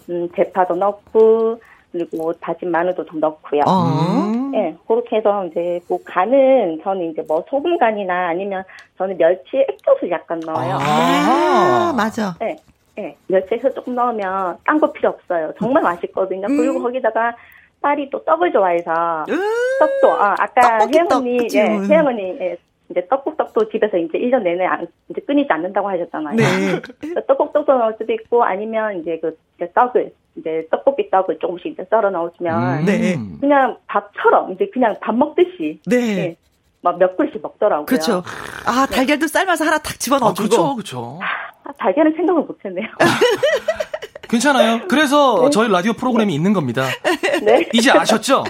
[0.08, 1.58] 음, 대파도 넣고,
[1.90, 3.62] 그리고 다진 마늘도 좀 넣고요.
[3.66, 4.50] 어.
[4.52, 8.64] 네, 그렇게 해서 이제 뭐 간은 저는 이제 뭐 소금 간이나 아니면
[8.96, 10.76] 저는 멸치 액젓을 약간 넣어요.
[10.76, 12.34] 아, 아 맞아.
[12.40, 12.56] 네,
[12.96, 15.52] 네, 멸치 액젓 조금 넣으면 딴 거 필요 없어요.
[15.58, 16.46] 정말 맛있거든요.
[16.48, 16.56] 음.
[16.56, 17.34] 그리고 거기다가
[17.82, 19.38] 딸이 또 떡을 좋아해서 음.
[19.78, 22.56] 떡도 아 아까 혜영 언니, 예, 혜영 언니 예,
[22.92, 26.36] 이제 떡국떡도 집에서 이제 1년 내내 안, 이제 끊이지 않는다고 하셨잖아요.
[26.36, 26.80] 네.
[27.26, 32.10] 떡국떡도 넣을 수도 있고 아니면 이제 그 이제 떡을 이제 떡볶이 떡을 조금씩 이제 썰어
[32.10, 32.84] 넣으시면 음.
[32.84, 33.16] 네.
[33.40, 35.96] 그냥 밥처럼 이제 그냥 밥 먹듯이 네.
[35.96, 36.36] 네.
[36.82, 37.86] 막몇 그릇씩 먹더라고요.
[37.86, 38.22] 그렇죠.
[38.66, 40.44] 아 달걀도 삶아서 하나 탁 집어넣어주고.
[40.44, 41.18] 아, 그렇죠, 그렇죠.
[41.64, 42.86] 아, 달걀은 생각을 못했네요.
[44.32, 44.80] 괜찮아요.
[44.88, 45.50] 그래서 네.
[45.50, 46.84] 저희 라디오 프로그램이 있는 겁니다.
[47.44, 47.68] 네.
[47.74, 48.44] 이제 아셨죠?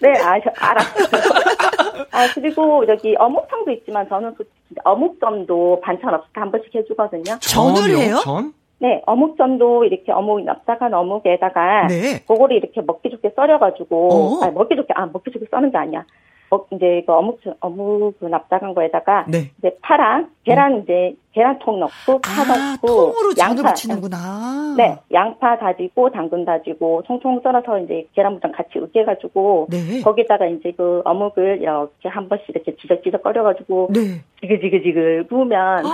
[0.00, 1.06] 네, 아셔, 알았어요.
[2.10, 4.34] 아, 그리고 여기 어묵탕도 있지만 저는
[4.82, 7.38] 어묵점도 반찬 없이 한 번씩 해주거든요.
[7.40, 8.20] 전을 해요?
[8.24, 8.52] 전?
[8.80, 12.24] 네, 어묵전도 이렇게 어묵 납작한 어묵에다가 네.
[12.26, 14.44] 그거를 이렇게 먹기 좋게 썰어가지고 어.
[14.44, 16.04] 아 먹기 좋게 아 먹기 좋게 써는 게 아니야.
[16.52, 19.50] 어, 이제 그 어묵 어묵 그 납작한 거에다가 네.
[19.58, 20.82] 이제 파랑 계란 음.
[20.82, 24.74] 이제 계란통 넣고 파 아, 넣고 통으로 양파 붙이는구나.
[24.76, 30.02] 네, 양파 다지고 당근 다지고 통통 썰어서 이제 계란무장 같이 으깨가지고 네.
[30.02, 34.20] 거기다가 이제 그 어묵을 이렇게 한 번씩 이렇게 지적지적 끓여가지고 네.
[34.42, 35.84] 지글지글지글 구우면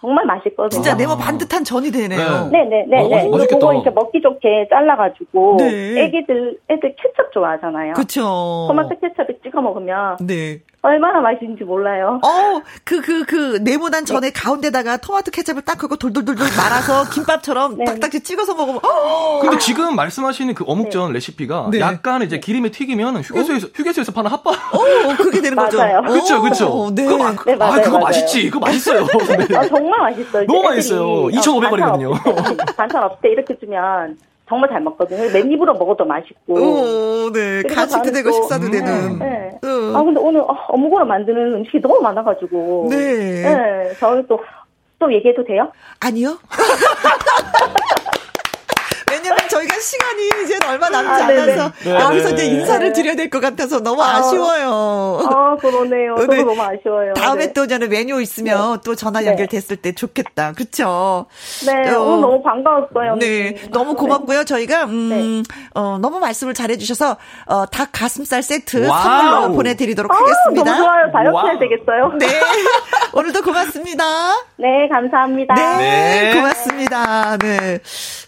[0.00, 0.68] 정말 맛있거든요.
[0.68, 2.48] 진짜 네모 반듯한 전이 되네요.
[2.52, 3.08] 네, 네, 네, 네.
[3.08, 3.26] 네.
[3.26, 6.02] 어, 그거 이렇게 먹기 좋게 잘라가지고 네.
[6.04, 7.94] 애기들 애들 케첩 좋아하잖아요.
[7.94, 8.22] 그렇죠.
[8.68, 10.60] 토마토 케첩에 찍어 먹으면 네.
[10.80, 12.20] 얼마나 맛있는지 몰라요.
[12.24, 14.32] 어, 그, 그, 그, 네모난 전에 네.
[14.32, 17.84] 가운데다가 토마토 케첩을 딱 하고 돌돌돌돌 말아서 김밥처럼 네.
[17.84, 19.40] 딱딱히 찍어서 먹으면, 어!
[19.40, 21.14] 근데 지금 말씀하시는 그 어묵전 네.
[21.14, 21.80] 레시피가 네.
[21.80, 23.70] 약간 이제 기름에 튀기면 휴게소에서, 어?
[23.74, 24.50] 휴게소에서 파는 핫바.
[24.50, 25.78] 어, 그렇게 되는 거죠.
[25.78, 26.02] 맞아요.
[26.02, 26.66] 그쵸, 그쵸.
[26.68, 27.06] 어, 네.
[27.06, 28.04] 그거, 네, 맞아요, 아, 그거 맞아요.
[28.04, 28.50] 맛있지.
[28.50, 29.02] 그거 맛있어요.
[29.58, 30.46] 아, 정말 맛있어요.
[30.46, 31.26] 너무 맛있어요.
[31.26, 32.76] 2,500원이거든요.
[32.76, 34.16] 반찬 없을 때 이렇게 주면
[34.48, 35.30] 정말 잘 먹거든요.
[35.30, 36.54] 맨입으로 먹어도 맛있고.
[36.54, 37.62] 오, 네.
[37.62, 39.18] 간식도 되고 식사도 음, 되는.
[39.18, 39.58] 네.
[39.62, 39.94] 음.
[39.94, 42.88] 아, 근데 오늘 어, 어묵으로 만드는 음식이 너무 많아가지고.
[42.90, 42.96] 네.
[43.42, 43.92] 네.
[44.00, 44.40] 저희 또,
[44.98, 45.70] 또 얘기해도 돼요?
[46.00, 46.38] 아니요.
[49.18, 53.40] 왜냐면 저희가 시간이 이제 얼마 남지 아, 않아서 네, 여기서 이제 인사를 드려야 될 것
[53.40, 56.14] 같아서 너무 아, 쉬워요 아, 그러네요.
[56.16, 56.20] 네.
[56.26, 57.12] 저도 너무 아쉬워요.
[57.14, 57.52] 다음에 네.
[57.52, 58.78] 또 저는 메뉴 있으면 네.
[58.84, 59.26] 또 전화 네.
[59.26, 60.52] 연결됐을 때 좋겠다.
[60.52, 61.26] 그렇죠?
[61.66, 63.16] 네, 어, 오늘 너무 반가웠어요.
[63.16, 64.44] 네, 너무 고맙고요.
[64.44, 65.42] 저희가 음,
[65.74, 67.16] 어, 너무 말씀을 잘해 주셔서
[67.46, 69.02] 어, 닭 가슴살 세트 wow.
[69.02, 70.70] 선물로 보내 드리도록 아, 하겠습니다.
[70.72, 71.12] 너무 좋아요.
[71.12, 72.12] 다이어트 해야 되겠어요.
[72.18, 72.26] 네,
[73.12, 74.04] 오늘도 고맙습니다.
[74.56, 75.54] 네, 감사합니다.
[75.54, 77.36] 네, 고맙습니다.
[77.38, 77.78] 네.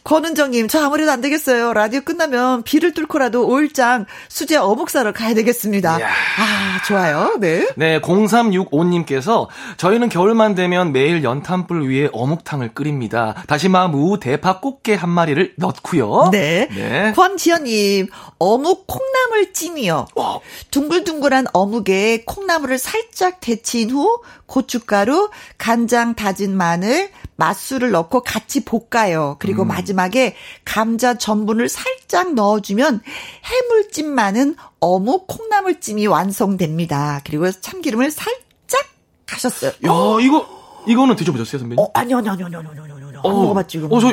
[0.04, 1.72] 권은정님, 저 아무래도 안 되겠어요.
[1.72, 5.98] 라디오 끝나면 비를 뚫고라도 오일장 수제 어묵 사러 가야 되겠습니다.
[5.98, 6.08] 이야.
[6.08, 7.36] 아, 좋아요.
[7.38, 7.68] 네.
[7.76, 13.34] 네, 0365님께서 저희는 겨울만 되면 매일 연탄불 위에 어묵탕을 끓입니다.
[13.46, 16.30] 다시마 무 대파 꽃게 한 마리를 넣고요.
[16.32, 16.68] 네.
[16.74, 17.12] 네.
[17.14, 18.08] 권지연님,
[18.38, 20.06] 어묵 콩나물 찜이요.
[20.16, 20.40] 어.
[20.70, 29.36] 둥글둥글한 어묵에 콩나물을 살짝 데친 후 고춧가루, 간장 다진 마늘, 맛술을 넣고 같이 볶아요.
[29.38, 29.68] 그리고 음.
[29.68, 33.00] 마지막에 감자 전분을 살짝 넣어주면
[33.44, 37.22] 해물찜 많은 어묵 콩나물찜이 완성됩니다.
[37.24, 38.86] 그리고 참기름을 살짝
[39.26, 39.72] 가셨어요.
[39.86, 40.20] 야, 어.
[40.20, 40.46] 이거,
[40.86, 41.78] 이거는 드셔보셨어요, 선배님?
[41.78, 43.20] 어, 아니요, 아니요, 아니요, 아니요, 아니요, 아니요.
[43.24, 43.88] 안 어, 먹어봤지, 이거.
[43.90, 44.12] 어, 저,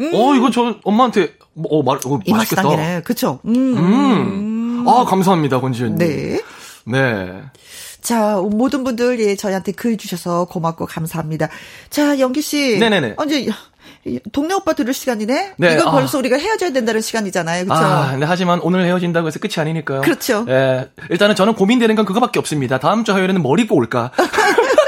[0.00, 0.10] 음.
[0.14, 1.34] 어, 이거 저 엄마한테,
[1.70, 2.62] 어, 말, 어, 맛있겠다.
[2.62, 3.02] 당기네.
[3.02, 3.38] 그쵸?
[3.44, 3.76] 음.
[3.76, 4.88] 음.
[4.88, 5.98] 아, 감사합니다, 권지현님.
[5.98, 6.40] 네.
[6.84, 7.42] 네.
[8.08, 11.50] 자, 모든 분들, 예, 저희한테 글 주셔서 고맙고 감사합니다.
[11.90, 12.78] 자, 영기 씨.
[12.78, 13.16] 네네네.
[13.18, 13.46] 언제,
[14.32, 15.52] 동네 오빠 들을 시간이네?
[15.58, 15.74] 네.
[15.74, 16.20] 이건 벌써 아.
[16.20, 17.66] 우리가 헤어져야 된다는 시간이잖아요.
[17.66, 17.84] 그렇죠?
[17.84, 20.00] 아, 네, 하지만 오늘 헤어진다고 해서 끝이 아니니까요.
[20.00, 20.46] 그렇죠.
[20.48, 20.88] 예.
[21.10, 22.78] 일단은 저는 고민되는 건 그거밖에 없습니다.
[22.78, 24.10] 다음 주 화요일에는 뭘 입고 올까?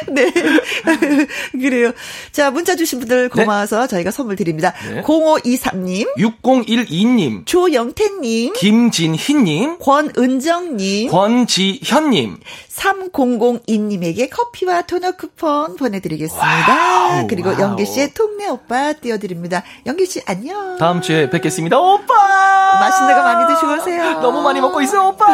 [0.08, 0.32] 네.
[1.52, 1.92] 그래요.
[2.32, 3.42] 자, 문자 주신 분들 네.
[3.42, 3.86] 고마워서 네.
[3.88, 4.72] 저희가 선물 드립니다.
[4.88, 5.02] 네.
[5.02, 16.46] 0523님, 6012님, 조영태님, 김진희님, 권은정님, 권지현님, 3002님에게 커피와 도넛 쿠폰 보내드리겠습니다.
[16.68, 17.60] wow, 그리고 wow.
[17.60, 19.62] 영기 씨의 동네 오빠 띄워드립니다.
[19.86, 20.76] 영기 씨 안녕.
[20.78, 21.78] 다음 주에 뵙겠습니다.
[21.78, 22.14] 오빠!
[22.80, 24.20] 맛있는 거 많이 드시고 오세요.
[24.20, 25.26] 너무 많이 먹고 있어, 오빠!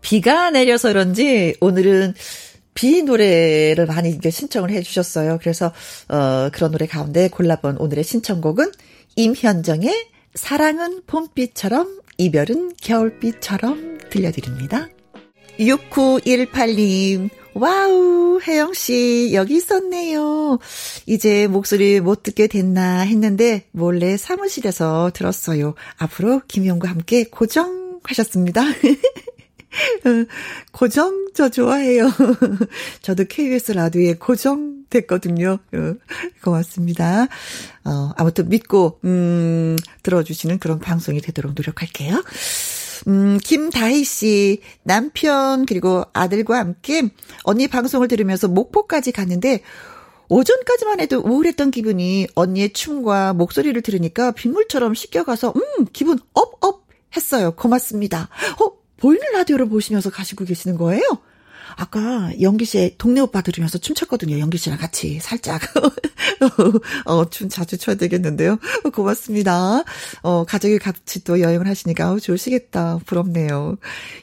[0.00, 2.14] 비가 내려서 그런지 오늘은
[2.76, 5.38] 비 노래를 많이 신청을 해 주셨어요.
[5.40, 5.72] 그래서
[6.08, 8.70] 어 그런 노래 가운데 골라본 오늘의 신청곡은
[9.16, 14.88] 임현정의 사랑은 봄비처럼 이별은 겨울비처럼 들려드립니다.
[15.58, 20.58] 6918님, wow, 혜영씨, 여기 있었네요.
[21.06, 25.74] 이제 목소리 못 듣게 됐나 했는데, 몰래 사무실에서 들었어요.
[25.96, 28.62] 앞으로 김혜영과 함께 고정하셨습니다.
[30.72, 32.10] 고정 저 좋아해요.
[33.02, 35.58] 저도 KBS 라디오에 고정 됐거든요.
[35.74, 35.94] 어,
[36.42, 37.28] 고맙습니다.
[37.84, 42.22] 어, 아무튼 믿고 음 들어주시는 그런 방송이 되도록 노력할게요.
[43.08, 47.02] 음, 김다희 씨, 남편, 그리고 아들과 함께
[47.42, 49.62] 언니 방송을 들으면서 목포까지 갔는데,
[50.28, 57.52] 오전까지만 해도 우울했던 기분이 언니의 춤과 목소리를 들으니까 빗물처럼 씻겨가서, 음, 기분 up, up 했어요.
[57.52, 58.28] 고맙습니다.
[58.60, 61.02] 어, 보이는 라디오를 보시면서 가시고 계시는 거예요?
[61.76, 64.38] 아까 영기 씨의 동네 오빠 들으면서 춤췄거든요.
[64.38, 65.60] 영기 씨랑 같이 살짝.
[67.04, 68.58] 어, 춤 자주 춰야 되겠는데요.
[68.94, 69.82] 고맙습니다.
[70.22, 73.00] 어, 가족이 같이 또 여행을 하시니까 어, 좋으시겠다.
[73.04, 73.76] 부럽네요.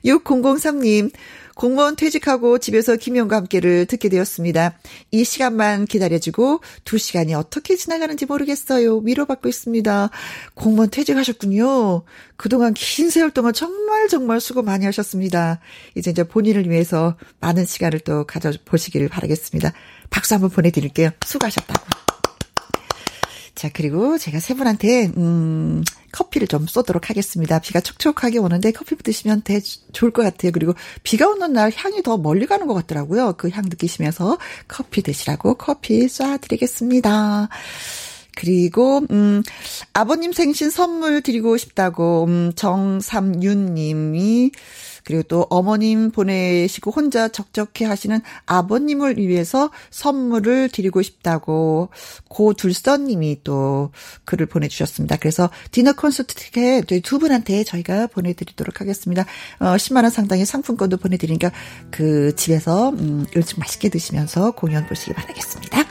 [0.05, 1.11] 6003님,
[1.55, 4.77] 공무원 퇴직하고 집에서 김영과 함께를 듣게 되었습니다.
[5.11, 8.97] 이 시간만 기다려주고 두 시간이 어떻게 지나가는지 모르겠어요.
[8.97, 10.09] 위로받고 있습니다.
[10.55, 12.03] 공무원 퇴직하셨군요.
[12.35, 15.59] 그동안 긴 세월 동안 정말 정말 수고 많이 하셨습니다.
[15.95, 19.73] 이제 이제 본인을 위해서 많은 시간을 또 가져보시기를 바라겠습니다.
[20.09, 21.11] 박수 한번 보내드릴게요.
[21.25, 22.02] 수고하셨다고.
[23.55, 27.59] 자, 그리고 제가 세 분한테, 음, 커피를 좀 쏘도록 하겠습니다.
[27.59, 29.59] 비가 촉촉하게 오는데 커피 드시면 되,
[29.93, 30.51] 좋을 것 같아요.
[30.51, 30.73] 그리고
[31.03, 33.33] 비가 오는 날 향이 더 멀리 가는 것 같더라고요.
[33.37, 37.49] 그 향 느끼시면서 커피 드시라고 커피 쏴드리겠습니다.
[38.35, 39.43] 그리고 음
[39.93, 44.51] 아버님 생신 선물 드리고 싶다고 음 정삼윤 님이
[45.03, 51.89] 그리고 또 어머님 보내시고 혼자 적적해 하시는 아버님을 위해서 선물을 드리고 싶다고
[52.29, 53.91] 고둘선님이 또
[54.25, 55.17] 글을 보내주셨습니다.
[55.17, 59.25] 그래서 디너 콘서트 티켓 두 분한테 저희가 보내드리도록 하겠습니다.
[59.59, 61.51] 어, 10만 원 상당의 상품권도 보내드리니까
[61.91, 65.83] 그 집에서 음, 요즘 맛있게 드시면서 공연 보시기 바라겠습니다.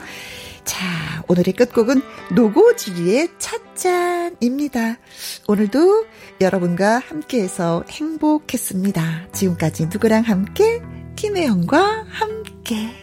[0.63, 2.01] 자, 오늘의 끝곡은
[2.35, 4.97] 노고지리의 찻잔입니다.
[5.47, 6.05] 오늘도
[6.41, 9.27] 여러분과 함께해서 행복했습니다.
[9.33, 10.81] 지금까지 누구랑 함께?
[11.15, 13.02] 김혜영과 함께.